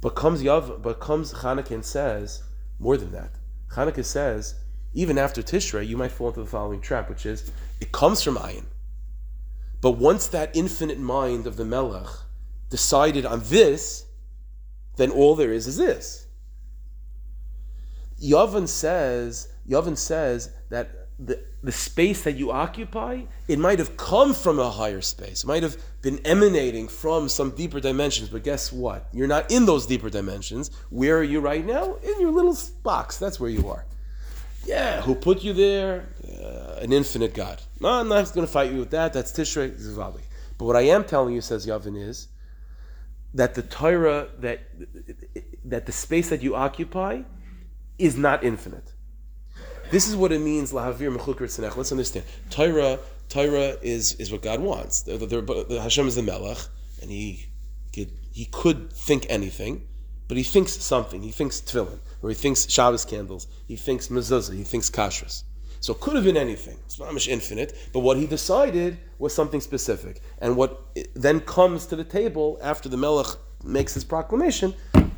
But 0.00 0.14
comes 0.14 0.42
Yav, 0.42 0.82
but 0.82 1.00
comes 1.00 1.32
Chanukah 1.34 1.72
and 1.72 1.84
says 1.84 2.42
more 2.78 2.96
than 2.96 3.12
that. 3.12 3.32
Chanukah 3.72 4.04
says 4.04 4.54
even 4.92 5.18
after 5.18 5.42
Tishrei, 5.42 5.86
you 5.86 5.96
might 5.96 6.10
fall 6.10 6.28
into 6.28 6.40
the 6.40 6.46
following 6.46 6.80
trap, 6.80 7.08
which 7.08 7.26
is 7.26 7.50
it 7.80 7.92
comes 7.92 8.22
from 8.22 8.36
ayin. 8.36 8.64
But 9.80 9.92
once 9.92 10.26
that 10.28 10.54
infinite 10.54 10.98
mind 10.98 11.46
of 11.46 11.56
the 11.56 11.64
melech 11.64 12.08
decided 12.68 13.24
on 13.24 13.42
this, 13.44 14.06
then 14.96 15.10
all 15.10 15.34
there 15.34 15.52
is 15.52 15.66
is 15.66 15.76
this. 15.76 16.26
Yavan 18.22 18.68
says, 18.68 19.48
Yavan 19.68 19.96
says 19.96 20.50
that 20.68 20.99
the, 21.22 21.38
the 21.62 21.72
space 21.72 22.22
that 22.24 22.36
you 22.36 22.50
occupy, 22.50 23.22
it 23.46 23.58
might 23.58 23.78
have 23.78 23.96
come 23.96 24.32
from 24.32 24.58
a 24.58 24.70
higher 24.70 25.02
space. 25.02 25.44
It 25.44 25.46
might 25.46 25.62
have 25.62 25.76
been 26.00 26.18
emanating 26.24 26.88
from 26.88 27.28
some 27.28 27.50
deeper 27.50 27.80
dimensions, 27.80 28.30
but 28.30 28.42
guess 28.42 28.72
what? 28.72 29.08
You're 29.12 29.28
not 29.28 29.50
in 29.50 29.66
those 29.66 29.86
deeper 29.86 30.08
dimensions. 30.08 30.70
Where 30.88 31.18
are 31.18 31.22
you 31.22 31.40
right 31.40 31.64
now? 31.64 31.96
In 31.96 32.20
your 32.20 32.30
little 32.30 32.56
box. 32.82 33.18
That's 33.18 33.38
where 33.38 33.50
you 33.50 33.68
are. 33.68 33.84
Yeah, 34.64 35.02
who 35.02 35.14
put 35.14 35.42
you 35.42 35.52
there? 35.52 36.06
Uh, 36.26 36.80
an 36.80 36.92
infinite 36.92 37.34
God. 37.34 37.60
No, 37.80 37.88
I'm 37.88 38.08
not 38.08 38.32
going 38.34 38.46
to 38.46 38.52
fight 38.52 38.72
you 38.72 38.78
with 38.78 38.90
that. 38.90 39.12
That's 39.12 39.32
Tishrei 39.32 39.78
Zivali. 39.78 40.22
But 40.58 40.64
what 40.66 40.76
I 40.76 40.82
am 40.82 41.04
telling 41.04 41.34
you, 41.34 41.40
says 41.40 41.66
Yavan, 41.66 41.96
is 41.96 42.28
that 43.34 43.54
the 43.54 43.62
Torah, 43.62 44.28
that, 44.38 44.60
that 45.64 45.86
the 45.86 45.92
space 45.92 46.28
that 46.30 46.42
you 46.42 46.54
occupy 46.54 47.22
is 47.98 48.16
not 48.16 48.44
infinite. 48.44 48.92
This 49.90 50.06
is 50.06 50.14
what 50.14 50.30
it 50.30 50.40
means, 50.40 50.72
tzanech. 50.72 51.76
Let's 51.76 51.90
understand. 51.90 52.24
Torah, 52.48 52.98
Torah 53.28 53.76
is, 53.82 54.14
is 54.14 54.30
what 54.30 54.42
God 54.42 54.60
wants. 54.60 55.02
The, 55.02 55.16
the, 55.16 55.66
the, 55.68 55.80
Hashem 55.82 56.06
is 56.06 56.14
the 56.14 56.22
melech, 56.22 56.58
and 57.02 57.10
he 57.10 57.46
could, 57.92 58.12
he 58.32 58.44
could 58.46 58.92
think 58.92 59.26
anything, 59.28 59.86
but 60.28 60.36
he 60.36 60.44
thinks 60.44 60.72
something. 60.72 61.22
He 61.22 61.32
thinks 61.32 61.60
tefillin, 61.60 61.98
or 62.22 62.28
he 62.28 62.36
thinks 62.36 62.70
Shabbos 62.70 63.04
candles. 63.04 63.48
He 63.66 63.74
thinks 63.74 64.08
mezuzah. 64.08 64.54
He 64.54 64.62
thinks 64.62 64.88
kashrus. 64.88 65.42
So 65.80 65.94
it 65.94 66.00
could 66.00 66.14
have 66.14 66.24
been 66.24 66.36
anything. 66.36 66.76
It's 66.84 67.00
not 67.00 67.12
much 67.12 67.26
infinite, 67.26 67.76
but 67.92 68.00
what 68.00 68.16
he 68.16 68.26
decided 68.26 68.98
was 69.18 69.34
something 69.34 69.60
specific. 69.60 70.20
And 70.38 70.54
what 70.54 70.84
then 71.14 71.40
comes 71.40 71.86
to 71.86 71.96
the 71.96 72.04
table 72.04 72.58
after 72.62 72.88
the 72.88 72.98
melech 72.98 73.26
makes 73.64 73.94
his 73.94 74.04
proclamation 74.04 74.74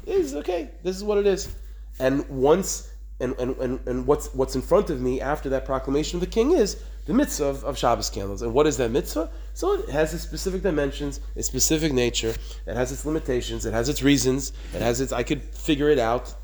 is 0.06 0.34
okay. 0.36 0.70
This 0.82 0.96
is 0.96 1.04
what 1.04 1.18
it 1.18 1.26
is. 1.26 1.54
And 1.98 2.26
once 2.28 2.91
and, 3.22 3.38
and, 3.38 3.56
and, 3.58 3.80
and 3.86 4.06
what's 4.06 4.34
what's 4.34 4.54
in 4.54 4.62
front 4.62 4.90
of 4.90 5.00
me 5.00 5.20
after 5.20 5.48
that 5.50 5.64
proclamation 5.64 6.16
of 6.16 6.20
the 6.20 6.26
king 6.26 6.52
is 6.52 6.82
the 7.06 7.14
mitzvah 7.14 7.46
of, 7.46 7.64
of 7.64 7.78
Shabbos 7.78 8.10
candles. 8.10 8.42
And 8.42 8.52
what 8.52 8.66
is 8.66 8.76
that 8.76 8.90
mitzvah? 8.90 9.30
So 9.54 9.74
it 9.74 9.88
has 9.88 10.12
its 10.14 10.22
specific 10.22 10.62
dimensions, 10.62 11.20
its 11.34 11.48
specific 11.48 11.92
nature, 11.92 12.34
it 12.66 12.76
has 12.76 12.92
its 12.92 13.04
limitations, 13.04 13.64
it 13.64 13.72
has 13.72 13.88
its 13.88 14.02
reasons, 14.02 14.52
it 14.74 14.82
has 14.82 15.00
its 15.00 15.12
I 15.12 15.22
could 15.22 15.42
figure 15.42 15.88
it 15.88 15.98
out. 15.98 16.34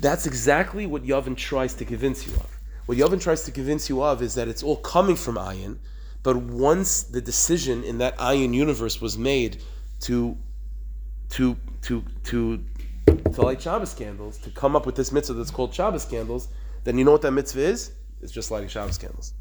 That's 0.00 0.26
exactly 0.26 0.86
what 0.86 1.02
Yavan 1.02 1.36
tries 1.36 1.74
to 1.74 1.84
convince 1.84 2.26
you 2.26 2.34
of. 2.34 2.58
What 2.86 2.98
Yavan 2.98 3.20
tries 3.20 3.42
to 3.44 3.50
convince 3.50 3.88
you 3.88 4.02
of 4.02 4.22
is 4.22 4.34
that 4.34 4.48
it's 4.48 4.62
all 4.62 4.76
coming 4.76 5.16
from 5.16 5.34
Ayin, 5.34 5.78
but 6.22 6.36
once 6.36 7.02
the 7.02 7.20
decision 7.20 7.82
in 7.84 7.98
that 7.98 8.16
Ayin 8.18 8.54
universe 8.54 9.00
was 9.00 9.18
made 9.18 9.62
to 10.00 10.36
to 11.30 11.56
to 11.82 12.02
to 12.24 12.64
to 13.08 13.42
light 13.42 13.60
Shabbos 13.62 13.94
candles, 13.94 14.38
to 14.38 14.50
come 14.50 14.76
up 14.76 14.86
with 14.86 14.96
this 14.96 15.12
mitzvah 15.12 15.34
that's 15.34 15.50
called 15.50 15.74
Shabbos 15.74 16.04
candles, 16.04 16.48
then 16.84 16.98
you 16.98 17.04
know 17.04 17.12
what 17.12 17.22
that 17.22 17.32
mitzvah 17.32 17.60
is? 17.60 17.92
It's 18.20 18.32
just 18.32 18.50
lighting 18.50 18.68
Shabbos 18.68 18.98
candles. 18.98 19.34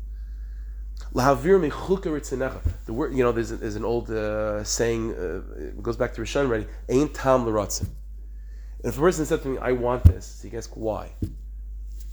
The 1.13 2.93
word, 2.93 3.13
you 3.13 3.23
know, 3.23 3.31
there's, 3.31 3.49
there's 3.49 3.75
an 3.75 3.85
old 3.85 4.09
uh, 4.09 4.63
saying, 4.63 5.13
uh, 5.13 5.41
it 5.57 5.81
goes 5.81 5.97
back 5.97 6.13
to 6.15 6.21
Rishon 6.21 6.45
already, 6.45 6.67
ain't 6.89 7.13
tam 7.13 7.45
l'ratzin. 7.45 7.87
If 8.83 8.97
a 8.97 8.99
person 8.99 9.25
said 9.25 9.41
to 9.43 9.47
me, 9.47 9.57
I 9.57 9.71
want 9.71 10.03
this, 10.03 10.25
so 10.25 10.47
you 10.47 10.57
ask 10.57 10.71
why. 10.75 11.11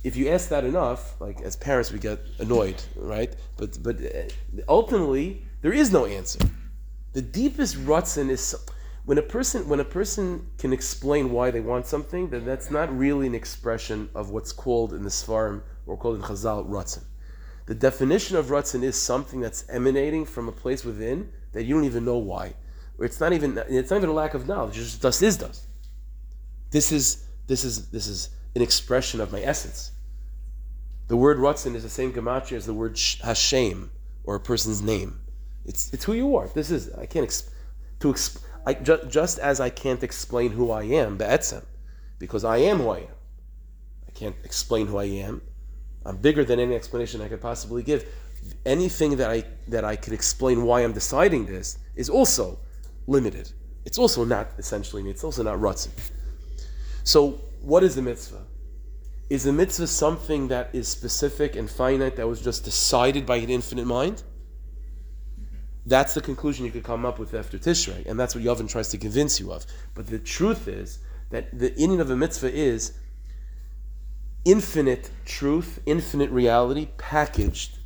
If 0.02 0.16
you 0.16 0.28
ask 0.28 0.48
that 0.50 0.64
enough, 0.64 1.20
like 1.20 1.40
as 1.40 1.56
parents, 1.56 1.90
we 1.92 1.98
get 1.98 2.20
annoyed, 2.38 2.82
right? 2.96 3.34
But 3.56 3.82
but 3.82 3.96
uh, 3.96 4.62
ultimately, 4.68 5.42
there 5.62 5.72
is 5.72 5.90
no 5.90 6.04
answer. 6.04 6.40
The 7.14 7.22
deepest 7.22 7.76
rutzin 7.86 8.28
is 8.28 8.54
when 9.04 9.18
a 9.18 9.22
person 9.22 9.68
when 9.68 9.80
a 9.80 9.84
person 9.84 10.46
can 10.58 10.72
explain 10.72 11.30
why 11.30 11.50
they 11.50 11.60
want 11.60 11.86
something, 11.86 12.30
then 12.30 12.44
that's 12.44 12.70
not 12.70 12.96
really 12.96 13.26
an 13.26 13.34
expression 13.34 14.08
of 14.14 14.30
what's 14.30 14.52
called 14.52 14.94
in 14.94 15.02
the 15.02 15.10
Svarim 15.10 15.62
or 15.86 15.96
called 15.96 16.16
in 16.16 16.22
Chazal 16.22 16.66
rutzin. 16.68 17.04
The 17.66 17.74
definition 17.74 18.36
of 18.36 18.46
rutzin 18.46 18.82
is 18.82 19.00
something 19.00 19.40
that's 19.40 19.68
emanating 19.68 20.24
from 20.24 20.48
a 20.48 20.52
place 20.52 20.84
within 20.84 21.30
that 21.52 21.64
you 21.64 21.74
don't 21.74 21.84
even 21.84 22.04
know 22.04 22.18
why. 22.18 22.54
It's 22.98 23.20
not 23.20 23.32
even 23.32 23.58
it's 23.68 23.90
not 23.90 23.98
even 23.98 24.10
a 24.10 24.14
lack 24.14 24.34
of 24.34 24.48
knowledge. 24.48 24.78
It's 24.78 24.90
just 24.90 25.02
dust 25.02 25.22
is 25.22 25.36
dust. 25.36 25.66
This 26.70 26.90
is 26.90 27.24
this 27.46 27.64
is 27.64 27.90
this 27.90 28.06
is 28.06 28.30
an 28.54 28.62
expression 28.62 29.20
of 29.20 29.32
my 29.32 29.42
essence. 29.42 29.92
The 31.08 31.16
word 31.16 31.36
rutzin 31.36 31.74
is 31.74 31.82
the 31.82 31.90
same 31.90 32.12
gematria 32.12 32.56
as 32.56 32.64
the 32.64 32.72
word 32.72 32.98
Hashem 33.22 33.90
or 34.24 34.36
a 34.36 34.40
person's 34.40 34.80
name. 34.80 35.20
It's 35.66 35.92
it's 35.92 36.04
who 36.04 36.14
you 36.14 36.36
are. 36.36 36.48
This 36.48 36.70
is 36.70 36.90
I 36.94 37.04
can't 37.04 37.26
exp- 37.26 37.50
to 38.00 38.12
exp- 38.12 38.42
I, 38.66 38.74
ju- 38.74 39.04
just 39.08 39.38
as 39.38 39.60
I 39.60 39.70
can't 39.70 40.02
explain 40.02 40.52
who 40.52 40.70
I 40.70 40.84
am 40.84 41.16
be'etzem, 41.16 41.64
because 42.18 42.44
I 42.44 42.58
am 42.58 42.78
who 42.78 42.90
I 42.90 42.98
am. 42.98 43.14
I 44.08 44.10
can't 44.12 44.36
explain 44.44 44.86
who 44.86 44.98
I 44.98 45.04
am. 45.04 45.42
I'm 46.06 46.16
bigger 46.16 46.44
than 46.44 46.60
any 46.60 46.74
explanation 46.74 47.20
I 47.20 47.28
could 47.28 47.40
possibly 47.40 47.82
give. 47.82 48.06
Anything 48.66 49.16
that 49.16 49.30
I 49.30 49.44
that 49.68 49.84
I 49.84 49.96
could 49.96 50.12
explain 50.12 50.64
why 50.64 50.82
I'm 50.82 50.92
deciding 50.92 51.46
this 51.46 51.78
is 51.96 52.10
also 52.10 52.58
limited. 53.06 53.50
It's 53.84 53.98
also 53.98 54.24
not 54.24 54.50
essentially 54.58 55.02
me. 55.02 55.10
It's 55.10 55.24
also 55.24 55.42
not 55.42 55.58
rutzin. 55.58 55.90
So, 57.04 57.40
what 57.62 57.82
is 57.82 57.94
the 57.94 58.02
mitzvah? 58.02 58.44
Is 59.30 59.44
the 59.44 59.52
mitzvah 59.52 59.86
something 59.86 60.48
that 60.48 60.70
is 60.74 60.88
specific 60.88 61.56
and 61.56 61.70
finite 61.70 62.16
that 62.16 62.28
was 62.28 62.40
just 62.40 62.64
decided 62.64 63.24
by 63.24 63.36
an 63.36 63.50
infinite 63.50 63.86
mind? 63.86 64.22
That's 65.86 66.14
the 66.14 66.20
conclusion 66.20 66.64
you 66.64 66.72
could 66.72 66.84
come 66.84 67.04
up 67.04 67.18
with 67.18 67.34
after 67.34 67.58
Tishrei, 67.58 68.06
and 68.06 68.18
that's 68.18 68.34
what 68.34 68.42
Yavan 68.42 68.68
tries 68.68 68.88
to 68.88 68.98
convince 68.98 69.38
you 69.38 69.52
of. 69.52 69.66
But 69.94 70.06
the 70.06 70.18
truth 70.18 70.66
is 70.66 70.98
that 71.30 71.58
the 71.58 71.70
inyan 71.72 72.00
of 72.00 72.10
a 72.10 72.16
mitzvah 72.16 72.52
is 72.52 72.92
infinite 74.44 75.10
truth, 75.24 75.80
infinite 75.86 76.30
reality 76.30 76.88
packaged 76.96 77.78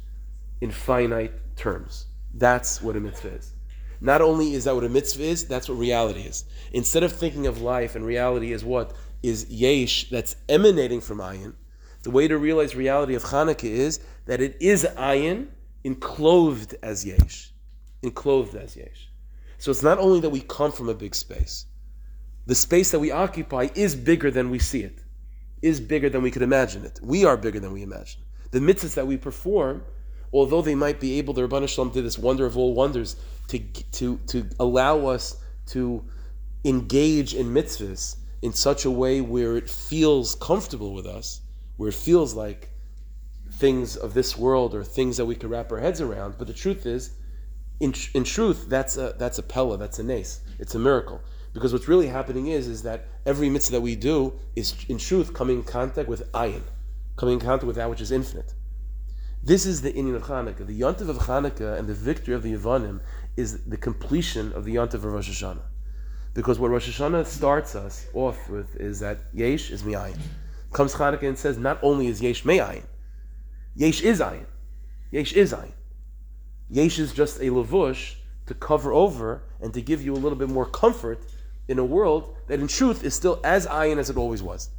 in 0.60 0.70
finite 0.70 1.32
terms. 1.56 2.06
That's 2.34 2.82
what 2.82 2.96
a 2.96 3.00
mitzvah 3.00 3.34
is. 3.34 3.52
Not 4.00 4.20
only 4.20 4.54
is 4.54 4.64
that 4.64 4.74
what 4.74 4.84
a 4.84 4.88
mitzvah 4.88 5.24
is, 5.24 5.46
that's 5.46 5.68
what 5.68 5.78
reality 5.78 6.20
is. 6.20 6.44
Instead 6.72 7.02
of 7.02 7.12
thinking 7.12 7.46
of 7.46 7.60
life 7.60 7.96
and 7.96 8.04
reality 8.04 8.52
as 8.52 8.64
what 8.64 8.94
is 9.22 9.50
yesh 9.50 10.08
that's 10.10 10.36
emanating 10.48 11.00
from 11.00 11.18
ayin, 11.18 11.54
the 12.02 12.10
way 12.10 12.28
to 12.28 12.38
realize 12.38 12.76
reality 12.76 13.14
of 13.14 13.24
Hanukkah 13.24 13.64
is 13.64 14.00
that 14.26 14.40
it 14.40 14.56
is 14.60 14.84
ayin 14.96 15.48
enclosed 15.82 16.76
as 16.82 17.04
yesh, 17.04 17.52
enclosed 18.02 18.54
as 18.54 18.76
yesh. 18.76 19.10
So 19.58 19.70
it's 19.70 19.82
not 19.82 19.98
only 19.98 20.20
that 20.20 20.30
we 20.30 20.40
come 20.40 20.72
from 20.72 20.88
a 20.88 20.94
big 20.94 21.14
space. 21.14 21.66
The 22.46 22.54
space 22.54 22.90
that 22.92 23.00
we 23.00 23.10
occupy 23.10 23.68
is 23.74 23.94
bigger 23.94 24.30
than 24.30 24.50
we 24.50 24.58
see 24.58 24.82
it 24.82 25.00
is 25.62 25.80
bigger 25.80 26.08
than 26.08 26.22
we 26.22 26.30
could 26.30 26.42
imagine 26.42 26.84
it. 26.84 27.00
We 27.02 27.24
are 27.24 27.36
bigger 27.36 27.60
than 27.60 27.72
we 27.72 27.82
imagine. 27.82 28.22
The 28.50 28.60
mitzvahs 28.60 28.94
that 28.94 29.06
we 29.06 29.16
perform, 29.16 29.84
although 30.32 30.62
they 30.62 30.74
might 30.74 31.00
be 31.00 31.18
able, 31.18 31.34
the 31.34 31.46
Ribbono 31.46 31.68
Shel 31.68 31.86
Olam 31.86 31.92
did 31.92 32.04
this 32.04 32.18
wonder 32.18 32.46
of 32.46 32.56
all 32.56 32.74
wonders 32.74 33.16
to, 33.48 33.58
to, 33.58 34.18
to 34.28 34.48
allow 34.60 35.06
us 35.06 35.36
to 35.66 36.04
engage 36.64 37.34
in 37.34 37.46
mitzvahs 37.46 38.16
in 38.42 38.52
such 38.52 38.84
a 38.84 38.90
way 38.90 39.20
where 39.20 39.56
it 39.56 39.68
feels 39.68 40.34
comfortable 40.36 40.94
with 40.94 41.06
us, 41.06 41.40
where 41.76 41.88
it 41.88 41.94
feels 41.94 42.34
like 42.34 42.70
things 43.52 43.96
of 43.96 44.14
this 44.14 44.36
world 44.36 44.74
or 44.74 44.84
things 44.84 45.16
that 45.16 45.26
we 45.26 45.34
could 45.34 45.50
wrap 45.50 45.72
our 45.72 45.78
heads 45.78 46.00
around. 46.00 46.36
But 46.38 46.46
the 46.46 46.52
truth 46.52 46.86
is, 46.86 47.14
in, 47.80 47.94
in 48.14 48.24
truth, 48.24 48.66
that's 48.68 48.96
a, 48.96 49.14
that's 49.18 49.38
a 49.38 49.42
pella, 49.42 49.76
that's 49.76 49.98
a 49.98 50.02
nace, 50.02 50.40
it's 50.58 50.74
a 50.74 50.78
miracle. 50.78 51.20
Because 51.52 51.72
what's 51.72 51.88
really 51.88 52.08
happening 52.08 52.48
is, 52.48 52.68
is 52.68 52.82
that 52.82 53.08
every 53.24 53.48
mitzvah 53.48 53.72
that 53.72 53.80
we 53.80 53.96
do 53.96 54.34
is, 54.54 54.74
in 54.88 54.98
truth, 54.98 55.32
coming 55.32 55.58
in 55.58 55.64
contact 55.64 56.08
with 56.08 56.30
ayin, 56.32 56.62
coming 57.16 57.34
in 57.34 57.40
contact 57.40 57.64
with 57.64 57.76
that 57.76 57.88
which 57.88 58.00
is 58.00 58.12
infinite. 58.12 58.52
This 59.42 59.64
is 59.66 59.82
the 59.82 59.92
inyan 59.92 60.16
of 60.16 60.24
Hanukkah. 60.24 60.66
The 60.66 60.78
yontiv 60.78 61.08
of 61.08 61.18
Hanukkah 61.18 61.78
and 61.78 61.88
the 61.88 61.94
victory 61.94 62.34
of 62.34 62.42
the 62.42 62.54
Yavanim 62.54 63.00
is 63.36 63.64
the 63.64 63.76
completion 63.76 64.52
of 64.52 64.64
the 64.64 64.74
yontiv 64.74 64.94
of 64.94 65.04
Rosh 65.04 65.30
Hashanah. 65.30 65.62
Because 66.34 66.58
what 66.58 66.70
Rosh 66.70 66.88
Hashanah 66.88 67.24
starts 67.26 67.74
us 67.74 68.06
off 68.14 68.48
with 68.50 68.76
is 68.76 69.00
that 69.00 69.18
Yesh 69.32 69.70
is 69.70 69.84
mi'ayin. 69.84 70.18
Comes 70.72 70.94
Hanukkah 70.94 71.28
and 71.28 71.38
says, 71.38 71.56
not 71.56 71.78
only 71.82 72.08
is 72.08 72.20
Yesh 72.20 72.44
me'ayin, 72.44 72.84
Yesh 73.74 74.02
is 74.02 74.20
ayin. 74.20 74.46
Yesh 75.10 75.32
is 75.32 75.52
ayin. 75.52 75.72
Yesh 76.70 76.98
is 76.98 77.12
just 77.12 77.38
a 77.38 77.44
lavush 77.44 78.14
to 78.46 78.54
cover 78.54 78.92
over 78.92 79.42
and 79.60 79.72
to 79.74 79.80
give 79.80 80.02
you 80.02 80.14
a 80.14 80.16
little 80.16 80.38
bit 80.38 80.48
more 80.48 80.66
comfort 80.66 81.20
in 81.66 81.78
a 81.78 81.84
world 81.84 82.34
that 82.46 82.60
in 82.60 82.68
truth 82.68 83.04
is 83.04 83.14
still 83.14 83.40
as 83.44 83.66
ayin 83.66 83.98
as 83.98 84.10
it 84.10 84.16
always 84.16 84.42
was. 84.42 84.70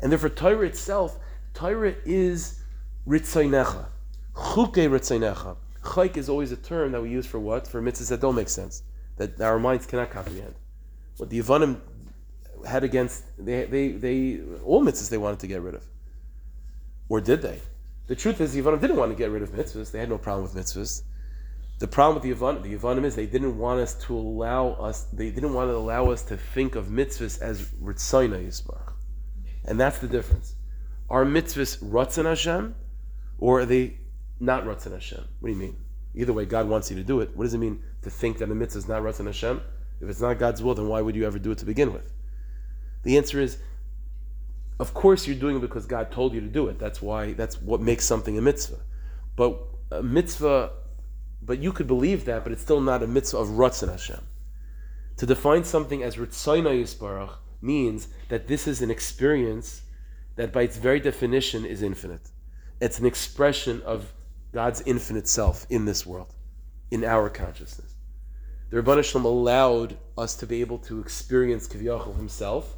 And 0.00 0.10
therefore, 0.10 0.30
Torah 0.30 0.66
itself, 0.66 1.18
Torah 1.54 1.94
is 2.04 2.60
ritzaynecha. 3.06 3.86
Chuke 4.34 4.88
ritzaynecha. 4.88 5.56
Chayk 5.82 6.16
is 6.16 6.28
always 6.28 6.50
a 6.50 6.56
term 6.56 6.92
that 6.92 7.02
we 7.02 7.10
use 7.10 7.26
for 7.26 7.38
what? 7.38 7.68
For 7.68 7.80
mitzvahs 7.80 8.08
that 8.08 8.20
don't 8.20 8.34
make 8.34 8.48
sense, 8.48 8.82
that 9.16 9.40
our 9.40 9.58
minds 9.58 9.86
cannot 9.86 10.10
comprehend. 10.10 10.54
What 11.18 11.30
the 11.30 11.40
Yavanim 11.40 11.80
had 12.66 12.82
against, 12.82 13.24
they, 13.38 13.64
they, 13.66 13.88
they, 13.92 14.40
all 14.64 14.82
mitzvahs 14.82 15.10
they 15.10 15.18
wanted 15.18 15.40
to 15.40 15.46
get 15.46 15.60
rid 15.60 15.74
of. 15.74 15.84
Or 17.08 17.20
did 17.20 17.42
they? 17.42 17.60
The 18.06 18.14
truth 18.14 18.40
is, 18.40 18.52
the 18.52 18.60
Yavanim 18.60 18.80
didn't 18.80 18.96
want 18.96 19.12
to 19.12 19.16
get 19.16 19.30
rid 19.30 19.42
of 19.42 19.50
mitzvahs. 19.50 19.90
They 19.90 19.98
had 19.98 20.10
no 20.10 20.18
problem 20.18 20.42
with 20.42 20.54
mitzvahs. 20.54 21.02
The 21.78 21.88
problem 21.88 22.22
with 22.22 22.22
the 22.22 22.44
Yavanim, 22.44 22.62
the 22.62 22.76
Yavanim 22.76 23.04
is 23.04 23.16
they 23.16 23.26
didn't 23.26 23.58
want 23.58 23.80
us 23.80 23.94
to 24.06 24.16
allow 24.16 24.72
us, 24.74 25.04
they 25.12 25.30
didn't 25.30 25.54
want 25.54 25.70
to 25.70 25.74
allow 25.74 26.10
us 26.10 26.22
to 26.24 26.36
think 26.36 26.76
of 26.76 26.86
mitzvahs 26.86 27.40
as 27.40 27.62
Ritzayna 27.82 28.46
Yisbarach. 28.46 28.92
And 29.64 29.80
that's 29.80 29.98
the 29.98 30.06
difference. 30.06 30.54
Are 31.08 31.24
mitzvahs 31.24 31.82
Ratzon 31.82 32.26
Hashem, 32.26 32.74
or 33.38 33.60
are 33.60 33.66
they 33.66 33.98
not 34.38 34.64
Ratzon 34.64 34.92
Hashem? 34.92 35.24
What 35.40 35.48
do 35.48 35.52
you 35.54 35.58
mean? 35.58 35.76
Either 36.14 36.32
way, 36.32 36.44
God 36.44 36.68
wants 36.68 36.90
you 36.90 36.96
to 36.96 37.02
do 37.02 37.20
it. 37.20 37.34
What 37.34 37.44
does 37.44 37.54
it 37.54 37.58
mean 37.58 37.82
to 38.02 38.10
think 38.10 38.38
that 38.38 38.50
a 38.50 38.54
mitzvah 38.54 38.78
is 38.78 38.88
not 38.88 39.02
Ratzon 39.02 39.26
Hashem? 39.26 39.60
If 40.00 40.08
it's 40.08 40.20
not 40.20 40.38
God's 40.38 40.62
will, 40.62 40.74
then 40.74 40.88
why 40.88 41.00
would 41.00 41.16
you 41.16 41.26
ever 41.26 41.38
do 41.38 41.50
it 41.50 41.58
to 41.58 41.64
begin 41.64 41.92
with? 41.92 42.12
The 43.02 43.16
answer 43.16 43.40
is, 43.40 43.58
of 44.78 44.94
course 44.94 45.26
you're 45.26 45.36
doing 45.36 45.56
it 45.56 45.60
because 45.60 45.86
God 45.86 46.10
told 46.10 46.34
you 46.34 46.40
to 46.40 46.46
do 46.46 46.68
it. 46.68 46.78
That's 46.78 47.00
why, 47.00 47.32
that's 47.32 47.60
what 47.60 47.80
makes 47.80 48.04
something 48.04 48.36
a 48.38 48.42
mitzvah. 48.42 48.80
But 49.36 49.58
a 49.90 50.02
mitzvah 50.02 50.70
but 51.44 51.58
you 51.58 51.72
could 51.72 51.86
believe 51.86 52.24
that, 52.24 52.42
but 52.42 52.52
it's 52.52 52.62
still 52.62 52.80
not 52.80 53.02
a 53.02 53.06
mitzvah 53.06 53.38
of 53.38 53.48
Ratzon 53.48 53.90
Hashem. 53.90 54.20
To 55.18 55.26
define 55.26 55.64
something 55.64 56.02
as 56.02 56.16
Ritzayna 56.16 56.82
Yisbarach 56.82 57.34
means 57.60 58.08
that 58.28 58.48
this 58.48 58.66
is 58.66 58.82
an 58.82 58.90
experience 58.90 59.82
that 60.36 60.52
by 60.52 60.62
its 60.62 60.76
very 60.76 61.00
definition 61.00 61.64
is 61.64 61.82
infinite. 61.82 62.30
It's 62.80 62.98
an 62.98 63.06
expression 63.06 63.82
of 63.82 64.12
God's 64.52 64.82
infinite 64.86 65.28
self 65.28 65.66
in 65.70 65.84
this 65.84 66.04
world, 66.04 66.34
in 66.90 67.04
our 67.04 67.28
consciousness. 67.28 67.94
The 68.70 69.02
Shalom 69.02 69.24
allowed 69.24 69.96
us 70.18 70.34
to 70.36 70.46
be 70.46 70.60
able 70.60 70.78
to 70.78 71.00
experience 71.00 71.68
Kiviyachal 71.68 72.16
himself 72.16 72.76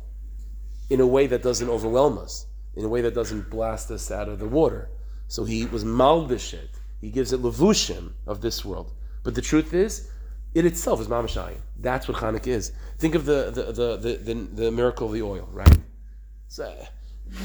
in 0.91 1.01
a 1.01 1.07
way 1.07 1.27
that 1.27 1.43
doesn't 1.43 1.69
overwhelm 1.69 2.19
us, 2.19 2.47
in 2.75 2.85
a 2.85 2.89
way 2.89 3.01
that 3.01 3.15
doesn't 3.15 3.51
blast 3.51 3.91
us 3.91 4.11
out 4.11 4.29
of 4.29 4.39
the 4.39 4.47
water. 4.47 4.91
So 5.29 5.45
he 5.45 5.67
was 5.67 5.85
malbishet, 5.85 6.69
he 7.01 7.11
gives 7.11 7.33
it 7.33 7.43
levushim 7.43 8.13
of 8.27 8.41
this 8.41 8.65
world. 8.65 8.93
But 9.23 9.35
the 9.35 9.43
truth 9.43 9.75
is, 9.75 10.09
it 10.55 10.65
itself 10.65 11.01
is 11.01 11.09
mamashayim. 11.09 11.61
That's 11.79 12.09
what 12.09 12.17
Chanukah 12.17 12.47
is. 12.47 12.73
Think 12.99 13.15
of 13.15 13.27
the 13.27 13.51
the, 13.51 13.73
the, 13.73 13.97
the, 13.97 14.17
the, 14.17 14.35
the 14.63 14.71
miracle 14.71 15.07
of 15.07 15.13
the 15.13 15.23
oil, 15.23 15.49
right? 15.53 15.79
So, 16.49 16.75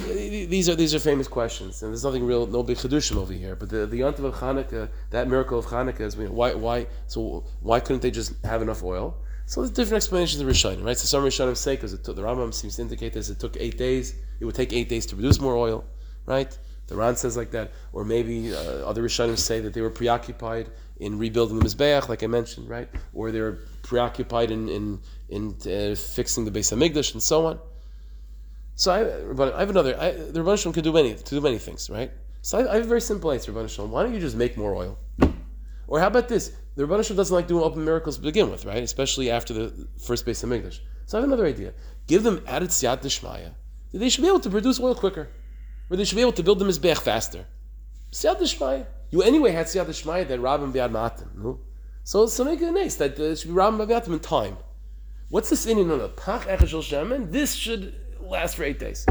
these 0.06 0.70
are 0.70 0.76
these 0.76 0.94
are 0.94 1.00
famous 1.00 1.28
questions, 1.28 1.82
and 1.82 1.92
there's 1.92 2.04
nothing 2.04 2.26
real, 2.26 2.46
no 2.46 2.62
big 2.64 2.78
chedushim 2.78 3.18
over 3.18 3.34
here. 3.34 3.56
But 3.56 3.70
the 3.70 3.86
the 3.86 4.00
yontiv 4.00 4.24
of 4.24 4.36
Chanukah, 4.36 4.90
that 5.10 5.28
miracle 5.28 5.58
of 5.60 5.66
Chanukah 5.66 6.02
is 6.02 6.16
why 6.16 6.54
why 6.54 6.88
so 7.08 7.44
why 7.62 7.80
couldn't 7.80 8.02
they 8.02 8.12
just 8.12 8.34
have 8.46 8.62
enough 8.62 8.84
oil? 8.84 9.18
So 9.52 9.60
there's 9.60 9.72
different 9.72 9.98
explanations 9.98 10.42
of 10.42 10.48
Rishonim, 10.48 10.86
right? 10.86 10.98
So 10.98 11.06
some 11.06 11.26
Rishonim 11.26 11.58
say 11.58 11.76
because 11.76 11.92
the 11.92 12.14
Rambam 12.14 12.54
seems 12.54 12.78
to 12.78 12.84
indicate 12.84 13.12
this, 13.12 13.30
it 13.30 13.38
took 13.38 13.58
eight 13.60 13.78
days. 13.78 14.16
It 14.40 14.46
would 14.46 14.56
take 14.56 14.72
eight 14.72 14.88
days 14.88 15.06
to 15.08 15.16
produce 15.16 15.42
more 15.42 15.58
oil, 15.58 15.84
right? 16.26 16.58
The 16.88 16.96
Ran 16.96 17.18
says 17.18 17.36
like 17.36 17.52
that, 17.52 17.74
or 17.92 18.06
maybe 18.06 18.56
uh, 18.56 18.88
other 18.90 19.04
Rishonim 19.04 19.38
say 19.38 19.60
that 19.60 19.74
they 19.74 19.82
were 19.82 19.90
preoccupied 19.90 20.70
in 21.02 21.18
rebuilding 21.18 21.60
the 21.60 21.66
Mizbeach, 21.66 22.08
like 22.08 22.24
I 22.24 22.28
mentioned, 22.28 22.70
right? 22.70 22.88
Or 23.14 23.30
they 23.30 23.42
were 23.42 23.60
preoccupied 23.84 24.52
in 24.52 24.70
in, 24.70 25.02
in 25.28 25.50
uh, 25.50 25.96
fixing 25.96 26.46
the 26.46 26.52
Beis 26.52 26.72
Hamikdash 26.72 27.12
and 27.12 27.22
so 27.22 27.48
on. 27.48 27.60
So 28.76 28.94
I, 28.94 29.00
I 29.54 29.60
have 29.60 29.70
another. 29.70 30.00
I, 30.00 30.12
the 30.12 30.40
Rebbeinu 30.40 30.74
can 30.74 30.82
do 30.82 30.94
many 30.94 31.16
to 31.16 31.36
do 31.36 31.42
many 31.42 31.58
things, 31.58 31.90
right? 31.90 32.12
So 32.42 32.60
I, 32.60 32.72
I 32.72 32.76
have 32.76 32.86
a 32.86 32.88
very 32.88 33.02
simple 33.02 33.30
answer, 33.34 33.52
Ribbono 33.52 33.70
Shel 33.70 33.86
Olam. 33.86 33.90
Why 33.90 34.04
don't 34.04 34.14
you 34.14 34.22
just 34.22 34.38
make 34.38 34.56
more 34.56 34.74
oil? 34.74 34.98
Or 35.88 36.00
how 36.00 36.08
about 36.08 36.30
this? 36.30 36.54
The 36.76 36.88
Shalom 36.88 37.18
doesn't 37.18 37.36
like 37.36 37.48
doing 37.48 37.64
open 37.64 37.84
miracles 37.84 38.18
to 38.18 38.24
begin 38.24 38.50
with, 38.50 38.66
right? 38.66 38.82
Especially 38.82 39.30
after 39.30 39.54
the 39.54 39.88
first 40.00 40.26
Beis 40.26 40.44
Hamikdash. 40.44 40.80
So 41.06 41.18
I 41.18 41.22
have 41.22 41.28
another 41.28 41.46
idea. 41.46 41.74
Give 42.08 42.24
them 42.24 42.42
added 42.48 42.70
siyat 42.70 43.02
deshmaya. 43.02 43.52
They 43.94 44.08
should 44.08 44.22
be 44.22 44.30
able 44.30 44.40
to 44.40 44.50
produce 44.50 44.80
oil 44.80 44.96
quicker. 44.96 45.28
Or 45.90 45.98
they 45.98 46.06
should 46.06 46.16
be 46.16 46.22
able 46.22 46.32
to 46.34 46.44
build 46.44 46.60
the 46.60 46.66
mizbech 46.66 47.00
faster. 47.00 47.46
Siyat 48.14 48.40
deshmaya. 48.40 48.86
You 49.10 49.22
anyway 49.22 49.52
had 49.52 49.66
siyat 49.66 49.86
deshmaya 49.86 50.26
that 50.30 50.40
rabim 50.40 50.72
b'yad 50.72 50.92
me'atim. 50.92 51.30
No? 51.36 51.60
So, 52.04 52.26
so 52.28 52.46
make 52.46 52.62
it 52.62 52.72
nice 52.72 52.96
that 52.96 53.20
uh, 53.20 53.24
it 53.24 53.40
should 53.40 53.50
be 53.50 53.54
rabim 53.54 53.78
b'yad 53.78 53.90
me'atim 53.90 54.14
in 54.14 54.20
time. 54.20 54.58
What's 55.30 55.50
this 55.50 55.66
in? 55.66 55.86
No, 55.86 55.98
no. 55.98 56.08
Pach 56.08 56.44
echad 56.44 56.60
shemen. 56.60 57.32
This 57.32 57.54
should 57.54 57.94
last 58.22 58.56
for 58.56 58.64
eight 58.64 58.80
days. 58.80 59.06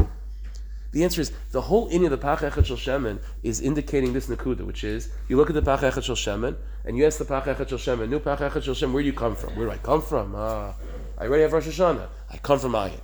The 0.91 1.05
answer 1.05 1.21
is 1.21 1.31
the 1.51 1.61
whole 1.61 1.89
inyan 1.89 2.05
of 2.05 2.11
the 2.11 2.17
Pach 2.17 2.39
Echad 2.39 2.65
Shel 2.65 2.75
Shemen 2.75 3.21
is 3.43 3.61
indicating 3.61 4.11
this 4.11 4.27
Nakuda, 4.27 4.65
which 4.65 4.83
is 4.83 5.09
you 5.29 5.37
look 5.37 5.49
at 5.49 5.53
the 5.53 5.61
Pach 5.61 5.79
Echad 5.79 6.03
Shel 6.03 6.15
Shemen 6.15 6.57
and 6.83 6.97
you 6.97 7.05
ask 7.05 7.17
the 7.17 7.25
Pach 7.25 7.45
Echad 7.45 7.69
Shel 7.69 7.77
Shemen, 7.77 8.09
new 8.09 8.19
Pach 8.19 8.39
Echad 8.39 8.61
Shel 8.61 8.73
Shemen, 8.73 8.91
where 8.91 9.01
do 9.01 9.07
you 9.07 9.13
come 9.13 9.35
from? 9.35 9.55
Where 9.55 9.67
do 9.67 9.71
I 9.71 9.77
come 9.77 10.01
from? 10.01 10.33
Ah, 10.35 10.75
I 11.17 11.25
already 11.27 11.43
have 11.43 11.53
Rosh 11.53 11.67
Hashanah. 11.67 12.09
I 12.29 12.37
come 12.37 12.59
from 12.59 12.73
Ayin. 12.73 12.99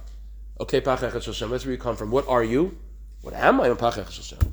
Okay, 0.59 0.81
Pach 0.81 0.99
Echad 0.99 1.21
Shel 1.21 1.33
Shemen, 1.33 1.51
that's 1.51 1.65
where 1.65 1.71
you 1.71 1.79
come 1.79 1.95
from. 1.95 2.11
What 2.11 2.27
are 2.27 2.43
you? 2.43 2.77
What 3.21 3.33
am 3.33 3.61
I? 3.61 3.69
I'm 3.69 3.77
Pach 3.77 3.93
Echad 3.93 4.11
Shel 4.11 4.37
Shemen. 4.37 4.51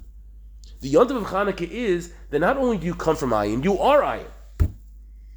The 0.80 0.92
Yontav 0.92 1.16
of 1.16 1.24
Chanukah 1.24 1.68
is 1.68 2.12
that 2.30 2.38
not 2.38 2.56
only 2.56 2.78
do 2.78 2.86
you 2.86 2.94
come 2.94 3.16
from 3.16 3.30
Ayin, 3.30 3.64
you 3.64 3.80
are 3.80 4.02
Ayin. 4.02 4.28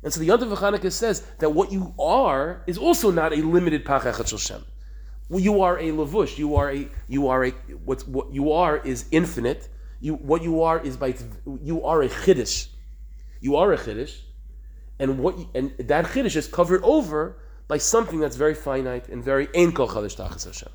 And 0.03 0.13
so 0.13 0.19
the 0.19 0.27
Yontav 0.27 0.51
of 0.51 0.59
Chanukah 0.59 0.91
says 0.91 1.25
that 1.39 1.49
what 1.49 1.71
you 1.71 1.95
are 1.97 2.63
is 2.67 2.77
also 2.77 3.09
not 3.09 3.33
a 3.33 3.37
limited 3.37 3.85
Pach 3.85 4.03
Echad 4.03 4.27
Shel 4.27 4.37
Shemen. 4.37 4.65
You 5.29 5.61
are 5.61 5.77
a 5.77 5.91
lavush. 5.91 6.37
You 6.37 6.55
are 6.55 6.71
a 6.71 6.87
you 7.07 7.27
are 7.27 7.45
a 7.45 7.51
what's 7.83 8.07
what 8.07 8.33
you 8.33 8.51
are 8.53 8.77
is 8.77 9.05
infinite. 9.11 9.67
You 9.99 10.15
what 10.15 10.41
you 10.41 10.61
are 10.61 10.79
is 10.79 10.95
by 10.95 11.15
you 11.45 11.83
are 11.83 12.01
a 12.01 12.09
chiddush. 12.09 12.67
You 13.41 13.57
are 13.57 13.73
a 13.73 13.77
chiddush, 13.77 14.19
and 14.99 15.19
what 15.19 15.37
you, 15.37 15.49
and 15.53 15.71
that 15.79 16.05
chiddush 16.05 16.35
is 16.35 16.47
covered 16.47 16.81
over 16.83 17.37
by 17.67 17.77
something 17.77 18.19
that's 18.19 18.37
very 18.37 18.53
finite 18.53 19.09
and 19.09 19.21
very 19.21 19.49
ein 19.53 19.73
kol 19.73 19.89
chadash 19.89 20.15
tachas 20.15 20.45
Hashem. 20.45 20.69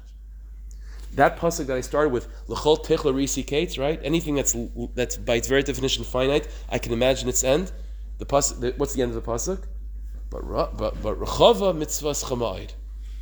That 1.14 1.38
pasuk 1.38 1.66
that 1.66 1.76
I 1.76 1.80
started 1.80 2.10
with 2.10 2.28
l'chol 2.48 2.84
tichla 2.84 3.14
risi 3.14 3.46
kates, 3.46 3.78
right? 3.78 3.98
Anything 4.02 4.34
that's 4.34 4.54
that's 4.94 5.16
by 5.16 5.36
its 5.36 5.48
very 5.48 5.62
definition 5.62 6.04
finite, 6.04 6.48
I 6.68 6.76
can 6.78 6.92
imagine 6.92 7.28
its 7.30 7.42
end. 7.42 7.72
The 8.18 8.26
pasuk, 8.26 8.76
what's 8.76 8.92
the 8.92 9.00
end 9.00 9.14
of 9.14 9.24
the 9.24 9.30
pasuk? 9.30 9.64
But 10.28 10.42
but 10.76 11.02
but 11.02 11.18
rechava 11.18 11.74
mitzvahs 11.74 12.24
chamaid. 12.24 12.72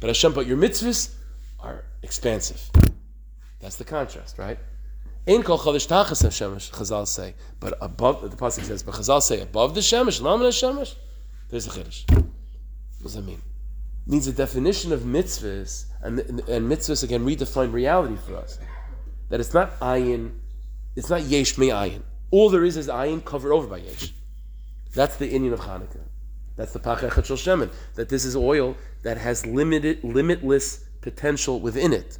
But 0.01 0.09
Hashem, 0.09 0.33
but 0.33 0.47
your 0.47 0.57
mitzvahs 0.57 1.15
are 1.63 1.85
expansive. 2.03 2.71
That's 3.61 3.77
the 3.77 3.85
contrast, 3.85 4.39
right? 4.39 4.59
Ein 5.29 5.43
kol 5.43 5.59
chadash 5.59 5.87
tachas 5.87 6.27
shemesh, 6.27 6.71
Chazal 6.71 7.07
say, 7.07 7.35
but 7.61 7.75
above 7.81 8.31
the 8.31 8.37
pasuk 8.37 8.65
says, 8.65 8.83
but 8.83 8.95
Chazal 8.95 9.23
say 9.23 9.41
above 9.41 9.75
the 9.75 9.81
shemesh, 9.81 10.21
laman 10.23 10.49
shemesh, 10.49 10.95
there's 11.51 11.67
a 11.67 11.71
chiddush. 11.71 12.11
What 12.11 13.03
does 13.03 13.15
that 13.15 13.23
mean? 13.23 13.43
It 14.07 14.11
means 14.11 14.27
the 14.27 14.33
definition 14.33 14.93
of 14.93 15.01
mitzvahs 15.01 15.85
and, 16.03 16.19
and 16.21 16.71
mitzvahs 16.71 17.05
again 17.05 17.25
redefine 17.27 17.73
reality 17.73 18.17
for 18.27 18.37
us. 18.37 18.59
That 19.29 19.41
it's 19.41 19.53
not 19.53 19.79
ayin, 19.81 20.33
it's 20.97 21.11
not 21.11 21.23
yesh 21.23 21.59
me 21.59 21.69
ayin. 21.69 22.03
All 22.31 22.49
there 22.49 22.65
is 22.65 22.77
is 22.77 22.89
ayin 22.89 23.25
covered 23.25 23.53
over 23.53 23.67
by 23.67 23.79
yesh. 23.79 24.13
That's 24.95 25.17
the 25.17 25.33
inyan 25.33 25.53
of 25.53 25.61
Hanukkah. 25.61 26.01
That's 26.57 26.73
the 26.73 26.81
shel 26.83 27.37
shemen. 27.37 27.71
That 27.95 28.09
this 28.09 28.25
is 28.25 28.37
oil 28.37 28.77
that 29.03 29.19
has 29.19 29.47
limited, 29.47 30.03
limitless 30.03 30.85
potential 31.01 31.61
within 31.61 31.93
it. 31.93 32.19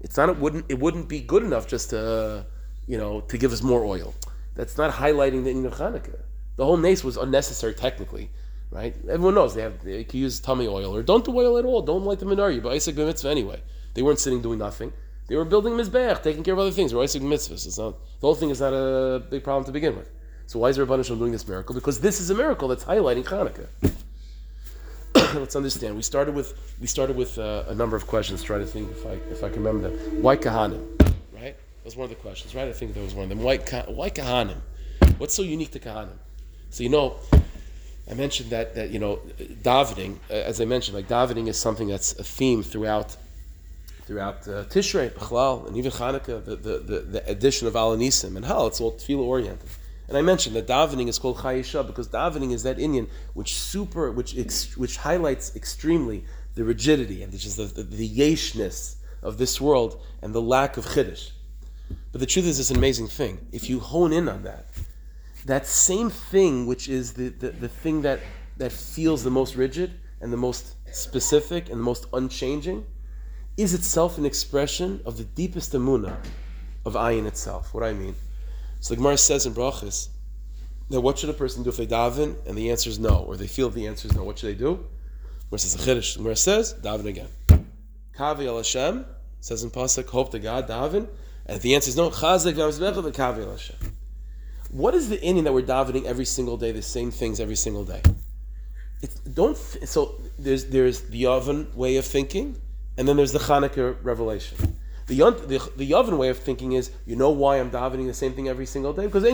It's 0.00 0.16
not. 0.16 0.28
It 0.30 0.38
wouldn't. 0.38 0.66
It 0.68 0.78
wouldn't 0.78 1.08
be 1.08 1.20
good 1.20 1.42
enough 1.42 1.66
just 1.66 1.90
to, 1.90 2.46
you 2.86 2.98
know, 2.98 3.20
to 3.22 3.38
give 3.38 3.52
us 3.52 3.62
more 3.62 3.84
oil. 3.84 4.14
That's 4.54 4.76
not 4.76 4.92
highlighting 4.92 5.44
the 5.44 5.66
of 5.66 5.74
Hanukkah. 5.74 6.20
The 6.56 6.64
whole 6.64 6.76
nace 6.76 7.02
was 7.02 7.16
unnecessary 7.16 7.74
technically, 7.74 8.30
right? 8.70 8.94
Everyone 9.08 9.34
knows 9.34 9.54
they 9.54 9.62
have. 9.62 9.82
They 9.82 10.04
can 10.04 10.20
use 10.20 10.40
tummy 10.40 10.66
oil 10.66 10.94
or 10.94 11.02
don't 11.02 11.24
do 11.24 11.36
oil 11.36 11.56
at 11.58 11.64
all. 11.64 11.82
Don't 11.82 12.04
light 12.04 12.18
the 12.18 12.26
menorah. 12.26 12.62
But 12.62 12.72
Isaac 12.72 12.96
mitzvah 12.96 13.30
anyway. 13.30 13.62
They 13.94 14.02
weren't 14.02 14.18
sitting 14.18 14.42
doing 14.42 14.58
nothing. 14.58 14.92
They 15.28 15.36
were 15.36 15.44
building 15.44 15.74
mizbeach, 15.74 16.22
taking 16.22 16.42
care 16.42 16.54
of 16.54 16.60
other 16.60 16.70
things. 16.70 16.92
Were 16.92 17.02
Isaac 17.02 17.22
mitzvahs. 17.22 17.66
It's 17.66 17.78
not 17.78 17.98
the 18.20 18.26
whole 18.26 18.34
thing 18.34 18.50
is 18.50 18.60
not 18.60 18.74
a 18.74 19.20
big 19.30 19.44
problem 19.44 19.64
to 19.64 19.72
begin 19.72 19.96
with. 19.96 20.10
So 20.46 20.58
why 20.58 20.68
is 20.68 20.78
Ribbono 20.78 21.04
Shel 21.04 21.16
Olam 21.16 21.20
doing 21.20 21.32
this 21.32 21.46
miracle? 21.48 21.74
Because 21.74 22.00
this 22.00 22.20
is 22.20 22.28
a 22.28 22.34
miracle 22.34 22.68
that's 22.68 22.84
highlighting 22.84 23.24
Hanukkah. 23.24 23.68
let's 25.40 25.56
understand. 25.56 25.96
We 25.96 26.02
started 26.02 26.34
with 26.34 26.76
we 26.80 26.86
started 26.86 27.16
with 27.16 27.38
uh, 27.38 27.64
a 27.68 27.74
number 27.74 27.96
of 27.96 28.06
questions. 28.06 28.42
Try 28.42 28.58
to 28.58 28.66
think 28.66 28.90
if 28.90 29.06
I 29.06 29.12
if 29.30 29.42
I 29.42 29.48
can 29.48 29.62
remember 29.62 29.88
them. 29.88 30.22
Why 30.22 30.36
kahanim? 30.36 30.84
Right? 31.32 31.56
That 31.56 31.84
was 31.84 31.96
one 31.96 32.04
of 32.04 32.10
the 32.10 32.16
questions. 32.16 32.54
Right? 32.54 32.68
I 32.68 32.72
think 32.72 32.94
that 32.94 33.00
was 33.02 33.14
one 33.14 33.24
of 33.24 33.28
them. 33.30 33.42
Why 33.42 33.56
why 33.88 34.10
kahanim? 34.10 34.58
What's 35.18 35.34
so 35.34 35.42
unique 35.42 35.70
to 35.72 35.78
kahanim? 35.78 36.18
So 36.70 36.82
you 36.82 36.88
know, 36.88 37.16
I 38.10 38.14
mentioned 38.14 38.50
that 38.50 38.74
that 38.74 38.90
you 38.90 38.98
know 38.98 39.20
davening. 39.38 40.16
Uh, 40.30 40.34
as 40.34 40.60
I 40.60 40.64
mentioned, 40.64 40.96
like 40.96 41.08
davening 41.08 41.48
is 41.48 41.56
something 41.56 41.88
that's 41.88 42.12
a 42.18 42.24
theme 42.24 42.62
throughout 42.62 43.16
throughout 44.04 44.46
uh, 44.48 44.64
Tishrei, 44.64 45.10
Bechlal, 45.10 45.66
and 45.66 45.76
even 45.76 45.92
Hanukkah. 45.92 46.44
The 46.44 46.56
the, 46.56 46.78
the, 46.78 46.98
the 47.00 47.30
addition 47.30 47.68
of 47.68 47.76
Al 47.76 47.96
HaNissim 47.96 48.36
and 48.36 48.44
Hal. 48.44 48.66
It's 48.66 48.80
all 48.80 48.92
tefillah 48.92 49.24
oriented. 49.24 49.68
And 50.08 50.16
I 50.16 50.22
mentioned 50.22 50.56
that 50.56 50.66
davening 50.66 51.08
is 51.08 51.18
called 51.18 51.38
chayisha 51.38 51.86
because 51.86 52.08
davening 52.08 52.52
is 52.52 52.62
that 52.64 52.78
inyan 52.78 53.08
which 53.34 53.54
super, 53.54 54.10
which 54.10 54.36
ex, 54.36 54.76
which 54.76 54.96
highlights 54.98 55.54
extremely 55.56 56.24
the 56.54 56.64
rigidity 56.64 57.22
and 57.22 57.32
which 57.32 57.46
is 57.46 57.56
the, 57.56 57.64
the, 57.64 57.82
the 57.82 58.08
yeshness 58.08 58.96
of 59.22 59.38
this 59.38 59.60
world 59.60 60.02
and 60.20 60.34
the 60.34 60.42
lack 60.42 60.76
of 60.76 60.84
chiddush. 60.86 61.30
But 62.10 62.20
the 62.20 62.26
truth 62.26 62.46
is, 62.46 62.58
it's 62.60 62.70
an 62.70 62.76
amazing 62.76 63.08
thing. 63.08 63.46
If 63.52 63.70
you 63.70 63.80
hone 63.80 64.12
in 64.12 64.28
on 64.28 64.42
that, 64.42 64.66
that 65.46 65.66
same 65.66 66.10
thing, 66.10 66.66
which 66.66 66.88
is 66.88 67.14
the, 67.14 67.28
the, 67.28 67.50
the 67.50 67.68
thing 67.68 68.02
that, 68.02 68.20
that 68.58 68.72
feels 68.72 69.24
the 69.24 69.30
most 69.30 69.56
rigid 69.56 69.92
and 70.20 70.32
the 70.32 70.36
most 70.36 70.74
specific 70.94 71.68
and 71.70 71.80
the 71.80 71.84
most 71.84 72.06
unchanging, 72.12 72.84
is 73.56 73.74
itself 73.74 74.18
an 74.18 74.26
expression 74.26 75.00
of 75.04 75.16
the 75.16 75.24
deepest 75.24 75.72
amuna 75.72 76.16
of 76.84 76.94
ayin 76.94 77.26
itself. 77.26 77.74
What 77.74 77.82
I 77.82 77.92
mean? 77.92 78.14
So 78.82 78.94
the 78.94 78.96
Gemara 78.96 79.16
says 79.16 79.46
in 79.46 79.54
Brachas 79.54 80.08
that 80.90 81.00
what 81.00 81.16
should 81.16 81.30
a 81.30 81.32
person 81.32 81.62
do 81.62 81.70
if 81.70 81.76
they 81.76 81.86
daven 81.86 82.34
and 82.48 82.58
the 82.58 82.72
answer 82.72 82.90
is 82.90 82.98
no, 82.98 83.24
or 83.28 83.36
they 83.36 83.46
feel 83.46 83.70
the 83.70 83.86
answer 83.86 84.08
is 84.08 84.16
no? 84.16 84.24
What 84.24 84.40
should 84.40 84.48
they 84.48 84.58
do? 84.58 84.84
Gemara 85.50 85.58
says 85.60 85.74
a 85.76 85.78
chiddush. 85.78 86.16
Gemara 86.16 86.34
says 86.34 86.74
daven 86.82 87.06
again. 87.06 87.28
Kavi 88.18 88.48
al 88.48 88.56
Hashem 88.56 89.06
says 89.38 89.62
in 89.62 89.70
pasuk 89.70 90.08
hope 90.08 90.32
to 90.32 90.40
God 90.40 90.68
daven, 90.68 91.06
and 91.46 91.56
if 91.56 91.62
the 91.62 91.76
answer 91.76 91.90
is 91.90 91.96
no, 91.96 92.10
chazek 92.10 92.54
kavi 92.54 93.44
al 93.44 93.50
Hashem. 93.52 93.76
What 94.72 94.94
is 94.94 95.08
the 95.08 95.18
inyan 95.18 95.44
that 95.44 95.54
we're 95.54 95.62
davening 95.62 96.04
every 96.04 96.24
single 96.24 96.56
day, 96.56 96.72
the 96.72 96.82
same 96.82 97.12
things 97.12 97.38
every 97.38 97.54
single 97.54 97.84
day? 97.84 98.02
It's, 99.00 99.14
don't 99.20 99.56
so 99.56 100.20
there's 100.40 100.64
there's 100.64 101.02
the 101.02 101.22
Yavan 101.22 101.72
way 101.74 101.98
of 101.98 102.04
thinking, 102.04 102.60
and 102.98 103.06
then 103.06 103.16
there's 103.16 103.32
the 103.32 103.38
Hanukkah 103.38 103.96
revelation. 104.02 104.71
The, 105.12 105.30
the, 105.30 105.70
the 105.76 105.90
Yavan 105.90 106.16
way 106.16 106.30
of 106.30 106.38
thinking 106.38 106.72
is, 106.72 106.90
you 107.04 107.16
know 107.16 107.28
why 107.28 107.60
I'm 107.60 107.70
davening 107.70 108.06
the 108.06 108.14
same 108.14 108.32
thing 108.32 108.48
every 108.48 108.64
single 108.64 108.94
day? 108.94 109.06
Because 109.06 109.24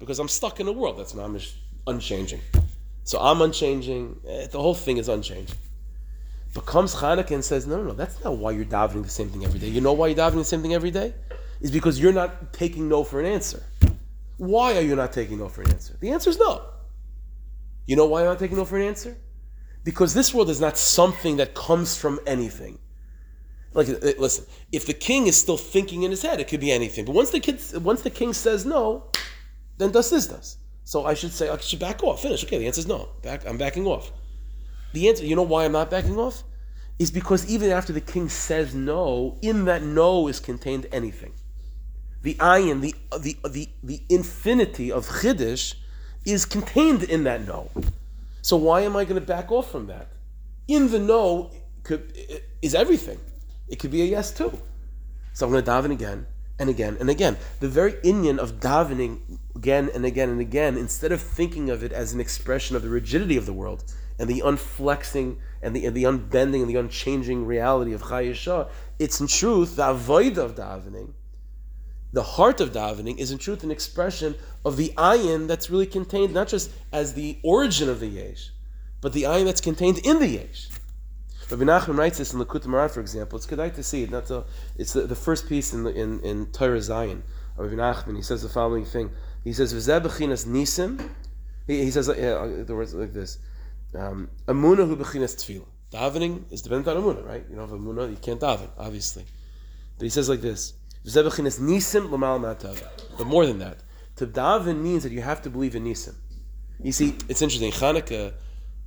Because 0.00 0.18
I'm 0.18 0.28
stuck 0.28 0.58
in 0.58 0.66
a 0.66 0.72
world 0.72 0.98
that's 0.98 1.12
mamish 1.12 1.54
unchanging. 1.86 2.40
So 3.04 3.20
I'm 3.20 3.40
unchanging. 3.42 4.20
Eh, 4.26 4.48
the 4.48 4.60
whole 4.60 4.74
thing 4.74 4.96
is 4.96 5.08
unchanging. 5.08 5.56
But 6.52 6.66
comes 6.66 6.96
Hanukkah 6.96 7.30
and 7.30 7.44
says, 7.44 7.68
no, 7.68 7.76
no, 7.76 7.84
no, 7.84 7.92
that's 7.92 8.22
not 8.24 8.36
why 8.36 8.50
you're 8.50 8.64
davening 8.64 9.04
the 9.04 9.08
same 9.08 9.28
thing 9.28 9.44
every 9.44 9.60
day. 9.60 9.68
You 9.68 9.80
know 9.80 9.92
why 9.92 10.08
you're 10.08 10.16
davening 10.16 10.38
the 10.38 10.44
same 10.44 10.62
thing 10.62 10.74
every 10.74 10.90
day? 10.90 11.14
Is 11.60 11.70
because 11.70 12.00
you're 12.00 12.12
not 12.12 12.52
taking 12.52 12.88
no 12.88 13.04
for 13.04 13.20
an 13.20 13.26
answer. 13.26 13.62
Why 14.36 14.76
are 14.76 14.80
you 14.80 14.96
not 14.96 15.12
taking 15.12 15.38
no 15.38 15.48
for 15.48 15.62
an 15.62 15.70
answer? 15.70 15.96
The 16.00 16.10
answer 16.10 16.30
is 16.30 16.38
no. 16.38 16.62
You 17.86 17.94
know 17.94 18.06
why 18.06 18.22
I'm 18.22 18.26
not 18.26 18.40
taking 18.40 18.56
no 18.56 18.64
for 18.64 18.78
an 18.78 18.82
answer? 18.82 19.16
Because 19.84 20.12
this 20.12 20.34
world 20.34 20.50
is 20.50 20.60
not 20.60 20.76
something 20.76 21.36
that 21.36 21.54
comes 21.54 21.96
from 21.96 22.18
anything. 22.26 22.78
Like, 23.78 23.90
uh, 23.90 24.12
listen, 24.18 24.44
if 24.72 24.86
the 24.86 24.92
king 24.92 25.28
is 25.28 25.36
still 25.36 25.56
thinking 25.56 26.02
in 26.02 26.10
his 26.10 26.22
head, 26.22 26.40
it 26.40 26.48
could 26.48 26.58
be 26.58 26.72
anything. 26.72 27.04
But 27.04 27.14
once 27.14 27.30
the 27.30 27.38
kid, 27.38 27.60
once 27.80 28.02
the 28.02 28.10
king 28.10 28.32
says 28.32 28.66
no, 28.66 29.04
then 29.76 29.92
does 29.92 30.10
this 30.10 30.26
does. 30.26 30.56
So 30.82 31.06
I 31.06 31.14
should 31.14 31.32
say 31.32 31.48
I 31.48 31.56
should 31.58 31.78
back 31.78 32.02
off. 32.02 32.22
Finish. 32.22 32.42
Okay, 32.42 32.58
the 32.58 32.66
answer 32.66 32.80
is 32.80 32.88
no. 32.88 33.08
Back. 33.22 33.46
I'm 33.46 33.56
backing 33.56 33.86
off. 33.86 34.10
The 34.94 35.08
answer. 35.08 35.24
You 35.24 35.36
know 35.36 35.44
why 35.44 35.64
I'm 35.64 35.70
not 35.70 35.92
backing 35.92 36.18
off? 36.18 36.42
Is 36.98 37.12
because 37.12 37.48
even 37.48 37.70
after 37.70 37.92
the 37.92 38.00
king 38.00 38.28
says 38.28 38.74
no, 38.74 39.38
in 39.42 39.66
that 39.66 39.84
no 39.84 40.26
is 40.26 40.40
contained 40.40 40.86
anything. 40.90 41.34
The 42.22 42.34
ayin, 42.34 42.80
the 42.80 42.96
the 43.16 43.36
the 43.48 43.68
the 43.84 44.02
infinity 44.08 44.90
of 44.90 45.06
chiddush, 45.06 45.76
is 46.24 46.44
contained 46.44 47.04
in 47.04 47.22
that 47.24 47.46
no. 47.46 47.70
So 48.42 48.56
why 48.56 48.80
am 48.80 48.96
I 48.96 49.04
going 49.04 49.20
to 49.20 49.24
back 49.24 49.52
off 49.52 49.70
from 49.70 49.86
that? 49.86 50.08
In 50.66 50.90
the 50.90 50.98
no 50.98 51.52
could, 51.84 52.12
is 52.60 52.74
everything. 52.74 53.20
It 53.68 53.78
could 53.78 53.90
be 53.90 54.02
a 54.02 54.04
yes 54.04 54.32
too. 54.32 54.56
So 55.32 55.46
I'm 55.46 55.52
going 55.52 55.64
to 55.64 55.70
daven 55.70 55.92
again 55.92 56.26
and 56.58 56.68
again 56.68 56.96
and 56.98 57.08
again. 57.08 57.36
The 57.60 57.68
very 57.68 57.92
inyan 57.92 58.38
of 58.38 58.60
davening 58.60 59.38
again 59.54 59.90
and 59.94 60.04
again 60.04 60.30
and 60.30 60.40
again, 60.40 60.76
instead 60.76 61.12
of 61.12 61.20
thinking 61.20 61.70
of 61.70 61.82
it 61.82 61.92
as 61.92 62.12
an 62.12 62.20
expression 62.20 62.76
of 62.76 62.82
the 62.82 62.88
rigidity 62.88 63.36
of 63.36 63.46
the 63.46 63.52
world 63.52 63.84
and 64.18 64.28
the 64.28 64.42
unflexing 64.44 65.36
and 65.62 65.76
the, 65.76 65.86
and 65.86 65.96
the 65.96 66.04
unbending 66.04 66.62
and 66.62 66.70
the 66.70 66.76
unchanging 66.76 67.46
reality 67.46 67.92
of 67.92 68.02
Chayesha, 68.02 68.68
it's 68.98 69.20
in 69.20 69.26
truth 69.26 69.76
the 69.76 69.88
avoid 69.88 70.38
of 70.38 70.54
davening 70.54 71.12
the 72.12 72.22
heart 72.22 72.60
of 72.60 72.72
davening 72.72 73.18
is 73.18 73.30
in 73.30 73.38
truth 73.38 73.62
an 73.62 73.70
expression 73.70 74.34
of 74.64 74.76
the 74.76 74.92
ayin 74.96 75.46
that's 75.46 75.68
really 75.68 75.86
contained 75.86 76.32
not 76.32 76.48
just 76.48 76.70
as 76.92 77.14
the 77.14 77.38
origin 77.42 77.88
of 77.88 78.00
the 78.00 78.06
yesh, 78.06 78.50
but 79.00 79.12
the 79.12 79.24
ayin 79.24 79.44
that's 79.44 79.60
contained 79.60 79.98
in 79.98 80.18
the 80.18 80.28
yesh. 80.28 80.68
Rabbi 81.50 81.64
Nachman 81.64 81.96
writes 81.96 82.18
this 82.18 82.34
in 82.34 82.38
the 82.38 82.46
Moharan, 82.46 82.90
for 82.90 83.00
example. 83.00 83.38
It's 83.38 83.46
good 83.46 83.74
to 83.74 83.82
see 83.82 84.02
it. 84.02 84.10
Not 84.10 84.26
to, 84.26 84.44
it's 84.76 84.92
the, 84.92 85.02
the 85.02 85.16
first 85.16 85.48
piece 85.48 85.72
in 85.72 85.84
the, 85.84 85.90
in, 85.90 86.20
in 86.20 86.46
Torah 86.52 86.78
Zayin. 86.78 87.22
Rabbi 87.56 87.74
Nachman 87.74 88.16
he 88.16 88.22
says 88.22 88.42
the 88.42 88.48
following 88.48 88.84
thing. 88.84 89.10
He 89.42 89.52
says 89.52 89.72
"V'zeh 89.72 90.00
b'chinas 90.00 90.46
nisim." 90.46 91.10
He, 91.66 91.84
he 91.84 91.90
says 91.90 92.08
uh, 92.08 92.64
the 92.66 92.74
words 92.74 92.94
like 92.94 93.12
this: 93.12 93.38
um, 93.94 94.30
"Amuna 94.46 94.86
hu 94.86 94.96
b'chinas 94.96 95.34
tefillah." 95.36 95.66
Davening 95.90 96.44
is 96.52 96.62
dependent 96.62 96.96
on 96.96 97.02
amuna, 97.02 97.26
right? 97.26 97.44
You 97.48 97.56
know, 97.56 97.64
if 97.64 97.70
amuna, 97.70 98.10
you 98.10 98.16
can't 98.16 98.40
daven, 98.40 98.68
obviously. 98.78 99.24
But 99.96 100.04
he 100.04 100.10
says 100.10 100.28
like 100.28 100.40
this: 100.40 100.74
"V'zeh 101.04 101.24
b'chinas 101.28 101.58
nisim 101.58 102.10
l'mal 102.10 102.38
matav." 102.38 102.80
But 103.16 103.26
more 103.26 103.46
than 103.46 103.58
that, 103.58 103.78
to 104.16 104.26
daven 104.26 104.80
means 104.80 105.02
that 105.02 105.12
you 105.12 105.22
have 105.22 105.42
to 105.42 105.50
believe 105.50 105.74
in 105.74 105.84
nisim. 105.84 106.14
You 106.80 106.92
see, 106.92 107.16
it's 107.28 107.42
interesting. 107.42 107.72
Chanukah 107.72 108.34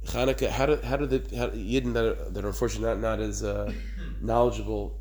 Hanukkah, 0.05 0.49
how 0.49 0.65
do, 0.65 0.79
how 0.83 0.97
do 0.97 1.05
the 1.05 1.37
how, 1.37 1.47
Yidden 1.49 1.93
that 1.93 2.05
are, 2.05 2.29
that 2.31 2.43
are 2.43 2.47
unfortunately 2.47 2.87
not, 2.87 2.99
not 2.99 3.19
as 3.19 3.43
uh, 3.43 3.71
knowledgeable 4.21 4.99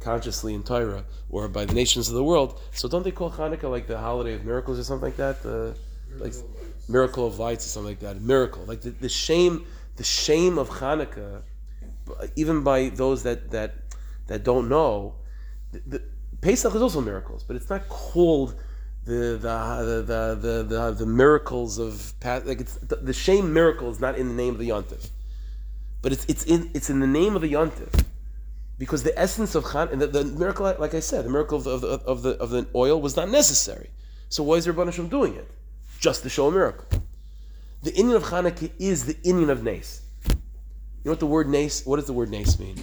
consciously 0.00 0.54
in 0.54 0.62
Torah 0.62 1.04
or 1.30 1.48
by 1.48 1.64
the 1.64 1.74
nations 1.74 2.08
of 2.08 2.14
the 2.14 2.24
world, 2.24 2.60
so 2.72 2.88
don't 2.88 3.04
they 3.04 3.10
call 3.10 3.30
Hanukkah 3.30 3.70
like 3.70 3.86
the 3.86 3.98
holiday 3.98 4.34
of 4.34 4.44
miracles 4.44 4.78
or 4.78 4.84
something 4.84 5.08
like 5.08 5.16
that? 5.16 5.42
The 5.42 5.76
like 6.18 6.34
miracle 6.88 7.26
of 7.26 7.38
lights 7.38 7.66
or 7.66 7.68
something 7.68 7.90
like 7.90 8.00
that. 8.00 8.20
Miracle, 8.20 8.64
like 8.64 8.80
the, 8.80 8.90
the 8.90 9.08
shame, 9.08 9.66
the 9.96 10.04
shame 10.04 10.58
of 10.58 10.68
Hanukkah, 10.68 11.42
even 12.36 12.62
by 12.62 12.88
those 12.88 13.22
that 13.22 13.50
that 13.50 13.74
that 14.26 14.44
don't 14.44 14.68
know, 14.68 15.14
the, 15.72 15.82
the 15.86 16.02
Pesach 16.40 16.74
is 16.74 16.82
also 16.82 17.00
miracles, 17.00 17.44
but 17.44 17.56
it's 17.56 17.70
not 17.70 17.88
called 17.88 18.54
the 19.04 19.38
the 19.40 20.04
the 20.06 20.38
the 20.40 20.62
the, 20.62 20.90
the 20.92 21.06
miracles 21.06 21.78
of 21.78 22.14
like 22.24 22.60
it's 22.60 22.76
the, 22.76 22.96
the 22.96 23.12
shame 23.12 23.52
miracle 23.52 23.90
is 23.90 24.00
not 24.00 24.16
in 24.16 24.28
the 24.28 24.34
name 24.34 24.54
of 24.54 24.58
the 24.58 24.68
yontif, 24.68 25.10
but 26.02 26.12
it's 26.12 26.24
it's 26.26 26.44
in 26.44 26.70
it's 26.74 26.88
in 26.88 27.00
the 27.00 27.06
name 27.06 27.34
of 27.34 27.42
the 27.42 27.52
yontif, 27.52 28.04
because 28.78 29.02
the 29.02 29.16
essence 29.18 29.54
of 29.54 29.70
Chan 29.72 29.88
and 29.90 30.00
the, 30.00 30.06
the, 30.06 30.24
miracle, 30.24 30.72
like 30.78 30.94
I 30.94 31.00
said, 31.00 31.24
the 31.24 31.30
miracle 31.30 31.58
of 31.58 31.66
of 31.66 31.80
the 31.80 31.88
of 31.88 32.22
the 32.22 32.30
of 32.38 32.50
the 32.50 32.66
oil 32.74 33.00
was 33.00 33.16
not 33.16 33.28
necessary. 33.28 33.90
So 34.28 34.42
why 34.44 34.56
is 34.56 34.66
Rabban 34.66 34.86
Hashem 34.86 35.08
doing 35.08 35.34
it? 35.34 35.50
Just 35.98 36.22
to 36.22 36.28
show 36.28 36.46
a 36.46 36.50
miracle. 36.50 36.86
The 37.82 37.90
inyan 37.92 38.14
of 38.14 38.24
Hanukkah 38.24 38.70
is 38.78 39.04
the 39.04 39.14
inyan 39.14 39.50
of 39.50 39.64
Nace. 39.64 40.02
You 40.28 40.34
know 41.08 41.12
what 41.12 41.20
the 41.20 41.26
word 41.26 41.48
Nace? 41.48 41.84
What 41.84 41.96
does 41.96 42.06
the 42.06 42.12
word 42.12 42.30
Nace 42.30 42.58
mean? 42.58 42.76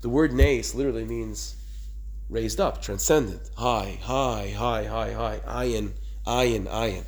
The 0.00 0.08
word 0.08 0.32
Nace 0.32 0.74
literally 0.74 1.04
means 1.04 1.54
raised 2.32 2.60
up, 2.60 2.80
transcendent, 2.80 3.50
high, 3.56 3.98
high, 4.02 4.50
high, 4.56 4.84
high, 4.84 5.12
high, 5.12 5.40
ayin, 5.46 5.92
ayin, 6.26 6.66
ayin. 6.66 7.04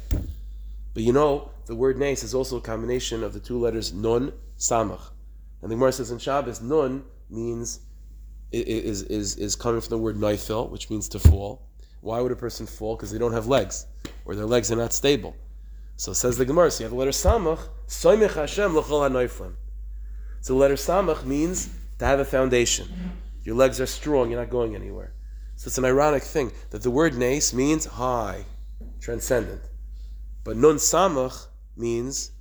But 0.92 1.02
you 1.02 1.12
know, 1.12 1.50
the 1.66 1.74
word 1.74 1.98
nes 1.98 2.22
is 2.22 2.34
also 2.34 2.58
a 2.58 2.60
combination 2.60 3.24
of 3.24 3.32
the 3.32 3.40
two 3.40 3.58
letters 3.58 3.92
nun, 3.92 4.34
samach. 4.58 5.10
And 5.62 5.70
the 5.70 5.76
Gemara 5.76 5.92
says 5.92 6.10
in 6.10 6.18
Shabbos, 6.18 6.60
nun 6.60 7.04
means 7.30 7.80
is, 8.52 9.02
is, 9.02 9.36
is 9.36 9.56
coming 9.56 9.80
from 9.80 9.90
the 9.90 9.98
word 9.98 10.16
neifel, 10.16 10.68
which 10.68 10.90
means 10.90 11.08
to 11.08 11.18
fall. 11.18 11.66
Why 12.02 12.20
would 12.20 12.30
a 12.30 12.36
person 12.36 12.66
fall? 12.66 12.96
Because 12.96 13.10
they 13.10 13.18
don't 13.18 13.32
have 13.32 13.46
legs, 13.46 13.86
or 14.26 14.36
their 14.36 14.44
legs 14.44 14.70
are 14.70 14.76
not 14.76 14.92
stable. 14.92 15.34
So 15.96 16.12
says 16.12 16.36
the 16.36 16.44
Gemara, 16.44 16.70
so 16.70 16.80
you 16.80 16.84
have 16.84 16.92
the 16.92 16.98
letter 16.98 17.10
samach, 17.12 17.60
soimech 17.88 18.34
Hashem 18.34 18.76
l'chol 18.76 19.10
ha 19.10 19.48
So 20.42 20.52
the 20.52 20.58
letter 20.58 20.74
samach 20.74 21.24
means 21.24 21.70
to 21.98 22.04
have 22.04 22.20
a 22.20 22.26
foundation. 22.26 22.88
Your 23.42 23.56
legs 23.56 23.80
are 23.80 23.86
strong, 23.86 24.30
you're 24.30 24.40
not 24.40 24.50
going 24.50 24.74
anywhere. 24.74 25.13
So 25.64 25.68
it's 25.68 25.78
an 25.78 25.86
ironic 25.86 26.22
thing 26.22 26.52
that 26.72 26.82
the 26.82 26.90
word 26.90 27.16
nes 27.16 27.54
means 27.54 27.86
high, 27.86 28.44
transcendent. 29.00 29.62
But 30.44 30.58
nun 30.58 30.76
samach 30.76 31.46
means 31.74 32.32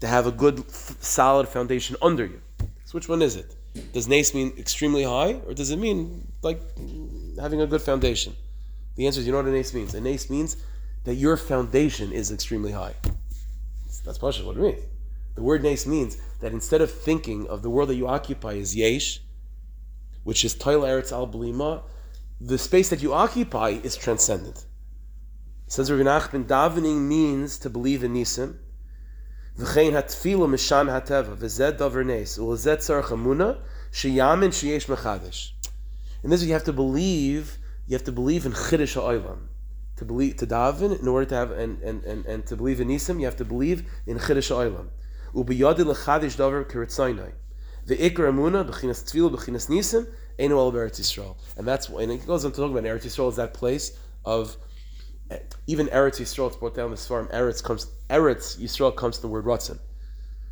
to 0.00 0.06
have 0.06 0.26
a 0.26 0.30
good, 0.30 0.70
solid 0.70 1.48
foundation 1.48 1.96
under 2.02 2.26
you. 2.26 2.42
So 2.84 2.92
which 2.92 3.08
one 3.08 3.22
is 3.22 3.36
it? 3.36 3.56
Does 3.94 4.06
nes 4.06 4.34
mean 4.34 4.52
extremely 4.58 5.02
high, 5.02 5.40
or 5.46 5.54
does 5.54 5.70
it 5.70 5.78
mean 5.78 6.30
like 6.42 6.60
having 7.40 7.62
a 7.62 7.66
good 7.66 7.80
foundation? 7.80 8.36
The 8.96 9.06
answer 9.06 9.20
is 9.20 9.26
you 9.26 9.32
know 9.32 9.38
what 9.38 9.46
a 9.46 9.50
nes 9.50 9.72
means. 9.72 9.94
A 9.94 10.00
nes 10.02 10.28
means 10.28 10.58
that 11.04 11.14
your 11.14 11.38
foundation 11.38 12.12
is 12.12 12.30
extremely 12.30 12.72
high. 12.72 12.96
That's 14.04 14.18
partially 14.18 14.46
what 14.46 14.58
it 14.58 14.60
means. 14.60 14.84
The 15.36 15.42
word 15.42 15.62
nes 15.62 15.86
means 15.86 16.18
that 16.40 16.52
instead 16.52 16.82
of 16.82 16.90
thinking 16.90 17.48
of 17.48 17.62
the 17.62 17.70
world 17.70 17.88
that 17.88 17.94
you 17.94 18.06
occupy 18.06 18.56
as 18.58 18.76
yesh, 18.76 19.22
which 20.22 20.44
is 20.44 20.54
Toil 20.54 20.82
Eretz 20.82 21.12
Al 21.12 21.26
Blima, 21.26 21.80
the 22.40 22.58
space 22.58 22.88
that 22.90 23.02
you 23.02 23.12
occupy 23.12 23.70
is 23.70 23.96
transcendent. 23.96 24.64
Says 25.66 25.90
Rabbi 25.90 26.04
Nachman, 26.04 26.46
davening 26.46 27.00
means 27.00 27.58
to 27.58 27.68
believe 27.68 28.04
in 28.04 28.14
Nisim. 28.14 28.56
V'chein 29.58 29.92
hatfilu 29.92 30.48
mishan 30.48 30.86
hateva, 30.86 31.36
v'zed 31.36 31.78
davar 31.78 32.06
nes, 32.06 32.38
u'lezed 32.38 32.78
tzarech 32.78 33.10
amuna, 33.10 33.60
sheyamin 33.90 34.50
sheyesh 34.50 34.86
mechadish. 34.86 35.50
And 36.22 36.30
this 36.30 36.42
is 36.42 36.46
you 36.46 36.52
have 36.52 36.64
to 36.64 36.72
believe, 36.72 37.58
you 37.86 37.94
have 37.94 38.04
to 38.04 38.12
believe 38.12 38.46
in 38.46 38.52
chiddush 38.52 38.94
ha'olam. 38.94 39.48
To 39.96 40.04
believe, 40.04 40.36
to 40.36 40.46
daven, 40.46 41.00
in 41.00 41.08
order 41.08 41.26
to 41.26 41.34
have, 41.34 41.50
and, 41.50 41.82
and, 41.82 42.04
and, 42.04 42.24
and 42.24 42.46
to 42.46 42.56
believe 42.56 42.80
in 42.80 42.88
Nisim, 42.88 43.18
you 43.18 43.24
have 43.24 43.36
to 43.36 43.44
believe 43.44 43.84
in 44.06 44.16
chiddush 44.16 44.48
ha'olam. 44.48 44.90
U'biyadi 45.34 45.84
l'chadish 45.84 46.36
davar 46.36 46.64
kiritzaynai. 46.64 47.32
The 47.86 47.96
Ikra 47.96 48.30
Amuna, 48.30 48.64
Bechinas 48.64 49.02
Tfilah, 49.02 49.34
Bechinas 49.34 49.68
Nisim, 49.68 50.06
Einu 50.38 50.58
El 50.58 50.72
Eretz 50.72 51.00
Yisrael. 51.00 51.36
And 51.56 51.66
that's 51.66 51.88
and 51.88 52.12
it 52.12 52.26
goes 52.26 52.44
on 52.44 52.52
to 52.52 52.56
talk 52.60 52.70
about 52.70 52.84
Eretz 52.84 53.04
Yisrael 53.04 53.28
is 53.28 53.36
that 53.36 53.54
place 53.54 53.98
of 54.24 54.56
even 55.66 55.88
Eretz 55.88 56.20
Yisrael, 56.20 56.48
it's 56.48 56.56
brought 56.56 56.74
down 56.74 56.90
this 56.90 57.06
farm. 57.06 57.28
Eretz 57.32 57.62
comes 57.62 57.86
Eretz 58.08 58.58
Yisrael 58.58 58.94
comes 58.94 59.16
to 59.16 59.22
the 59.22 59.28
word 59.28 59.44
Ratzin. 59.44 59.78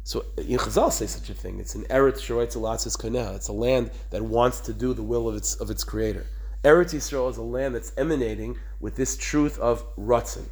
So 0.04 0.24
Chazal 0.36 0.92
say 0.92 1.06
such 1.06 1.30
a 1.30 1.34
thing. 1.34 1.58
It's 1.58 1.74
an 1.74 1.84
Eretz 1.84 2.18
Sheroitz 2.18 2.56
Elatzis 2.56 2.96
Kaneh. 2.96 3.34
It's 3.34 3.48
a 3.48 3.52
land 3.52 3.90
that 4.10 4.22
wants 4.22 4.60
to 4.60 4.72
do 4.72 4.94
the 4.94 5.02
will 5.02 5.28
of 5.28 5.36
its 5.36 5.54
of 5.56 5.70
its 5.70 5.84
creator. 5.84 6.26
Eretz 6.64 6.94
Yisrael 6.94 7.30
is 7.30 7.36
a 7.36 7.42
land 7.42 7.74
that's 7.74 7.92
emanating 7.96 8.56
with 8.80 8.96
this 8.96 9.16
truth 9.16 9.58
of 9.58 9.84
Ratzin, 9.96 10.46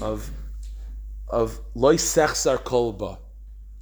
of 0.00 0.30
of 1.28 1.60
Loy 1.74 1.96
Sechsar 1.96 2.58
Kolba 2.58 3.18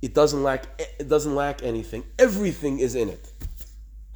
it 0.03 0.15
doesn't 0.15 0.43
lack 0.43 0.81
it 0.99 1.09
doesn't 1.09 1.35
lack 1.35 1.63
anything. 1.63 2.05
Everything 2.19 2.79
is 2.79 2.95
in 2.95 3.09
it. 3.09 3.33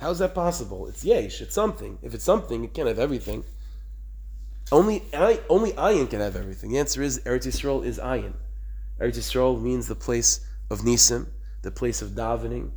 How 0.01 0.11
is 0.11 0.19
that 0.21 0.35
possible? 0.35 0.87
It's 0.87 1.05
yesh. 1.05 1.43
It's 1.43 1.55
something. 1.55 1.99
If 2.03 2.15
it's 2.15 2.25
something, 2.25 2.65
it 2.65 2.73
can't 2.73 2.89
have 2.89 2.99
everything. 2.99 3.45
Only 4.73 5.03
I, 5.13 5.41
only 5.49 5.73
ayin 5.73 6.09
can 6.09 6.21
have 6.21 6.37
everything. 6.37 6.71
The 6.73 6.79
answer 6.79 7.03
is 7.03 7.21
Eretz 7.21 7.47
Yisrael 7.47 7.85
is 7.85 7.99
ayin. 7.99 8.33
Eretz 8.99 9.19
Yisrael 9.19 9.61
means 9.61 9.89
the 9.89 9.95
place 9.95 10.41
of 10.71 10.81
nisim, 10.81 11.27
the 11.63 11.71
place 11.71 12.01
of 12.01 12.11
davening, 12.11 12.71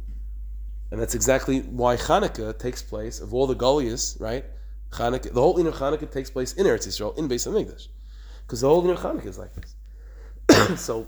and 0.92 1.00
that's 1.00 1.16
exactly 1.16 1.62
why 1.62 1.96
Hanukkah 1.96 2.58
takes 2.58 2.82
place. 2.82 3.22
Of 3.22 3.34
all 3.34 3.48
the 3.48 3.56
Goliaths, 3.56 4.18
right? 4.20 4.44
Hanukkah, 4.92 5.32
the 5.32 5.42
whole 5.42 5.60
of 5.66 5.76
Hanukkah 5.76 6.12
takes 6.12 6.30
place 6.30 6.54
in 6.54 6.66
Eretz 6.66 6.88
Yisrael, 6.88 7.18
in 7.18 7.30
Beis 7.30 7.48
Hamikdash, 7.48 7.88
because 8.46 8.62
the 8.62 8.68
whole 8.68 8.90
of 8.90 9.00
Hanukkah 9.00 9.28
is 9.28 9.38
like 9.38 9.52
this. 9.54 10.82
so 10.82 11.08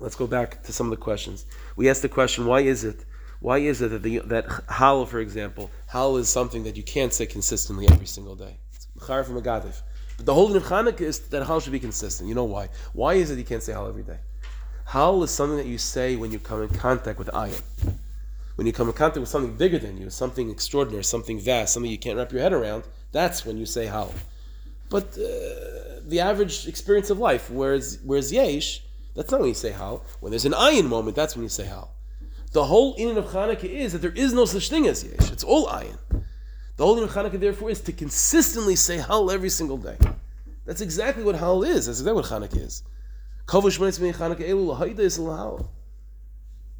Let's 0.00 0.16
go 0.16 0.26
back 0.26 0.62
to 0.62 0.72
some 0.72 0.86
of 0.86 0.90
the 0.90 0.96
questions. 0.96 1.44
We 1.76 1.90
asked 1.90 2.00
the 2.00 2.08
question, 2.08 2.46
why 2.46 2.60
is 2.60 2.84
it? 2.84 3.04
Why 3.40 3.58
is 3.58 3.80
it 3.80 3.90
that 3.90 4.02
the, 4.02 4.18
that 4.26 4.46
hal, 4.68 5.06
for 5.06 5.18
example, 5.18 5.70
hal 5.86 6.18
is 6.18 6.28
something 6.28 6.64
that 6.64 6.76
you 6.76 6.82
can't 6.82 7.12
say 7.12 7.24
consistently 7.24 7.88
every 7.90 8.06
single 8.06 8.36
day? 8.36 8.58
It's 8.74 8.86
from 9.06 9.36
a 9.36 9.40
gadif. 9.40 9.80
But 10.18 10.26
the 10.26 10.34
whole 10.34 10.54
of 10.54 10.62
Chanukah 10.62 11.00
is 11.00 11.20
that 11.30 11.46
hal 11.46 11.60
should 11.60 11.72
be 11.72 11.80
consistent. 11.80 12.28
You 12.28 12.34
know 12.34 12.44
why? 12.44 12.68
Why 12.92 13.14
is 13.14 13.30
it 13.30 13.38
you 13.38 13.44
can't 13.44 13.62
say 13.62 13.72
hal 13.72 13.88
every 13.88 14.02
day? 14.02 14.18
Hal 14.84 15.22
is 15.22 15.30
something 15.30 15.56
that 15.56 15.66
you 15.66 15.78
say 15.78 16.16
when 16.16 16.32
you 16.32 16.38
come 16.38 16.62
in 16.62 16.68
contact 16.68 17.18
with 17.18 17.28
ayin. 17.28 17.62
When 18.56 18.66
you 18.66 18.74
come 18.74 18.88
in 18.88 18.92
contact 18.92 19.20
with 19.20 19.30
something 19.30 19.54
bigger 19.56 19.78
than 19.78 19.96
you, 19.96 20.10
something 20.10 20.50
extraordinary, 20.50 21.04
something 21.04 21.40
vast, 21.40 21.72
something 21.72 21.90
you 21.90 21.98
can't 21.98 22.18
wrap 22.18 22.32
your 22.32 22.42
head 22.42 22.52
around, 22.52 22.84
that's 23.10 23.46
when 23.46 23.56
you 23.56 23.64
say 23.64 23.86
hal. 23.86 24.12
But 24.90 25.04
uh, 25.16 26.02
the 26.06 26.20
average 26.20 26.68
experience 26.68 27.08
of 27.08 27.18
life, 27.18 27.48
whereas, 27.48 28.00
whereas 28.04 28.30
yesh, 28.32 28.82
that's 29.14 29.30
not 29.30 29.40
when 29.40 29.48
you 29.48 29.54
say 29.54 29.70
hal. 29.70 30.04
When 30.18 30.30
there's 30.30 30.44
an 30.44 30.52
ayin 30.52 30.86
moment, 30.86 31.16
that's 31.16 31.36
when 31.36 31.44
you 31.44 31.48
say 31.48 31.64
how. 31.64 31.88
The 32.52 32.64
whole 32.64 32.94
in 32.94 33.16
of 33.16 33.26
Chanukah 33.26 33.64
is 33.64 33.92
that 33.92 34.02
there 34.02 34.12
is 34.12 34.32
no 34.32 34.44
such 34.44 34.68
thing 34.68 34.86
as 34.86 35.04
yesh. 35.04 35.30
It's 35.30 35.44
all 35.44 35.66
ayin. 35.66 35.98
The 36.76 36.84
whole 36.84 36.98
in 36.98 37.04
of 37.04 37.10
Chanukah, 37.10 37.38
therefore, 37.38 37.70
is 37.70 37.80
to 37.82 37.92
consistently 37.92 38.76
say 38.76 38.98
hal 38.98 39.30
every 39.30 39.50
single 39.50 39.76
day. 39.76 39.96
That's 40.64 40.80
exactly 40.80 41.22
what 41.22 41.36
hal 41.36 41.62
is. 41.62 41.86
That's 41.86 42.00
exactly 42.00 42.12
what 42.12 42.24
Chanukah 42.24 42.66
is. 42.66 42.82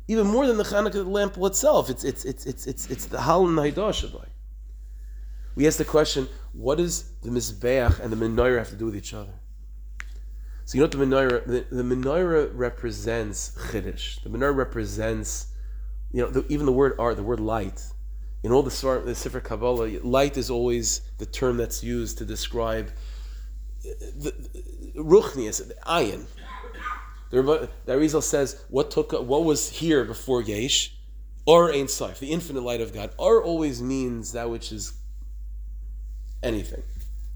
Even 0.08 0.26
more 0.26 0.46
than 0.46 0.56
the 0.56 0.64
Chanukah 0.64 1.06
lamp 1.06 1.36
itself, 1.38 1.90
it's 1.90 2.04
it's 2.04 2.24
it's 2.24 2.46
it's 2.46 2.66
it's, 2.66 2.90
it's 2.90 3.06
the 3.06 3.20
hal 3.20 3.46
and 3.46 3.56
the 3.56 4.26
We 5.54 5.66
ask 5.66 5.78
the 5.78 5.84
question: 5.84 6.28
What 6.52 6.78
does 6.78 7.10
the 7.22 7.30
mizbeach 7.30 8.00
and 8.00 8.12
the 8.12 8.16
menorah 8.16 8.58
have 8.58 8.70
to 8.70 8.76
do 8.76 8.86
with 8.86 8.96
each 8.96 9.14
other? 9.14 9.34
So 10.70 10.78
you 10.78 10.82
know 10.82 10.84
what 10.84 10.92
the 10.92 10.98
menorah, 10.98 11.46
the, 11.46 11.74
the 11.74 11.82
menorah 11.82 12.50
represents 12.54 13.50
chiddush. 13.58 14.22
The 14.22 14.28
menorah 14.28 14.54
represents, 14.54 15.48
you 16.12 16.22
know, 16.22 16.30
the, 16.30 16.44
even 16.48 16.66
the 16.66 16.72
word 16.72 16.94
art, 16.98 17.16
the 17.16 17.22
word 17.22 17.40
light, 17.40 17.82
in 18.42 18.52
all 18.52 18.62
the, 18.62 18.70
the 18.70 19.40
Kabbalah, 19.40 20.00
light 20.02 20.36
is 20.36 20.50
always 20.50 21.02
the 21.18 21.26
term 21.26 21.56
that's 21.56 21.84
used 21.84 22.18
to 22.18 22.24
describe 22.24 22.90
the, 23.82 24.32
the 24.94 25.00
ruchnius, 25.00 25.70
ayin. 25.86 26.24
The, 27.30 27.68
the 27.84 27.92
Arizal 27.92 28.22
says 28.22 28.64
what 28.68 28.90
took 28.90 29.12
what 29.12 29.44
was 29.44 29.70
here 29.70 30.04
before 30.04 30.42
Yesh, 30.42 30.96
or 31.46 31.72
Ein 31.72 31.86
Saif, 31.86 32.18
the 32.18 32.32
infinite 32.32 32.62
light 32.62 32.80
of 32.80 32.92
God. 32.92 33.10
Or 33.18 33.42
always 33.42 33.80
means 33.80 34.32
that 34.32 34.50
which 34.50 34.72
is 34.72 34.94
anything. 36.42 36.82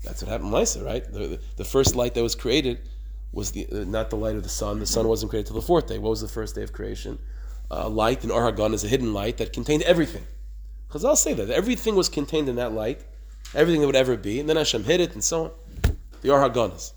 That's 0.03 0.23
what 0.23 0.31
happened 0.31 0.53
Lisa, 0.53 0.85
right? 0.85 1.05
The, 1.05 1.19
the, 1.19 1.41
the, 1.57 1.65
first 1.65 1.97
light 1.97 2.15
that 2.15 2.23
was 2.23 2.35
created 2.35 2.81
was 3.33 3.53
the 3.53 3.67
uh, 3.73 3.85
not 3.85 4.11
the 4.11 4.17
light 4.17 4.37
of 4.37 4.43
the 4.43 4.49
sun. 4.49 4.81
The 4.81 4.87
sun 4.87 5.09
wasn't 5.09 5.31
created 5.31 5.47
till 5.49 5.61
the 5.61 5.67
fourth 5.67 5.87
day. 5.87 5.99
What 5.99 6.11
was 6.11 6.21
the 6.21 6.29
first 6.29 6.55
day 6.55 6.63
of 6.63 6.73
creation? 6.73 7.19
Uh, 7.71 7.89
light 7.89 8.25
in 8.25 8.31
Or 8.31 8.51
HaGan 8.51 8.75
is 8.75 8.85
a 8.85 8.89
hidden 8.89 9.13
light 9.13 9.39
that 9.39 9.53
contained 9.53 9.83
everything. 9.83 10.27
I'll 10.95 11.17
say 11.17 11.35
that 11.35 11.51
everything 11.51 11.97
was 11.97 12.09
contained 12.09 12.49
in 12.49 12.55
that 12.57 12.73
light, 12.73 13.03
everything 13.53 13.81
that 13.81 13.89
would 13.89 13.97
ever 13.97 14.17
be, 14.17 14.39
and 14.39 14.49
then 14.49 14.57
Hashem 14.57 14.85
hid 14.85 15.01
it 15.01 15.15
and 15.15 15.25
so 15.25 15.45
on. 15.45 15.51
The 16.23 16.31
Or 16.31 16.39
HaGan 16.39 16.77
is. 16.77 16.93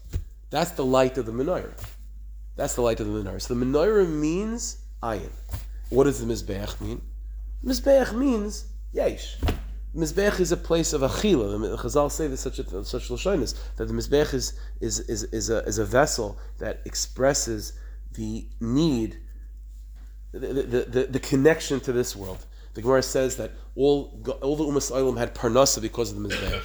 That's 0.50 0.72
the 0.72 0.86
light 0.86 1.18
of 1.18 1.26
the 1.26 1.32
menorah. 1.32 1.74
That's 2.56 2.76
the 2.76 2.82
light 2.82 3.00
of 3.00 3.08
the 3.08 3.14
menorah. 3.14 3.42
So 3.42 3.56
the 3.56 3.66
menorah 3.66 4.08
means 4.08 4.78
ayin. 5.02 5.32
What 5.90 6.04
does 6.04 6.24
the 6.24 6.32
mizbeach 6.32 6.80
mean? 6.80 7.02
Mizbeach 7.66 8.14
means 8.14 8.66
yesh. 8.94 9.38
Mizbech 9.96 10.40
is 10.40 10.52
a 10.52 10.58
place 10.58 10.94
of 10.94 11.02
achila. 11.02 11.60
The 11.60 11.78
Chazal 11.78 12.12
say 12.12 12.28
this 12.28 12.42
such 12.42 12.60
a 12.60 12.86
such 12.86 13.10
lashonis 13.10 13.56
that 13.78 13.86
the 13.88 13.94
mizbech 13.94 14.34
is 14.34 14.60
is, 14.80 15.00
is 15.02 15.24
is 15.24 15.50
a 15.50 15.64
is 15.64 15.80
a 15.80 15.86
vessel 15.86 16.38
that 16.60 16.82
expresses 16.86 17.74
the 18.14 18.48
need, 18.60 19.20
the, 20.32 20.40
the, 20.40 21.08
the, 21.10 21.20
connection 21.20 21.80
to 21.82 21.92
this 21.92 22.16
world. 22.16 22.46
The 22.74 22.82
Gemara 22.82 23.02
says 23.02 23.38
that 23.38 23.52
all 23.76 24.22
all 24.42 24.56
the 24.56 24.64
umas 24.66 24.92
olam 24.92 25.18
had 25.18 25.34
parnasa 25.34 25.82
because 25.82 26.12
of 26.12 26.22
the 26.22 26.30
mizbech. 26.30 26.62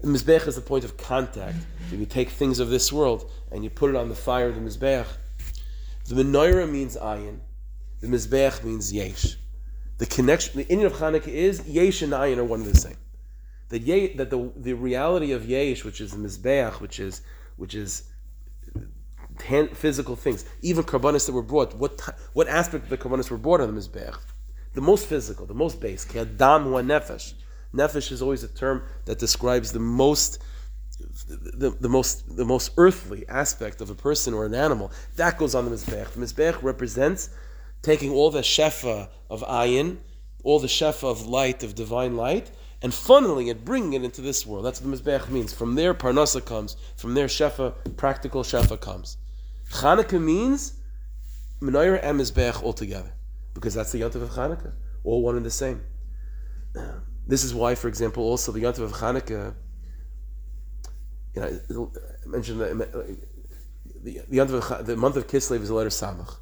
The 0.00 0.08
mizbech 0.08 0.46
is 0.46 0.54
the 0.54 0.60
point 0.60 0.84
of 0.84 0.96
contact. 0.96 1.56
When 1.90 2.00
you 2.00 2.06
take 2.06 2.30
things 2.30 2.58
of 2.58 2.70
this 2.70 2.92
world 2.92 3.30
and 3.50 3.62
you 3.62 3.70
put 3.70 3.90
it 3.90 3.96
on 3.96 4.08
the 4.08 4.14
fire 4.14 4.48
of 4.48 4.54
the 4.54 4.60
mizbech, 4.60 5.06
the 6.08 6.14
menorah 6.14 6.70
means 6.70 6.96
ayin, 6.96 7.40
the 8.00 8.06
mizbech 8.06 8.64
means 8.64 8.92
yesh. 8.92 9.36
The 10.02 10.06
connection, 10.06 10.56
the 10.56 10.64
inyan 10.64 10.86
of 10.86 10.94
Hanukkah 10.94 11.28
is 11.28 11.64
Yesh 11.68 12.02
and 12.02 12.12
Ayin 12.12 12.38
are 12.38 12.44
one 12.44 12.62
and 12.62 12.74
the 12.74 12.76
same. 12.76 12.96
That, 13.68 13.82
ye, 13.82 14.12
that 14.14 14.30
the, 14.30 14.50
the 14.56 14.72
reality 14.72 15.30
of 15.30 15.46
Yesh, 15.46 15.84
which 15.84 16.00
is 16.00 16.10
the 16.10 16.16
Mizbeach, 16.16 16.80
which 16.80 16.98
is 16.98 17.22
which 17.56 17.76
is 17.76 18.02
physical 19.38 20.16
things, 20.16 20.44
even 20.62 20.84
karbanis 20.84 21.26
that 21.26 21.32
were 21.32 21.42
brought, 21.42 21.74
what 21.74 22.00
what 22.32 22.48
aspect 22.48 22.84
of 22.84 22.90
the 22.90 22.98
karbanis 22.98 23.30
were 23.30 23.38
brought 23.38 23.60
on 23.60 23.74
the 23.74 23.80
Mizbeach? 23.80 24.18
The 24.74 24.80
most 24.80 25.06
physical, 25.06 25.46
the 25.46 25.54
most 25.54 25.80
base. 25.80 26.06
Adam 26.16 26.70
wa 26.70 26.80
nefesh. 26.80 27.34
Nefesh 27.74 28.12
is 28.12 28.22
always 28.22 28.42
a 28.42 28.48
term 28.48 28.82
that 29.04 29.18
describes 29.18 29.72
the 29.72 29.80
most 29.80 30.42
the, 31.28 31.70
the, 31.80 31.88
most 31.88 32.36
the 32.36 32.44
most 32.44 32.72
earthly 32.76 33.26
aspect 33.28 33.80
of 33.80 33.90
a 33.90 33.94
person 33.94 34.34
or 34.34 34.46
an 34.46 34.54
animal. 34.54 34.92
That 35.16 35.38
goes 35.38 35.54
on 35.54 35.64
the 35.64 35.70
Mizbeach. 35.70 36.12
The 36.12 36.20
Mizbeach 36.20 36.62
represents 36.62 37.30
taking 37.82 38.12
all 38.12 38.30
the 38.30 38.40
shefa 38.40 39.08
of 39.28 39.42
ayin, 39.42 39.98
all 40.44 40.58
the 40.58 40.68
shefa 40.68 41.04
of 41.04 41.26
light, 41.26 41.62
of 41.62 41.74
divine 41.74 42.16
light, 42.16 42.50
and 42.82 42.92
funneling 42.92 43.50
it, 43.50 43.64
bringing 43.64 43.94
it 43.94 44.04
into 44.04 44.20
this 44.20 44.46
world. 44.46 44.64
That's 44.64 44.80
what 44.80 44.90
the 44.90 44.96
Mizbeach 44.96 45.28
means. 45.28 45.52
From 45.52 45.74
there, 45.74 45.94
Parnasa 45.94 46.44
comes. 46.44 46.76
From 46.96 47.14
there, 47.14 47.26
shefa, 47.26 47.74
practical 47.96 48.42
shefa 48.42 48.80
comes. 48.80 49.16
Chanukah 49.72 50.20
means 50.20 50.74
Menorah 51.60 52.00
and 52.02 52.20
Mizbeach 52.20 52.62
all 52.62 52.72
together. 52.72 53.12
Because 53.54 53.74
that's 53.74 53.92
the 53.92 54.00
Yontav 54.00 54.22
of 54.22 54.30
Chanukah. 54.30 54.72
All 55.04 55.22
one 55.22 55.36
and 55.36 55.46
the 55.46 55.50
same. 55.50 55.82
This 57.24 57.44
is 57.44 57.54
why, 57.54 57.76
for 57.76 57.86
example, 57.86 58.24
also 58.24 58.50
the 58.50 58.58
Yontav 58.58 58.80
of 58.80 58.92
Chanukah, 58.94 59.54
you 61.34 61.40
know, 61.40 61.92
I 62.24 62.28
mentioned 62.28 62.60
that 62.60 62.92
the, 64.02 64.20
the, 64.28 64.44
the, 64.44 64.82
the 64.82 64.96
month 64.96 65.16
of 65.16 65.28
Kislev 65.28 65.62
is 65.62 65.70
a 65.70 65.74
letter 65.74 65.88
Samach. 65.88 66.38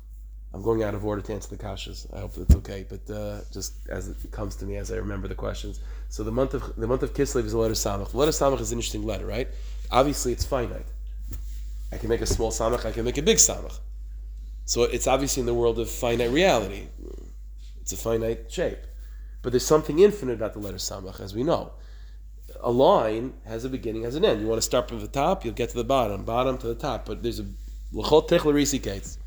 I'm 0.52 0.62
going 0.62 0.82
out 0.82 0.94
of 0.94 1.04
order 1.04 1.22
to 1.22 1.32
answer 1.32 1.54
the 1.54 1.62
kashas. 1.62 2.12
I 2.14 2.20
hope 2.20 2.34
that's 2.34 2.56
okay, 2.56 2.84
but 2.88 3.08
uh, 3.14 3.40
just 3.52 3.88
as 3.88 4.08
it 4.08 4.32
comes 4.32 4.56
to 4.56 4.64
me 4.64 4.76
as 4.76 4.90
I 4.90 4.96
remember 4.96 5.28
the 5.28 5.34
questions. 5.34 5.80
So 6.08 6.24
the 6.24 6.32
month 6.32 6.54
of 6.54 6.74
the 6.76 6.88
month 6.88 7.04
of 7.04 7.14
Kislev 7.14 7.44
is 7.44 7.52
a 7.52 7.58
letter 7.58 7.74
samach. 7.74 8.10
The 8.10 8.16
letter 8.16 8.32
samach 8.32 8.60
is 8.60 8.72
an 8.72 8.78
interesting 8.78 9.04
letter, 9.04 9.26
right? 9.26 9.48
Obviously, 9.92 10.32
it's 10.32 10.44
finite. 10.44 10.86
I 11.92 11.96
can 11.98 12.08
make 12.08 12.20
a 12.20 12.26
small 12.26 12.50
samach. 12.50 12.84
I 12.84 12.92
can 12.92 13.04
make 13.04 13.18
a 13.18 13.22
big 13.22 13.38
samach. 13.38 13.78
So 14.64 14.84
it's 14.84 15.06
obviously 15.06 15.40
in 15.40 15.46
the 15.46 15.54
world 15.54 15.78
of 15.78 15.90
finite 15.90 16.30
reality. 16.30 16.88
It's 17.80 17.92
a 17.92 17.96
finite 17.96 18.52
shape, 18.52 18.78
but 19.42 19.52
there's 19.52 19.66
something 19.66 19.98
infinite 19.98 20.34
about 20.34 20.52
the 20.52 20.60
letter 20.60 20.76
samach, 20.76 21.20
as 21.20 21.34
we 21.34 21.42
know. 21.42 21.72
A 22.60 22.70
line 22.70 23.34
has 23.46 23.64
a 23.64 23.68
beginning, 23.68 24.04
has 24.04 24.14
an 24.14 24.24
end. 24.24 24.40
You 24.40 24.46
want 24.46 24.58
to 24.58 24.62
start 24.62 24.88
from 24.88 25.00
the 25.00 25.08
top, 25.08 25.44
you'll 25.44 25.54
get 25.54 25.70
to 25.70 25.76
the 25.76 25.84
bottom, 25.84 26.24
bottom 26.24 26.56
to 26.58 26.66
the 26.68 26.74
top. 26.74 27.06
But 27.06 27.22
there's 27.22 27.40
a 27.40 27.46
l'chol 27.92 28.28
techlarisi 28.28 28.80
kates. 28.82 29.18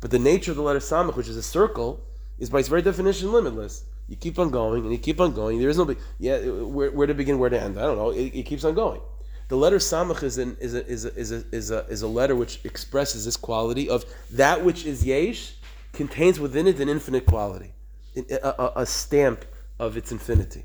But 0.00 0.10
the 0.10 0.18
nature 0.18 0.50
of 0.50 0.58
the 0.58 0.62
letter 0.62 0.80
samach, 0.80 1.16
which 1.16 1.28
is 1.28 1.36
a 1.36 1.42
circle, 1.42 2.04
is 2.38 2.50
by 2.50 2.58
its 2.58 2.68
very 2.68 2.82
definition 2.82 3.32
limitless. 3.32 3.84
You 4.08 4.16
keep 4.16 4.38
on 4.38 4.50
going 4.50 4.82
and 4.82 4.92
you 4.92 4.98
keep 4.98 5.18
on 5.18 5.32
going. 5.32 5.58
There 5.58 5.70
is 5.70 5.78
no, 5.78 5.94
yeah, 6.18 6.38
where, 6.40 6.90
where 6.90 7.06
to 7.06 7.14
begin, 7.14 7.38
where 7.38 7.48
to 7.48 7.58
end. 7.58 7.78
I 7.78 7.82
don't 7.82 7.96
know. 7.96 8.10
It, 8.10 8.34
it 8.34 8.42
keeps 8.42 8.64
on 8.64 8.74
going. 8.74 9.00
The 9.48 9.56
letter 9.56 9.76
samach 9.76 10.22
is, 10.22 10.38
an, 10.38 10.56
is, 10.60 10.74
a, 10.74 10.86
is, 10.86 11.04
a, 11.04 11.14
is, 11.16 11.32
a, 11.32 11.44
is, 11.52 11.70
a, 11.70 11.86
is 11.86 12.02
a 12.02 12.08
letter 12.08 12.34
which 12.34 12.64
expresses 12.64 13.24
this 13.24 13.36
quality 13.36 13.88
of 13.88 14.04
that 14.30 14.64
which 14.64 14.86
is 14.86 15.04
yesh 15.04 15.54
contains 15.92 16.40
within 16.40 16.66
it 16.66 16.80
an 16.80 16.88
infinite 16.88 17.26
quality, 17.26 17.72
a, 18.16 18.48
a, 18.58 18.72
a 18.76 18.86
stamp 18.86 19.44
of 19.78 19.96
its 19.96 20.12
infinity, 20.12 20.64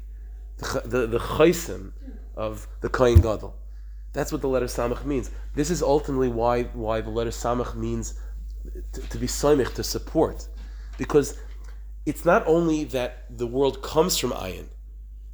the 0.57 0.81
the, 0.85 1.07
the 1.07 2.03
of 2.35 2.67
the 2.81 2.89
kain 2.89 3.19
gadol. 3.19 3.55
That's 4.13 4.31
what 4.31 4.41
the 4.41 4.47
letter 4.47 4.65
samach 4.65 5.05
means. 5.05 5.29
This 5.53 5.69
is 5.69 5.83
ultimately 5.83 6.29
why 6.29 6.63
why 6.63 7.01
the 7.01 7.09
letter 7.09 7.31
samach 7.31 7.75
means 7.75 8.13
to, 8.93 9.01
to 9.01 9.17
be 9.17 9.27
soimich, 9.27 9.73
to 9.75 9.83
support. 9.83 10.47
Because 10.97 11.37
it's 12.05 12.25
not 12.25 12.45
only 12.47 12.85
that 12.85 13.25
the 13.37 13.47
world 13.47 13.81
comes 13.81 14.17
from 14.17 14.31
ayin, 14.31 14.65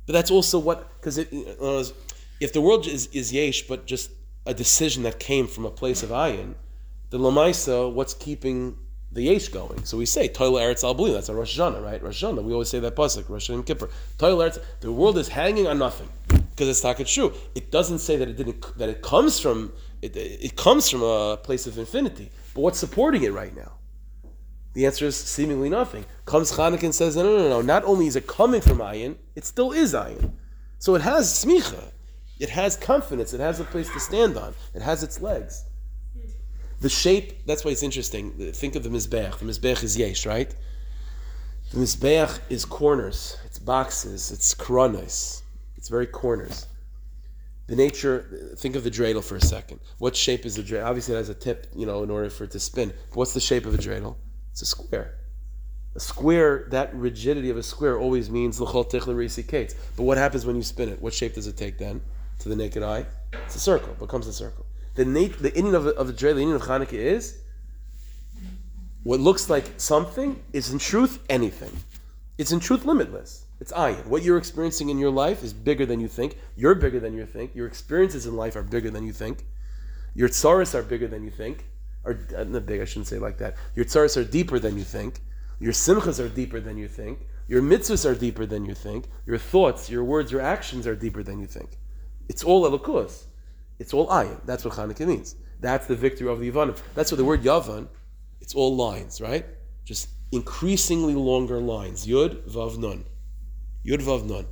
but 0.05 0.13
that's 0.13 0.29
also 0.29 0.59
what, 0.59 0.89
because 0.99 1.93
if 2.39 2.53
the 2.53 2.61
world 2.61 2.87
is, 2.87 3.07
is 3.07 3.31
yesh, 3.31 3.63
but 3.63 3.85
just 3.85 4.11
a 4.45 4.53
decision 4.53 5.03
that 5.03 5.19
came 5.19 5.47
from 5.47 5.65
a 5.65 5.71
place 5.71 6.03
of 6.03 6.09
ayin, 6.09 6.55
the 7.09 7.17
lamaisa, 7.17 7.91
what's 7.91 8.13
keeping 8.13 8.77
the 9.11 9.23
yesh 9.23 9.47
going? 9.47 9.85
So 9.85 9.97
we 9.97 10.05
say 10.05 10.27
toil 10.27 10.53
eretz 10.53 10.83
al 10.83 10.93
That's 10.93 11.29
a 11.29 11.33
Rosh 11.33 11.57
Hashanah, 11.57 11.83
right? 11.83 12.01
Rosh 12.01 12.23
Hashanah. 12.23 12.43
We 12.43 12.53
always 12.53 12.69
say 12.69 12.79
that 12.79 12.95
pasuk, 12.95 13.29
Rosh 13.29 13.49
Hashanah 13.49 13.65
Kippur. 13.65 13.89
Toilet 14.17 14.53
eretz. 14.53 14.63
The 14.81 14.91
world 14.91 15.17
is 15.17 15.27
hanging 15.27 15.67
on 15.67 15.79
nothing 15.79 16.09
because 16.27 16.67
it's 16.67 16.83
not 16.83 16.97
true. 17.07 17.33
It 17.55 17.71
doesn't 17.71 17.99
say 17.99 18.17
that 18.17 18.27
it 18.27 18.37
didn't 18.37 18.77
that 18.77 18.89
it 18.89 19.01
comes 19.01 19.39
from 19.39 19.73
it, 20.01 20.15
it 20.15 20.55
comes 20.55 20.89
from 20.89 21.03
a 21.03 21.37
place 21.37 21.67
of 21.67 21.77
infinity. 21.77 22.29
But 22.53 22.61
what's 22.61 22.79
supporting 22.79 23.23
it 23.23 23.33
right 23.33 23.55
now? 23.55 23.73
The 24.73 24.85
answer 24.85 25.05
is 25.05 25.15
seemingly 25.15 25.69
nothing. 25.69 26.05
Comes 26.25 26.51
Chanukah 26.51 26.83
and 26.83 26.93
says, 26.93 27.15
no, 27.15 27.23
no, 27.23 27.37
no, 27.37 27.49
no. 27.49 27.61
Not 27.61 27.85
only 27.85 28.07
is 28.07 28.17
it 28.17 28.27
coming 28.27 28.59
from 28.59 28.79
ayin, 28.79 29.15
it 29.33 29.45
still 29.45 29.71
is 29.71 29.93
ayin. 29.93 30.33
So 30.79 30.95
it 30.95 31.01
has 31.01 31.31
smicha. 31.31 31.91
It 32.39 32.49
has 32.49 32.75
confidence. 32.75 33.33
It 33.33 33.39
has 33.39 33.59
a 33.59 33.63
place 33.63 33.89
to 33.93 33.99
stand 33.99 34.37
on. 34.37 34.53
It 34.73 34.81
has 34.81 35.03
its 35.03 35.21
legs. 35.21 35.65
The 36.81 36.89
shape, 36.89 37.45
that's 37.45 37.63
why 37.63 37.71
it's 37.71 37.83
interesting. 37.83 38.31
Think 38.51 38.75
of 38.75 38.83
the 38.83 38.89
Mizbeach. 38.89 39.39
The 39.39 39.45
Mizbeach 39.45 39.83
is 39.83 39.97
yesh, 39.97 40.25
right? 40.25 40.53
The 41.71 41.79
Mizbeach 41.79 42.39
is 42.49 42.65
corners. 42.65 43.37
It's 43.45 43.57
boxes. 43.57 44.31
It's 44.31 44.53
koronos. 44.53 45.41
It's 45.77 45.87
very 45.87 46.07
corners 46.07 46.67
the 47.67 47.75
nature, 47.75 48.53
think 48.57 48.75
of 48.75 48.83
the 48.83 48.91
dreidel 48.91 49.23
for 49.23 49.35
a 49.35 49.41
second. 49.41 49.79
What 49.97 50.15
shape 50.15 50.45
is 50.45 50.55
the 50.55 50.61
dreidel? 50.61 50.85
Obviously, 50.85 51.15
it 51.15 51.17
has 51.17 51.29
a 51.29 51.33
tip, 51.33 51.67
you 51.75 51.85
know, 51.85 52.03
in 52.03 52.11
order 52.11 52.29
for 52.29 52.43
it 52.43 52.51
to 52.51 52.59
spin. 52.59 52.93
But 53.09 53.17
what's 53.17 53.33
the 53.33 53.39
shape 53.39 53.65
of 53.65 53.73
a 53.73 53.77
dreidel? 53.77 54.15
It's 54.51 54.61
a 54.61 54.65
square. 54.65 55.15
A 55.95 55.99
square, 55.99 56.67
that 56.69 56.93
rigidity 56.93 57.49
of 57.49 57.57
a 57.57 57.63
square 57.63 57.97
always 57.97 58.29
means 58.29 58.59
l'chol 58.61 58.89
tichle 58.89 59.47
kates. 59.47 59.75
But 59.95 60.03
what 60.03 60.17
happens 60.17 60.45
when 60.45 60.55
you 60.55 60.63
spin 60.63 60.89
it? 60.89 61.01
What 61.01 61.13
shape 61.13 61.33
does 61.33 61.47
it 61.47 61.57
take 61.57 61.79
then? 61.79 62.01
To 62.39 62.49
the 62.49 62.55
naked 62.55 62.83
eye? 62.83 63.05
It's 63.45 63.55
a 63.55 63.59
circle. 63.59 63.93
Becomes 63.99 64.27
a 64.27 64.33
circle. 64.33 64.65
The, 64.95 65.05
nat- 65.05 65.39
the 65.39 65.51
inyan 65.51 65.73
of, 65.73 65.87
of 65.87 66.07
the 66.07 66.13
dreidel, 66.13 66.35
the 66.35 66.41
inyan 66.41 66.55
of 66.55 66.61
Hanukkah 66.63 66.93
is 66.93 67.39
what 69.03 69.19
looks 69.19 69.49
like 69.49 69.65
something 69.77 70.41
is 70.53 70.71
in 70.71 70.79
truth 70.79 71.23
anything. 71.29 71.71
It's 72.37 72.51
in 72.51 72.59
truth 72.59 72.85
limitless. 72.85 73.45
It's 73.59 73.71
ayin. 73.71 74.05
What 74.07 74.23
you're 74.23 74.37
experiencing 74.37 74.89
in 74.89 74.97
your 74.97 75.11
life 75.11 75.43
is 75.43 75.53
bigger 75.53 75.85
than 75.85 75.99
you 75.99 76.07
think. 76.07 76.37
You're 76.55 76.75
bigger 76.75 76.99
than 76.99 77.13
you 77.13 77.25
think. 77.25 77.55
Your 77.55 77.67
experiences 77.67 78.25
in 78.25 78.35
life 78.35 78.55
are 78.55 78.63
bigger 78.63 78.89
than 78.89 79.05
you 79.05 79.13
think. 79.13 79.45
Your 80.15 80.27
tsaris 80.27 80.73
are 80.73 80.83
bigger 80.83 81.07
than 81.07 81.23
you 81.23 81.29
think. 81.29 81.65
Or 82.03 82.19
uh, 82.35 82.43
not 82.43 82.65
big, 82.65 82.81
I 82.81 82.85
shouldn't 82.85 83.07
say 83.07 83.19
like 83.19 83.37
that. 83.37 83.55
Your 83.75 83.85
tsaris 83.85 84.17
are 84.17 84.23
deeper 84.23 84.59
than 84.59 84.77
you 84.77 84.83
think. 84.83 85.21
Your 85.59 85.71
simchas 85.71 86.19
are 86.19 86.29
deeper 86.29 86.59
than 86.59 86.77
you 86.77 86.87
think. 86.87 87.19
Your 87.47 87.61
mitzvahs 87.61 88.09
are 88.09 88.15
deeper 88.15 88.45
than 88.45 88.65
you 88.65 88.73
think. 88.73 89.05
Your 89.25 89.37
thoughts, 89.37 89.89
your 89.89 90.03
words, 90.03 90.31
your 90.31 90.41
actions 90.41 90.87
are 90.87 90.95
deeper 90.95 91.23
than 91.23 91.39
you 91.39 91.47
think. 91.47 91.77
It's 92.29 92.43
all 92.43 92.69
elokus. 92.69 93.25
It's 93.79 93.93
all 93.93 94.07
ayin. 94.07 94.39
That's 94.45 94.65
what 94.65 94.73
Chanukah 94.73 95.07
means. 95.07 95.35
That's 95.59 95.87
the 95.87 95.95
victory 95.95 96.27
of 96.27 96.39
the 96.39 96.51
Yavanim. 96.51 96.79
That's 96.93 97.11
what 97.11 97.17
the 97.17 97.25
word 97.25 97.43
Yavan, 97.43 97.87
it's 98.41 98.53
all 98.53 98.75
lines, 98.75 99.21
right? 99.21 99.45
Just 99.85 100.09
increasingly 100.31 101.15
longer 101.15 101.59
lines. 101.59 102.05
Yud, 102.05 102.47
Vav, 102.47 102.77
Nun. 102.77 103.05
Yud 103.85 104.01
Vav 104.01 104.25
Nun. 104.25 104.45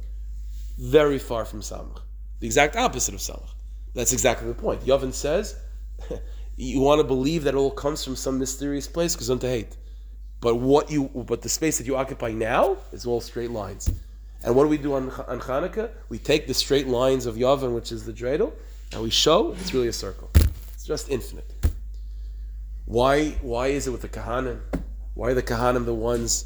Very 0.80 1.20
far 1.20 1.46
from 1.46 1.62
Samach. 1.62 2.02
The 2.40 2.48
exact 2.48 2.76
opposite 2.76 3.14
of 3.14 3.20
Samach. 3.20 3.54
That's 3.94 4.14
exactly 4.14 4.48
the 4.48 4.56
point. 4.56 4.82
Yavan 4.82 5.14
says, 5.14 5.56
you 6.56 6.80
want 6.80 7.00
to 7.00 7.04
believe 7.04 7.44
that 7.44 7.54
it 7.54 7.58
all 7.58 7.72
comes 7.72 8.04
from 8.04 8.16
some 8.16 8.40
mysterious 8.40 8.88
place, 8.88 9.16
because 9.16 9.28
to 9.28 9.48
hate. 9.48 9.78
But 10.42 10.56
what 10.56 10.92
you, 10.92 11.06
but 11.06 11.42
the 11.42 11.50
space 11.50 11.78
that 11.78 11.88
you 11.88 11.96
occupy 11.96 12.32
now 12.32 12.78
is 12.92 13.06
all 13.06 13.22
straight 13.22 13.52
lines. 13.52 13.92
And 14.44 14.56
what 14.56 14.64
do 14.64 14.70
we 14.70 14.78
do 14.78 14.94
on, 14.94 15.10
on 15.10 15.40
Hanukkah? 15.40 15.90
We 16.10 16.18
take 16.18 16.48
the 16.48 16.54
straight 16.54 16.88
lines 16.88 17.26
of 17.26 17.36
Yavan, 17.36 17.74
which 17.74 17.92
is 17.92 18.06
the 18.06 18.14
dreidel, 18.14 18.52
and 18.92 19.02
we 19.02 19.10
show 19.10 19.54
it's 19.54 19.74
really 19.74 19.88
a 19.88 19.94
circle. 19.94 20.30
It's 20.74 20.86
just 20.86 21.10
infinite. 21.10 21.50
Why, 22.86 23.30
why 23.42 23.68
is 23.68 23.88
it 23.88 23.92
with 23.92 24.02
the 24.02 24.10
Kahanim? 24.10 24.60
Why 25.14 25.30
are 25.30 25.34
the 25.34 25.44
Kahanim 25.44 25.86
the 25.86 25.94
ones 25.94 26.46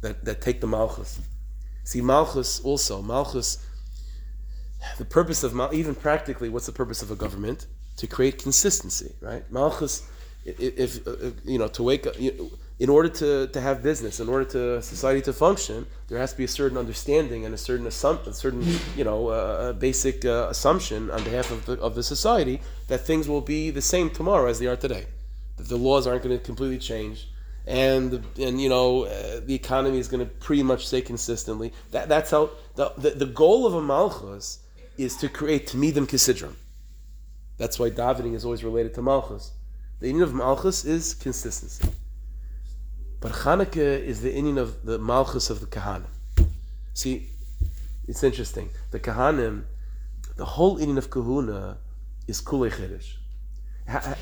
that, 0.00 0.24
that 0.24 0.40
take 0.40 0.60
the 0.60 0.66
Malchus? 0.66 1.20
See, 1.84 2.00
Malchus 2.00 2.60
also, 2.60 3.02
Malchus, 3.02 3.58
the 4.96 5.04
purpose 5.04 5.44
of, 5.44 5.54
even 5.74 5.94
practically, 5.94 6.48
what's 6.48 6.66
the 6.66 6.72
purpose 6.72 7.02
of 7.02 7.10
a 7.10 7.16
government? 7.16 7.66
To 7.98 8.06
create 8.06 8.42
consistency, 8.42 9.14
right? 9.20 9.48
Malchus, 9.52 10.08
if, 10.44 10.78
if 10.78 11.06
uh, 11.06 11.30
you 11.44 11.58
know, 11.58 11.68
to 11.68 11.82
wake 11.82 12.06
up, 12.06 12.14
in 12.78 12.88
order 12.88 13.08
to, 13.08 13.46
to 13.48 13.60
have 13.60 13.82
business, 13.82 14.18
in 14.18 14.28
order 14.28 14.44
to 14.44 14.82
society 14.82 15.22
to 15.22 15.32
function, 15.32 15.86
there 16.08 16.18
has 16.18 16.32
to 16.32 16.38
be 16.38 16.44
a 16.44 16.48
certain 16.48 16.76
understanding 16.76 17.44
and 17.44 17.54
a 17.54 17.58
certain 17.58 17.86
a 17.86 17.90
certain 17.90 18.62
you 18.96 19.04
know 19.04 19.28
uh, 19.28 19.72
basic 19.72 20.24
uh, 20.24 20.48
assumption 20.50 21.10
on 21.10 21.22
behalf 21.22 21.50
of 21.50 21.66
the, 21.66 21.74
of 21.80 21.94
the 21.94 22.02
society 22.02 22.60
that 22.88 22.98
things 22.98 23.28
will 23.28 23.40
be 23.40 23.70
the 23.70 23.82
same 23.82 24.10
tomorrow 24.10 24.48
as 24.48 24.58
they 24.58 24.66
are 24.66 24.76
today, 24.76 25.06
that 25.56 25.68
the 25.68 25.76
laws 25.76 26.06
aren't 26.06 26.22
going 26.24 26.36
to 26.36 26.44
completely 26.44 26.78
change, 26.78 27.28
and 27.66 28.24
and 28.40 28.60
you 28.60 28.68
know 28.68 29.04
uh, 29.04 29.40
the 29.44 29.54
economy 29.54 29.98
is 29.98 30.08
going 30.08 30.24
to 30.26 30.30
pretty 30.40 30.64
much 30.64 30.86
stay 30.88 31.00
consistently. 31.00 31.72
That 31.92 32.08
that's 32.08 32.32
how 32.32 32.50
the, 32.74 32.92
the, 32.98 33.10
the 33.10 33.26
goal 33.26 33.66
of 33.66 33.74
a 33.74 33.82
malchus 33.82 34.58
is 34.98 35.16
to 35.18 35.28
create 35.28 35.68
tmidim 35.68 36.08
kisidron. 36.08 36.54
That's 37.56 37.78
why 37.78 37.90
davening 37.90 38.34
is 38.34 38.44
always 38.44 38.64
related 38.64 38.94
to 38.94 39.02
malchus. 39.02 39.52
The 40.00 40.08
union 40.08 40.24
of 40.24 40.34
malchus 40.34 40.84
is 40.84 41.14
consistency. 41.14 41.88
But 43.24 43.32
Hanukkah 43.32 44.04
is 44.04 44.20
the 44.20 44.30
inyan 44.30 44.58
of 44.58 44.84
the 44.84 44.98
Malchus 44.98 45.48
of 45.48 45.60
the 45.60 45.64
Kahanim. 45.64 46.12
See, 46.92 47.30
it's 48.06 48.22
interesting. 48.22 48.68
The 48.90 49.00
Kahanim, 49.00 49.62
the 50.36 50.44
whole 50.44 50.78
inyan 50.78 50.98
of 50.98 51.08
Kahuna 51.08 51.78
is 52.28 52.42
Kulei 52.42 52.70
Chiddush. 52.70 53.14
How, 53.88 54.14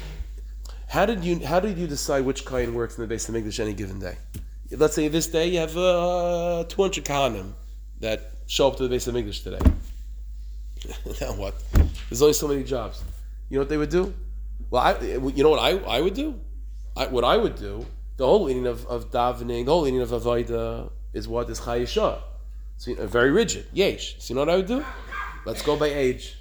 how, 0.86 1.05
did 1.05 1.24
you 1.24 1.44
how 1.44 1.59
did 1.59 1.78
you 1.78 1.88
decide 1.88 2.24
which 2.24 2.46
kain 2.46 2.74
works 2.74 2.96
in 2.96 3.09
the 3.09 3.12
Beis 3.12 3.28
Hamikdash 3.28 3.59
any 3.59 3.74
given 3.74 3.98
day? 3.98 4.18
Let's 4.70 4.94
say 4.94 5.09
this 5.09 5.26
day 5.26 5.48
you 5.48 5.59
have 5.59 5.76
uh, 5.76 6.62
200 6.68 7.05
Kahanim 7.05 7.55
that 7.98 8.30
show 8.46 8.68
up 8.68 8.76
to 8.76 8.86
the 8.86 8.94
Beis 8.94 9.11
Hamikdash 9.11 9.42
today. 9.42 9.64
now 11.20 11.32
what? 11.32 11.57
There's 12.09 12.22
only 12.22 12.34
so 12.34 12.46
many 12.46 12.62
jobs. 12.62 13.03
You 13.50 13.57
know 13.57 13.62
what 13.62 13.68
they 13.68 13.78
would 13.78 13.90
do? 13.90 14.14
Well, 14.70 14.80
I, 14.80 14.96
you 15.00 15.42
know 15.42 15.50
what 15.50 15.59
I, 15.59 15.70
I 15.96 16.00
would 16.00 16.14
do? 16.14 16.38
I, 16.96 17.09
what 17.09 17.24
I 17.24 17.36
would 17.36 17.57
do 17.57 17.84
the 18.17 18.27
whole 18.27 18.47
meaning 18.47 18.67
of, 18.67 18.87
of 18.87 19.11
davening, 19.11 19.65
the 19.65 19.73
whole 19.73 19.85
meaning 19.85 20.01
of 20.01 20.11
avoida 20.11 20.91
is 21.13 21.29
what 21.29 21.49
is 21.51 21.61
chayisha. 21.61 22.21
So 22.77 22.93
know, 22.93 23.07
very 23.07 23.31
rigid. 23.31 23.67
Yesh. 23.73 24.17
So 24.19 24.33
you 24.33 24.35
know 24.35 24.43
what 24.43 24.51
I 24.51 24.57
would 24.57 24.67
do? 24.67 24.85
Let's 25.47 25.63
go 25.63 25.77
by 25.77 25.89
age. 25.89 26.37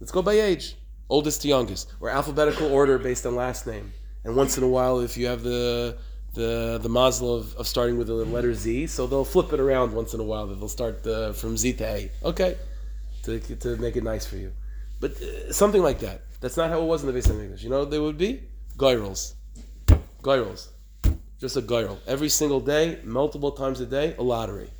Let's 0.00 0.12
go 0.12 0.22
by 0.22 0.34
age. 0.34 0.76
Oldest 1.08 1.42
to 1.42 1.48
youngest, 1.48 1.92
or 2.00 2.08
alphabetical 2.08 2.72
order 2.72 2.98
based 2.98 3.26
on 3.26 3.36
last 3.36 3.66
name. 3.66 3.92
And 4.24 4.34
once 4.34 4.56
in 4.56 4.64
a 4.64 4.68
while, 4.68 5.00
if 5.00 5.16
you 5.18 5.26
have 5.26 5.42
the 5.42 5.98
the 6.32 6.78
the 6.82 6.88
mazel 6.88 7.34
of, 7.34 7.54
of 7.56 7.68
starting 7.68 7.98
with 7.98 8.06
the 8.06 8.14
letter 8.14 8.54
Z, 8.54 8.86
so 8.86 9.06
they'll 9.06 9.24
flip 9.24 9.52
it 9.52 9.60
around 9.60 9.92
once 9.92 10.14
in 10.14 10.20
a 10.20 10.24
while. 10.24 10.46
They'll 10.46 10.68
start 10.68 11.06
uh, 11.06 11.32
from 11.32 11.58
Z 11.58 11.74
to 11.74 11.84
A. 11.84 12.10
Okay, 12.24 12.56
to, 13.24 13.38
to 13.38 13.76
make 13.76 13.96
it 13.96 14.02
nice 14.02 14.24
for 14.24 14.36
you. 14.36 14.52
But 15.00 15.20
uh, 15.20 15.52
something 15.52 15.82
like 15.82 16.00
that. 16.00 16.22
That's 16.40 16.56
not 16.56 16.70
how 16.70 16.80
it 16.80 16.86
was 16.86 17.04
in 17.04 17.12
the 17.12 17.18
of 17.18 17.40
English. 17.40 17.62
You 17.62 17.70
know 17.70 17.80
what 17.80 17.90
they 17.90 17.98
would 17.98 18.18
be? 18.18 18.42
Gyros. 18.78 19.34
Gyros 20.22 20.73
just 21.44 21.58
a 21.58 21.60
girl. 21.60 21.98
Every 22.06 22.30
single 22.30 22.58
day, 22.58 22.98
multiple 23.04 23.52
times 23.52 23.78
a 23.78 23.84
day, 23.84 24.14
a 24.18 24.22
lottery. 24.22 24.70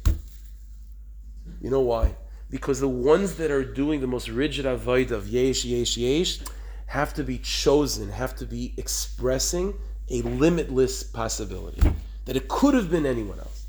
You 1.61 1.69
know 1.69 1.83
why? 1.83 2.17
Because 2.49 2.81
the 2.81 2.89
ones 2.89 3.35
that 3.35 3.51
are 3.51 3.63
doing 3.63 4.01
the 4.01 4.07
most 4.07 4.31
rigid 4.31 4.65
avoid 4.65 5.11
of 5.11 5.29
yesh, 5.29 5.67
yesh, 5.67 5.99
yesh, 5.99 6.41
have 6.87 7.13
to 7.15 7.23
be 7.23 7.37
chosen, 7.37 8.09
have 8.09 8.35
to 8.37 8.47
be 8.47 8.73
expressing 8.79 9.75
a 10.09 10.23
limitless 10.23 11.03
possibility. 11.03 11.83
That 12.25 12.35
it 12.35 12.49
could 12.49 12.73
have 12.73 12.91
been 12.91 13.05
anyone 13.05 13.41
else. 13.41 13.67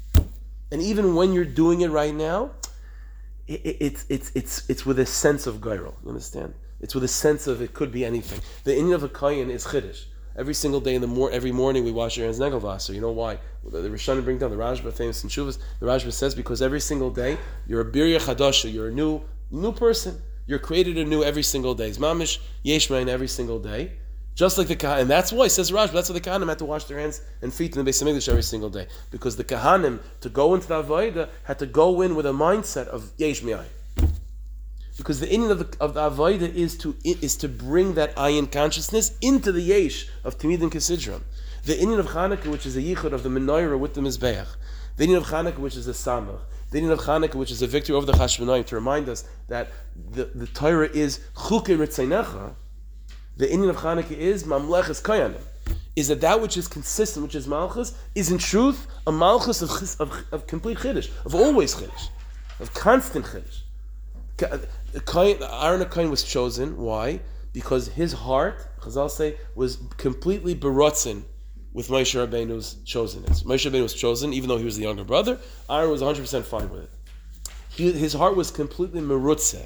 And 0.72 0.82
even 0.82 1.16
when 1.16 1.34
you're 1.34 1.44
doing 1.44 1.82
it 1.82 1.90
right 1.90 2.16
now, 2.16 2.52
it, 3.46 3.60
it, 3.66 3.78
it's, 3.82 4.06
it's, 4.08 4.32
it's, 4.36 4.70
it's 4.70 4.86
with 4.86 5.00
a 5.00 5.06
sense 5.06 5.48
of 5.48 5.62
gyro. 5.62 5.94
You 6.02 6.10
understand? 6.12 6.54
It's 6.80 6.96
with 6.96 7.04
a 7.04 7.10
sense 7.10 7.46
of 7.48 7.62
it 7.62 7.74
could 7.74 7.92
be 7.92 8.06
anything. 8.06 8.40
The 8.64 8.72
inyan 8.72 8.96
of 8.96 9.04
a 9.04 9.10
kayan 9.10 9.50
is 9.50 9.66
chiddush. 9.66 10.06
Every 10.38 10.54
single 10.54 10.82
day 10.82 10.96
in 10.96 11.02
the 11.02 11.08
mor- 11.08 11.32
every 11.32 11.52
morning 11.52 11.86
we 11.86 11.92
wash 11.92 12.18
our 12.18 12.26
hands 12.26 12.40
negelvasser. 12.40 12.94
You 12.94 13.02
know 13.02 13.12
why? 13.12 13.40
The, 13.64 13.82
the 13.82 13.90
Rishonim 13.90 14.24
bring 14.24 14.38
down 14.38 14.52
the 14.52 14.58
Rashba 14.58 14.92
famous 14.92 15.24
in 15.24 15.30
Shuvas. 15.30 15.58
The 15.80 15.86
Rashba 15.86 16.12
says 16.12 16.36
because 16.36 16.62
every 16.62 16.82
single 16.82 17.10
day 17.10 17.38
you're 17.68 17.82
a 17.82 17.86
birya 17.86 18.20
chadasha, 18.20 18.72
you're 18.72 18.90
a 18.90 18.94
new 18.94 19.22
new 19.50 19.72
person. 19.72 20.22
You're 20.48 20.60
created 20.60 20.98
anew 20.98 21.24
every 21.24 21.44
single 21.44 21.74
day. 21.74 21.88
It's 21.88 21.98
mamish 21.98 22.40
yeshmain 22.64 23.08
every 23.08 23.28
single 23.28 23.60
day. 23.60 23.94
Just 24.36 24.58
like 24.58 24.68
the 24.68 24.76
Kahanim. 24.76 25.02
And 25.02 25.10
that's 25.10 25.32
why, 25.32 25.48
says 25.48 25.72
Raj, 25.72 25.92
that's 25.92 26.10
why 26.10 26.14
the 26.14 26.22
Kahanim 26.22 26.50
had 26.50 26.60
to 26.60 26.66
wash 26.66 26.84
their 26.84 27.00
hands 27.00 27.22
and 27.42 27.54
feet 27.54 27.76
in 27.76 27.84
the 27.84 27.90
of 27.90 28.08
English 28.08 28.28
every 28.28 28.44
single 28.44 28.70
day. 28.70 28.88
Because 29.10 29.38
the 29.38 29.46
Kahanim, 29.46 30.00
to 30.20 30.30
go 30.30 30.54
into 30.54 30.68
the 30.68 30.84
Avodah, 30.84 31.30
had 31.46 31.58
to 31.60 31.66
go 31.66 32.02
in 32.02 32.16
with 32.16 32.26
a 32.26 32.34
mindset 32.34 32.88
of 32.88 33.14
Yesh 33.18 33.42
because 34.98 35.20
the 35.20 35.28
inyan 35.28 35.52
of 35.52 35.60
the, 35.60 35.78
of 35.84 35.94
the 35.94 36.10
avodah 36.10 36.54
is 36.54 36.78
to 36.78 36.96
is 37.04 37.36
to 37.38 37.50
bring 37.50 37.96
that 37.96 38.16
ayin 38.16 38.52
consciousness 38.52 39.18
into 39.22 39.52
the 39.52 39.62
yesh 39.62 40.08
of 40.24 40.38
Tamid 40.38 40.62
and. 40.62 41.22
The 41.66 41.74
inyan 41.74 42.00
of 42.00 42.08
Chanukah, 42.08 42.48
which 42.48 42.66
is 42.66 42.78
a 42.78 42.82
yichud 42.82 43.12
of 43.12 43.24
the 43.24 43.30
menorah 43.30 43.78
with 43.78 43.96
the 43.96 44.02
mizbeach. 44.02 44.48
The 44.98 45.08
inyan 45.08 45.18
of 45.18 45.26
Chanukah, 45.26 45.58
which 45.58 45.76
is 45.76 45.88
a 45.88 45.92
samach. 45.92 46.40
The 46.72 46.80
inyan 46.80 46.92
of 46.92 47.00
Chanukah, 47.00 47.36
which 47.36 47.52
is 47.52 47.62
a 47.62 47.68
victory 47.68 47.96
over 47.96 48.06
the 48.06 48.14
Chashmonaim, 48.14 48.66
to 48.68 48.76
remind 48.76 49.10
us 49.10 49.26
that 49.48 49.70
the, 50.12 50.26
the 50.26 50.48
Torah 50.48 50.90
is 50.90 51.20
chukei 51.36 51.78
ritzaynecha. 51.78 52.56
The 53.38 53.48
inyan 53.48 53.70
of 53.70 53.78
Chanukah 53.78 54.12
is 54.12 54.44
mamleches 54.44 55.02
kayanim. 55.02 55.42
Is 55.96 56.10
that 56.10 56.22
that 56.22 56.42
which 56.42 56.56
is 56.56 56.68
consistent, 56.68 57.26
which 57.26 57.36
is 57.36 57.48
malchus, 57.48 57.98
is 58.14 58.32
in 58.32 58.38
truth 58.38 58.88
a 59.08 59.12
malchus 59.12 59.62
of, 59.62 60.00
of, 60.00 60.24
of 60.32 60.48
complete 60.48 60.78
chiddush, 60.78 61.10
of 61.26 61.34
always 61.34 61.76
chiddush, 61.76 62.10
of 62.60 62.74
constant 62.74 63.26
chiddush. 63.26 63.65
Aaron 64.42 65.82
Akain 65.82 66.10
was 66.10 66.24
chosen. 66.24 66.78
Why? 66.78 67.22
Because 67.54 67.88
his 67.90 68.14
heart, 68.14 68.80
Chazal 68.82 69.10
say, 69.10 69.38
was 69.56 69.78
completely 69.98 70.56
berotzen 70.56 71.24
with 71.74 71.90
Moshe 71.90 72.16
Rabbeinu's 72.16 72.76
chosenness. 72.86 73.44
Moshe 73.44 73.70
Rabbeinu 73.70 73.84
was 73.84 73.94
chosen, 73.94 74.34
even 74.34 74.50
though 74.50 74.58
he 74.58 74.66
was 74.66 74.78
the 74.78 74.84
younger 74.84 75.04
brother. 75.04 75.40
Aaron 75.70 75.90
was 75.90 76.02
100% 76.02 76.44
fine 76.44 76.70
with 76.70 76.84
it. 76.84 76.90
He, 77.70 77.92
his 77.92 78.14
heart 78.14 78.36
was 78.36 78.52
completely 78.52 79.02
merutze. 79.02 79.62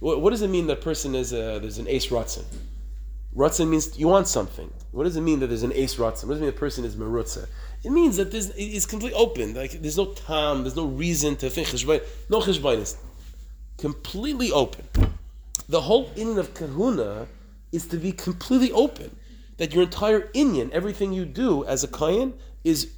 What, 0.00 0.22
what, 0.22 0.30
does 0.30 0.42
it 0.42 0.48
mean 0.48 0.68
that 0.68 0.80
person 0.80 1.16
is 1.16 1.32
a, 1.32 1.58
there's 1.58 1.78
an 1.78 1.88
ace 1.88 2.06
rotzen? 2.06 2.44
Rotzen 3.36 3.68
means 3.68 3.98
you 3.98 4.06
want 4.06 4.28
something. 4.28 4.72
What 4.92 5.04
does 5.04 5.16
it 5.16 5.22
mean 5.22 5.40
that 5.40 5.48
there's 5.48 5.64
an 5.64 5.72
ace 5.72 5.96
rotzen? 5.96 6.24
What 6.24 6.34
does 6.34 6.38
it 6.38 6.42
mean 6.42 6.50
the 6.50 6.52
person 6.52 6.84
is 6.84 6.94
merutze? 6.94 7.48
It 7.84 7.90
means 7.90 8.16
that 8.16 8.30
there's, 8.30 8.50
it's 8.50 8.86
completely 8.86 9.18
open. 9.18 9.54
Like 9.54 9.72
there's 9.72 9.96
no 9.96 10.12
time, 10.12 10.62
there's 10.62 10.76
no 10.76 10.86
reason 10.86 11.36
to 11.36 11.50
think 11.50 11.68
no 12.30 12.40
cheshbainis 12.40 12.96
completely 13.78 14.52
open. 14.52 14.84
The 15.68 15.80
whole 15.82 16.10
inyan 16.10 16.38
of 16.38 16.52
kahuna 16.54 17.26
is 17.72 17.86
to 17.86 17.96
be 17.96 18.12
completely 18.12 18.72
open. 18.72 19.16
That 19.56 19.72
your 19.72 19.84
entire 19.84 20.28
inyan, 20.32 20.70
everything 20.70 21.12
you 21.12 21.24
do 21.24 21.64
as 21.64 21.82
a 21.82 21.88
kayan, 21.88 22.34
is 22.64 22.92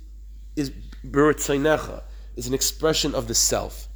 is 0.56 0.72
beritzainecha, 1.06 2.02
is 2.36 2.46
an 2.46 2.54
expression 2.54 3.14
of 3.14 3.28
the 3.28 3.34
self. 3.34 3.88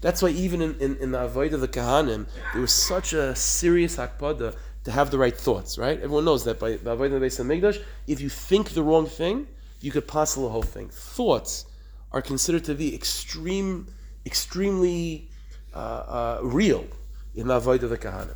That's 0.00 0.22
why 0.22 0.30
even 0.30 0.62
in, 0.62 0.74
in, 0.80 0.96
in 0.96 1.12
the 1.12 1.18
avodah 1.18 1.54
of 1.54 1.60
the 1.60 1.68
kahanim, 1.68 2.26
there 2.52 2.60
was 2.60 2.72
such 2.72 3.12
a 3.12 3.34
serious 3.36 3.96
akpada 3.96 4.56
to 4.84 4.90
have 4.90 5.10
the 5.10 5.18
right 5.18 5.36
thoughts, 5.36 5.78
right? 5.78 5.96
Everyone 5.96 6.24
knows 6.24 6.44
that 6.44 6.58
by 6.58 6.70
the 6.70 6.96
avodah 6.96 7.14
of 7.14 7.20
the 7.20 7.44
Mikdash, 7.44 7.82
if 8.06 8.20
you 8.20 8.28
think 8.28 8.70
the 8.70 8.82
wrong 8.82 9.06
thing, 9.06 9.46
you 9.80 9.92
could 9.92 10.08
pass 10.08 10.34
the 10.34 10.48
whole 10.48 10.62
thing. 10.62 10.88
Thoughts 10.88 11.66
are 12.10 12.22
considered 12.22 12.64
to 12.64 12.74
be 12.74 12.94
extreme, 12.94 13.86
extremely 14.26 15.30
uh, 15.74 15.78
uh, 15.78 16.40
real 16.42 16.86
in 17.34 17.48
the 17.48 17.54
avoid 17.54 17.82
of 17.82 17.90
the 17.90 17.98
kahana, 17.98 18.34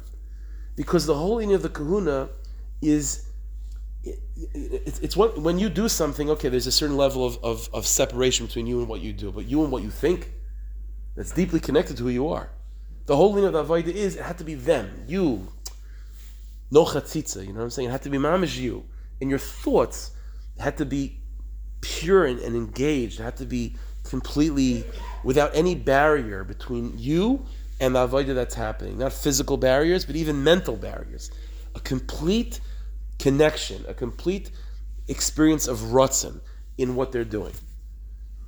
because 0.77 1.07
the 1.07 1.15
whole 1.15 1.39
of 1.55 1.63
the 1.63 1.69
kahuna 1.69 2.29
is 2.81 3.27
it, 4.05 4.21
it, 4.55 5.01
it's, 5.03 5.17
when 5.17 5.59
you 5.59 5.69
do 5.69 5.89
something. 5.89 6.31
Okay, 6.31 6.49
there's 6.49 6.67
a 6.67 6.73
certain 6.73 6.97
level 6.97 7.27
of, 7.27 7.39
of, 7.43 7.69
of 7.73 7.87
separation 7.87 8.47
between 8.47 8.67
you 8.67 8.79
and 8.81 8.89
what 8.89 9.01
you 9.01 9.13
do, 9.13 9.33
but 9.33 9.47
you 9.47 9.63
and 9.63 9.73
what 9.73 9.83
you 9.83 9.91
think 9.91 10.31
that's 11.17 11.33
deeply 11.33 11.61
connected 11.61 11.97
to 11.97 12.05
who 12.05 12.11
you 12.11 12.29
are. 12.29 12.51
The 13.07 13.17
whole 13.17 13.37
of 13.45 13.53
the 13.53 13.65
avodah 13.65 13.89
is 13.89 14.17
it 14.17 14.23
had 14.23 14.39
to 14.39 14.45
be 14.45 14.55
them, 14.55 15.05
you. 15.07 15.49
No 16.71 16.85
chatzitza, 16.85 17.47
you 17.47 17.53
know 17.53 17.61
what 17.61 17.65
I'm 17.65 17.71
saying? 17.71 17.89
It 17.89 17.93
had 17.93 18.03
to 18.03 18.11
be 18.11 18.19
mamish 18.19 18.57
you. 18.57 18.85
And 19.21 19.31
your 19.31 19.39
thoughts 19.39 20.11
had 20.59 20.77
to 20.79 20.85
be 20.85 21.21
pure 21.81 22.27
and, 22.27 22.41
and 22.41 22.57
engaged. 22.57 23.21
It 23.21 23.23
had 23.23 23.37
to 23.39 23.47
be 23.47 23.77
completely 24.05 24.85
without 25.27 25.51
any 25.57 25.75
barrier 25.75 26.45
between 26.45 26.93
you 26.97 27.45
and 27.81 27.97
the 27.97 28.07
avodah 28.07 28.33
that's 28.33 28.55
happening. 28.55 28.97
Not 28.97 29.13
physical 29.13 29.57
barriers, 29.57 30.05
but 30.05 30.15
even 30.15 30.45
mental 30.45 30.77
barriers. 30.77 31.33
A 31.75 31.81
complete 31.81 32.61
connection, 33.19 33.85
a 33.89 33.93
complete 33.93 34.53
experience 35.09 35.67
of 35.67 35.79
rutzen 35.79 36.41
in 36.79 36.95
what 36.95 37.11
they're 37.11 37.25
doing. 37.25 37.53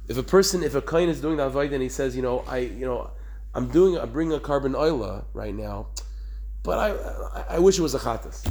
If 0.07 0.19
a 0.19 0.23
person, 0.23 0.63
if 0.63 0.77
a 0.77 0.81
kain 0.81 1.09
is 1.09 1.21
doing 1.21 1.39
the 1.39 1.51
avodah 1.51 1.73
and 1.73 1.83
he 1.83 1.89
says, 1.89 2.15
you 2.15 2.23
know, 2.23 2.45
I, 2.47 2.59
you 2.59 2.87
know, 2.87 3.11
I'm 3.55 3.67
doing, 3.69 3.99
I'm 3.99 4.13
bringing 4.13 4.37
a 4.37 4.41
korban 4.41 4.75
oila 4.75 5.25
right 5.35 5.55
now, 5.55 5.89
but 6.63 6.79
I, 6.79 7.57
I 7.57 7.59
wish 7.59 7.77
it 7.77 7.83
was 7.83 7.97
a 7.97 7.99
chatas. 7.99 8.51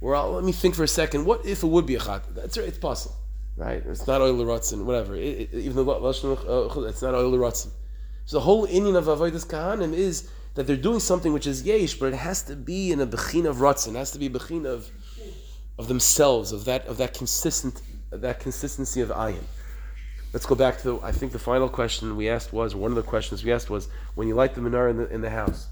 Well, 0.00 0.32
let 0.32 0.44
me 0.44 0.52
think 0.52 0.74
for 0.74 0.84
a 0.84 0.88
second. 0.88 1.26
What 1.26 1.44
if 1.44 1.62
it 1.62 1.66
would 1.66 1.84
be 1.84 1.96
a 1.96 2.00
chatas? 2.00 2.34
That's 2.34 2.56
right, 2.56 2.66
it's 2.66 2.78
possible, 2.78 3.16
right? 3.56 3.82
It's 3.86 4.06
not 4.06 4.20
oil 4.20 4.34
rutzen, 4.44 4.84
whatever. 4.84 5.14
It, 5.14 5.50
it, 5.52 5.54
even 5.54 5.76
though 5.76 5.90
uh, 5.92 6.08
it's 6.08 7.02
not 7.02 7.14
oil 7.14 7.32
rutzen. 7.32 7.70
So 8.24 8.36
the 8.38 8.40
whole 8.40 8.66
inyan 8.66 8.96
of 8.96 9.06
avodas 9.06 9.46
kahanim 9.46 9.92
is 9.92 10.30
that 10.54 10.66
they're 10.66 10.76
doing 10.76 11.00
something 11.00 11.32
which 11.32 11.46
is 11.46 11.62
yesh, 11.62 11.94
but 11.94 12.12
it 12.12 12.16
has 12.16 12.42
to 12.44 12.56
be 12.56 12.92
in 12.92 13.00
a 13.00 13.06
bechin 13.06 13.46
of 13.46 13.56
rutzen. 13.56 13.94
It 13.94 13.98
has 13.98 14.10
to 14.12 14.18
be 14.18 14.28
bechin 14.28 14.66
of 14.66 14.90
of 15.78 15.88
themselves, 15.88 16.52
of 16.52 16.64
that 16.66 16.86
of 16.86 16.96
that 16.98 17.14
consistent 17.14 17.80
that 18.10 18.40
consistency 18.40 19.00
of 19.00 19.10
ayin. 19.10 19.44
Let's 20.32 20.46
go 20.46 20.54
back 20.54 20.78
to, 20.78 20.84
the, 20.84 20.98
I 21.00 21.10
think 21.10 21.32
the 21.32 21.40
final 21.40 21.68
question 21.68 22.16
we 22.16 22.28
asked 22.28 22.52
was, 22.52 22.74
one 22.74 22.92
of 22.92 22.96
the 22.96 23.02
questions 23.02 23.42
we 23.42 23.52
asked 23.52 23.68
was, 23.68 23.88
when 24.14 24.28
you 24.28 24.34
light 24.34 24.54
the 24.54 24.60
menorah 24.60 24.90
in 24.90 24.96
the, 24.96 25.08
in 25.12 25.20
the 25.20 25.30
house. 25.30 25.66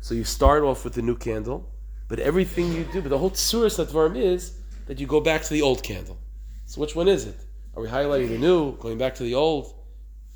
So 0.00 0.14
you 0.14 0.22
start 0.22 0.62
off 0.62 0.84
with 0.84 0.94
the 0.94 1.02
new 1.02 1.16
candle, 1.16 1.68
but 2.06 2.20
everything 2.20 2.72
you 2.72 2.84
do, 2.92 3.02
but 3.02 3.08
the 3.08 3.18
whole 3.18 3.32
tsuras 3.32 3.84
atvarim 3.84 4.16
is 4.16 4.52
that 4.86 5.00
you 5.00 5.08
go 5.08 5.20
back 5.20 5.42
to 5.42 5.52
the 5.52 5.62
old 5.62 5.82
candle. 5.82 6.18
So 6.70 6.80
which 6.80 6.94
one 6.94 7.08
is 7.08 7.24
it? 7.24 7.34
Are 7.74 7.82
we 7.82 7.88
highlighting 7.88 8.28
the 8.28 8.38
new, 8.38 8.76
going 8.76 8.96
back 8.96 9.16
to 9.16 9.24
the 9.24 9.34
old? 9.34 9.74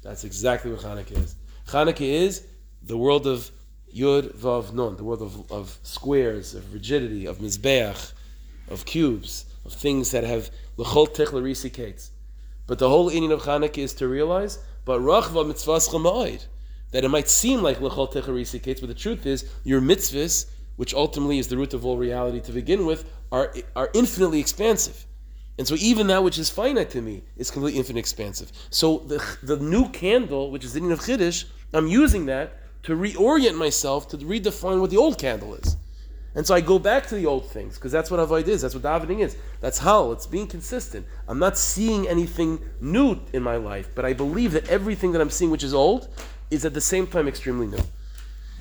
That's 0.03 0.25
exactly 0.25 0.73
what 0.73 0.81
Hanukkah 0.81 1.23
is. 1.23 1.37
Hanukkah 1.69 2.01
is 2.01 2.45
the 2.83 2.97
world 2.97 3.29
of 3.29 3.53
Yud 3.95 4.35
Vav 4.35 4.73
Nun, 4.73 4.97
the 4.97 5.05
world 5.05 5.23
of, 5.23 5.53
of 5.53 5.79
squares, 5.85 6.57
of 6.57 6.75
rigidity, 6.75 7.27
of 7.27 7.39
mizbeach, 7.39 8.15
of 8.69 8.85
cubes, 8.85 9.45
of 9.65 9.75
things 9.75 10.11
that 10.11 10.25
have 10.25 10.51
l'chol 10.77 11.15
tech 11.15 11.33
l'risi 11.33 11.73
kates. 11.73 12.11
But 12.67 12.81
the 12.81 12.89
whole 12.89 13.11
meaning 13.11 13.31
of 13.31 13.43
Chanukah 13.43 13.79
is 13.79 13.95
to 13.95 14.09
realize, 14.09 14.59
but 14.85 15.01
rachva 15.01 15.49
mitzvahs 15.49 15.89
chama'id, 15.89 16.47
that 16.91 17.05
it 17.05 17.11
might 17.11 17.29
seem 17.29 17.63
like 17.63 17.79
lechol 17.79 18.13
techarisi 18.13 18.61
kates, 18.61 18.81
but 18.81 18.89
the 18.89 18.95
truth 18.95 19.25
is 19.25 19.49
your 19.63 19.81
mitzvahs, 19.81 20.47
which 20.75 20.95
ultimately 20.95 21.39
is 21.39 21.47
the 21.47 21.57
root 21.57 21.75
of 21.75 21.87
all 21.87 21.97
reality 21.97 22.41
to 22.41 22.51
begin 22.51 22.87
with, 22.87 23.09
are 23.31 23.55
are 23.77 23.91
infinitely 23.95 24.41
expansive. 24.41 25.07
And 25.57 25.69
so 25.69 25.77
even 25.79 26.09
that 26.09 26.23
which 26.25 26.39
is 26.39 26.51
finite 26.51 26.91
to 26.91 27.03
me 27.03 27.23
is 27.37 27.51
completely 27.51 27.79
infinite 27.79 28.01
expansive. 28.01 28.51
So 28.71 28.99
the, 28.99 29.25
the 29.43 29.57
new 29.57 29.89
candle, 29.91 30.51
which 30.51 30.65
is 30.65 30.73
the 30.73 30.81
of 30.91 31.01
Chiddush, 31.01 31.45
I'm 31.73 31.87
using 31.87 32.27
that 32.27 32.59
to 32.85 32.97
reorient 32.97 33.57
myself 33.57 34.09
to 34.09 34.17
redefine 34.19 34.81
what 34.81 34.91
the 34.91 34.97
old 34.97 35.19
candle 35.19 35.55
is. 35.55 35.77
And 36.35 36.45
so 36.45 36.55
I 36.55 36.61
go 36.61 36.81
back 36.81 37.07
to 37.07 37.15
the 37.15 37.27
old 37.27 37.47
things 37.47 37.77
because 37.77 37.93
that's 37.93 38.11
what 38.11 38.19
avoid 38.19 38.49
is. 38.49 38.63
That's 38.63 38.75
what 38.75 38.83
davening 38.83 39.21
is. 39.21 39.37
That's 39.61 39.79
how 39.79 40.11
it's 40.11 40.27
being 40.27 40.49
consistent. 40.49 41.07
I'm 41.29 41.39
not 41.39 41.57
seeing 41.57 42.09
anything 42.09 42.59
new 42.81 43.21
in 43.33 43.43
my 43.43 43.57
life, 43.57 43.89
but 43.95 44.05
I 44.05 44.13
believe 44.15 44.53
that 44.53 44.69
everything 44.69 45.13
that 45.13 45.21
I'm 45.21 45.31
seeing, 45.31 45.53
which 45.53 45.63
is 45.63 45.73
old, 45.73 46.09
is 46.51 46.65
at 46.65 46.75
the 46.75 46.81
same 46.81 47.07
time 47.07 47.29
extremely 47.29 47.69
new. 47.69 47.83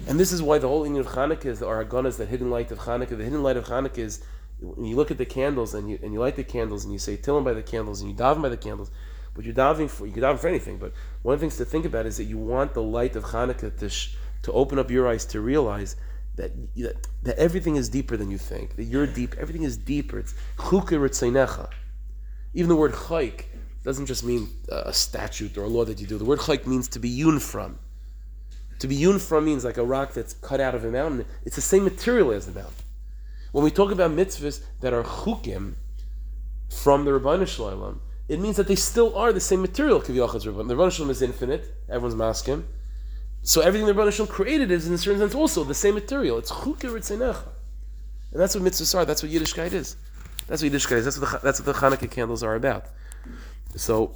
And 0.08 0.20
this 0.20 0.32
is 0.32 0.42
why 0.42 0.60
the 0.60 0.68
whole 0.68 0.84
inyan 0.84 1.00
of 1.00 1.08
Hanukkah 1.08 1.46
is 1.46 1.60
the 1.60 1.66
Araganas, 1.66 2.18
the 2.18 2.26
hidden 2.26 2.52
light 2.52 2.72
of 2.72 2.80
Hanukkah. 2.80 3.18
The 3.18 3.24
hidden 3.24 3.42
light 3.42 3.58
of 3.58 3.66
Hanukkah 3.66 4.00
is 4.00 4.24
you 4.62 4.96
look 4.96 5.12
at 5.12 5.18
the 5.18 5.26
candles 5.26 5.74
and 5.74 5.90
you 5.90 6.00
and 6.02 6.14
you 6.14 6.20
light 6.20 6.36
the 6.36 6.44
candles 6.44 6.84
and 6.84 6.94
you 6.94 7.00
say 7.00 7.18
Tillim 7.18 7.44
by 7.44 7.54
the 7.54 7.64
candles 7.64 8.02
and 8.02 8.10
you 8.10 8.16
daven 8.16 8.42
by 8.42 8.50
the 8.50 8.58
candles. 8.58 8.92
What 9.34 9.46
you're 9.46 9.88
for, 9.88 10.06
you 10.06 10.14
can 10.14 10.22
daven 10.22 10.38
for 10.38 10.48
anything, 10.48 10.78
but 10.78 10.94
one 11.24 11.34
of 11.34 11.40
the 11.40 11.44
things 11.44 11.58
to 11.58 11.66
think 11.66 11.86
about 11.86 12.06
is 12.06 12.18
that 12.18 12.26
you 12.26 12.38
want 12.38 12.76
the 12.76 12.84
light 12.84 13.16
of 13.16 13.24
Hanukkah 13.24 13.76
to, 13.80 13.90
sh- 13.90 14.16
to 14.44 14.52
open 14.52 14.78
up 14.78 14.92
your 14.92 15.08
eyes 15.08 15.26
to 15.26 15.42
realize 15.42 15.96
that, 16.36 16.52
that, 16.76 17.08
that 17.24 17.38
everything 17.38 17.76
is 17.76 17.90
deeper 17.90 18.16
than 18.16 18.30
you 18.30 18.38
think, 18.38 18.76
that 18.76 18.84
you're 18.84 19.08
deep, 19.08 19.36
everything 19.40 19.64
is 19.64 19.76
deeper. 19.76 20.20
It's 20.20 20.36
chukir 20.58 21.70
Even 22.54 22.70
the 22.70 22.76
word 22.76 22.94
chayk 22.94 23.46
doesn't 23.84 24.06
just 24.06 24.24
mean 24.24 24.50
uh, 24.72 24.84
a 24.86 24.94
statute 24.94 25.58
or 25.58 25.64
a 25.64 25.68
law 25.68 25.86
that 25.86 26.00
you 26.00 26.06
do. 26.06 26.18
The 26.18 26.26
word 26.26 26.40
chayk 26.40 26.68
means 26.68 26.88
to 26.90 27.00
be 27.00 27.10
yun 27.10 27.40
from. 27.40 27.80
To 28.80 28.88
be 28.88 28.96
yun 28.96 29.18
from 29.18 29.46
means 29.46 29.66
like 29.66 29.78
a 29.78 29.84
rock 29.84 30.14
that's 30.14 30.34
cut 30.34 30.60
out 30.60 30.76
of 30.76 30.86
a 30.86 30.92
mountain. 30.92 31.26
It's 31.44 31.56
the 31.56 31.62
same 31.62 31.84
material 31.84 32.32
as 32.32 32.46
the 32.46 32.52
mountain. 32.52 32.83
When 33.54 33.64
we 33.64 33.70
talk 33.70 33.92
about 33.92 34.10
mitzvahs 34.10 34.62
that 34.82 34.94
are 34.94 35.04
chukim 35.04 35.76
from 36.70 37.06
the 37.06 37.12
Rabbanu 37.12 37.48
Shalom, 37.48 38.02
it 38.28 38.40
means 38.40 38.56
that 38.56 38.68
they 38.68 38.76
still 38.76 39.16
are 39.16 39.32
the 39.32 39.40
same 39.40 39.62
material. 39.62 40.00
The 40.00 40.12
Rabbanu 40.12 40.92
Shalom 40.92 41.12
is 41.12 41.22
infinite. 41.22 41.72
Everyone's 41.88 42.16
masking. 42.16 42.66
So 43.44 43.62
everything 43.62 43.86
the 43.86 43.94
Rebbe 43.94 44.26
created 44.26 44.72
is, 44.72 44.88
in 44.88 44.94
a 44.96 44.98
certain 44.98 45.20
sense, 45.20 45.36
also 45.36 45.64
the 45.64 45.76
same 45.76 45.94
material. 45.94 46.40
It's 46.40 46.52
chuke 46.52 46.80
ritzenecha. 46.80 47.50
And 48.32 48.42
that's 48.42 48.56
what 48.56 48.64
mitzvahs 48.64 48.96
are. 48.96 49.06
That's 49.06 49.22
what 49.22 49.32
Yiddishkeit 49.32 49.74
is. 49.74 49.98
That's 50.48 50.64
what 50.64 50.72
Yiddishkeit 50.72 50.98
is. 50.98 51.06
That's 51.06 51.20
what 51.20 51.30
the, 51.30 51.40
that's 51.44 51.64
what 51.64 51.68
the 51.68 51.80
Hanukkah 51.80 52.10
candles 52.10 52.42
are 52.42 52.56
about. 52.56 52.88
So 53.76 54.16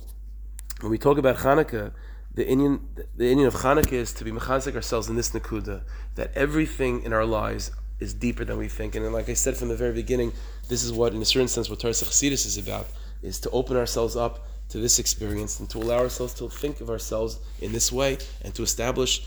when 0.82 0.90
we 0.90 0.98
talk 0.98 1.20
about 1.20 1.38
Hanukkah, 1.38 1.92
the 2.34 2.44
inyan, 2.44 2.80
the 3.16 3.32
inyan 3.32 3.46
of 3.46 3.54
Hanukkah 3.56 3.94
is 3.94 4.14
to 4.14 4.24
be 4.24 4.32
mechazik 4.32 4.74
ourselves 4.74 5.10
in 5.10 5.16
this 5.16 5.30
nakuda, 5.30 5.84
that 6.16 6.32
everything 6.34 7.04
in 7.04 7.14
our 7.14 7.26
lives 7.26 7.70
is 8.00 8.14
deeper 8.14 8.46
than 8.46 8.58
we 8.58 8.68
think. 8.68 8.96
And 8.96 9.12
like 9.14 9.30
I 9.30 9.34
said 9.34 9.58
from 9.58 9.70
the 9.70 9.76
very 9.76 9.94
beginning, 9.94 10.34
this 10.70 10.84
is 10.84 10.92
what, 10.92 11.14
in 11.14 11.22
a 11.22 11.26
certain 11.26 11.48
sense, 11.48 11.70
what 11.70 11.80
Torah 11.80 11.94
Chassidus 11.94 12.46
is 12.46 12.58
about, 12.58 12.88
is 13.22 13.40
to 13.42 13.50
open 13.50 13.78
ourselves 13.78 14.16
up 14.16 14.48
to 14.70 14.80
this 14.80 15.00
experience 15.00 15.60
and 15.60 15.70
to 15.70 15.78
allow 15.80 16.00
ourselves 16.00 16.34
to 16.36 16.50
think 16.50 16.82
of 16.82 16.90
ourselves 16.90 17.40
in 17.62 17.72
this 17.72 17.92
way 17.92 18.18
and 18.44 18.54
to 18.54 18.64
establish 18.64 19.26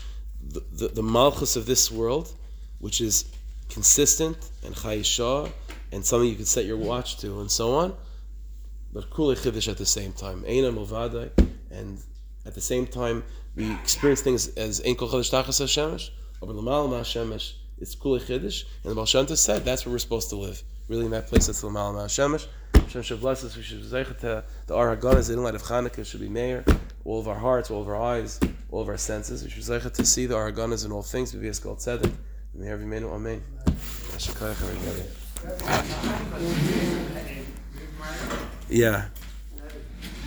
the, 0.49 0.63
the, 0.73 0.87
the 0.89 1.03
malchus 1.03 1.55
of 1.55 1.65
this 1.65 1.91
world, 1.91 2.33
which 2.79 3.01
is 3.01 3.25
consistent 3.69 4.51
and 4.65 4.75
chayisha 4.75 5.51
and 5.91 6.05
something 6.05 6.29
you 6.29 6.35
can 6.35 6.45
set 6.45 6.65
your 6.65 6.77
watch 6.77 7.17
to 7.17 7.41
and 7.41 7.49
so 7.49 7.73
on, 7.73 7.95
but 8.93 9.09
kule 9.09 9.33
chiddush 9.35 9.67
at 9.67 9.77
the 9.77 9.85
same 9.85 10.13
time. 10.13 10.43
And 10.45 11.99
at 12.45 12.53
the 12.53 12.61
same 12.61 12.87
time 12.87 13.23
we 13.55 13.71
experience 13.73 14.21
things 14.21 14.47
as 14.55 14.81
ein 14.85 14.95
kol 14.95 15.09
chiddush 15.09 15.31
tachas 15.31 15.59
hashemesh, 15.61 16.09
aber 16.41 16.53
lamal 16.53 16.89
ma 16.89 17.01
hashemesh, 17.01 17.53
it's 17.81 17.95
kule 17.95 18.19
chiddush, 18.19 18.63
and 18.83 18.91
the 18.91 18.95
Baal 18.95 19.05
said 19.07 19.65
that's 19.65 19.85
where 19.85 19.91
we're 19.91 19.99
supposed 19.99 20.29
to 20.29 20.35
live. 20.35 20.61
Really 20.87 21.05
in 21.05 21.11
that 21.11 21.27
place 21.27 21.47
that's 21.47 21.63
lamal 21.63 21.93
ma 21.93 22.03
hashemesh. 22.05 22.47
Hashem 22.75 23.01
should 23.01 23.21
bless 23.21 23.43
us. 23.43 23.55
We 23.55 23.63
should 23.63 23.81
zeicha 23.81 24.17
to 24.19 24.43
the 24.67 24.75
Ar 24.75 24.95
Haganas, 24.95 25.27
the 25.27 25.39
light 25.39 25.55
of 25.55 25.63
Chanukah 25.63 26.05
should 26.05 26.19
be 26.19 26.29
mayor. 26.29 26.63
All 27.05 27.19
of 27.19 27.27
our 27.27 27.35
hearts, 27.35 27.71
all 27.71 27.81
of 27.81 27.87
our 27.87 27.95
eyes, 27.95 28.39
all 28.69 28.81
of 28.81 28.87
our 28.87 28.97
senses. 28.97 29.43
We 29.43 29.49
should 29.49 29.63
zeicha 29.63 29.91
to 29.93 30.05
see 30.05 30.25
the 30.25 30.35
Ar 30.35 30.51
Haganas 30.51 30.85
in 30.85 30.91
all 30.91 31.01
things. 31.01 31.33
We 31.33 31.39
be 31.39 31.51
called 31.53 31.79
tzedek. 31.79 32.11
May 32.53 32.67
every 32.67 32.85
man, 32.85 33.05
amen. 33.05 33.41
Yeah. 38.69 39.05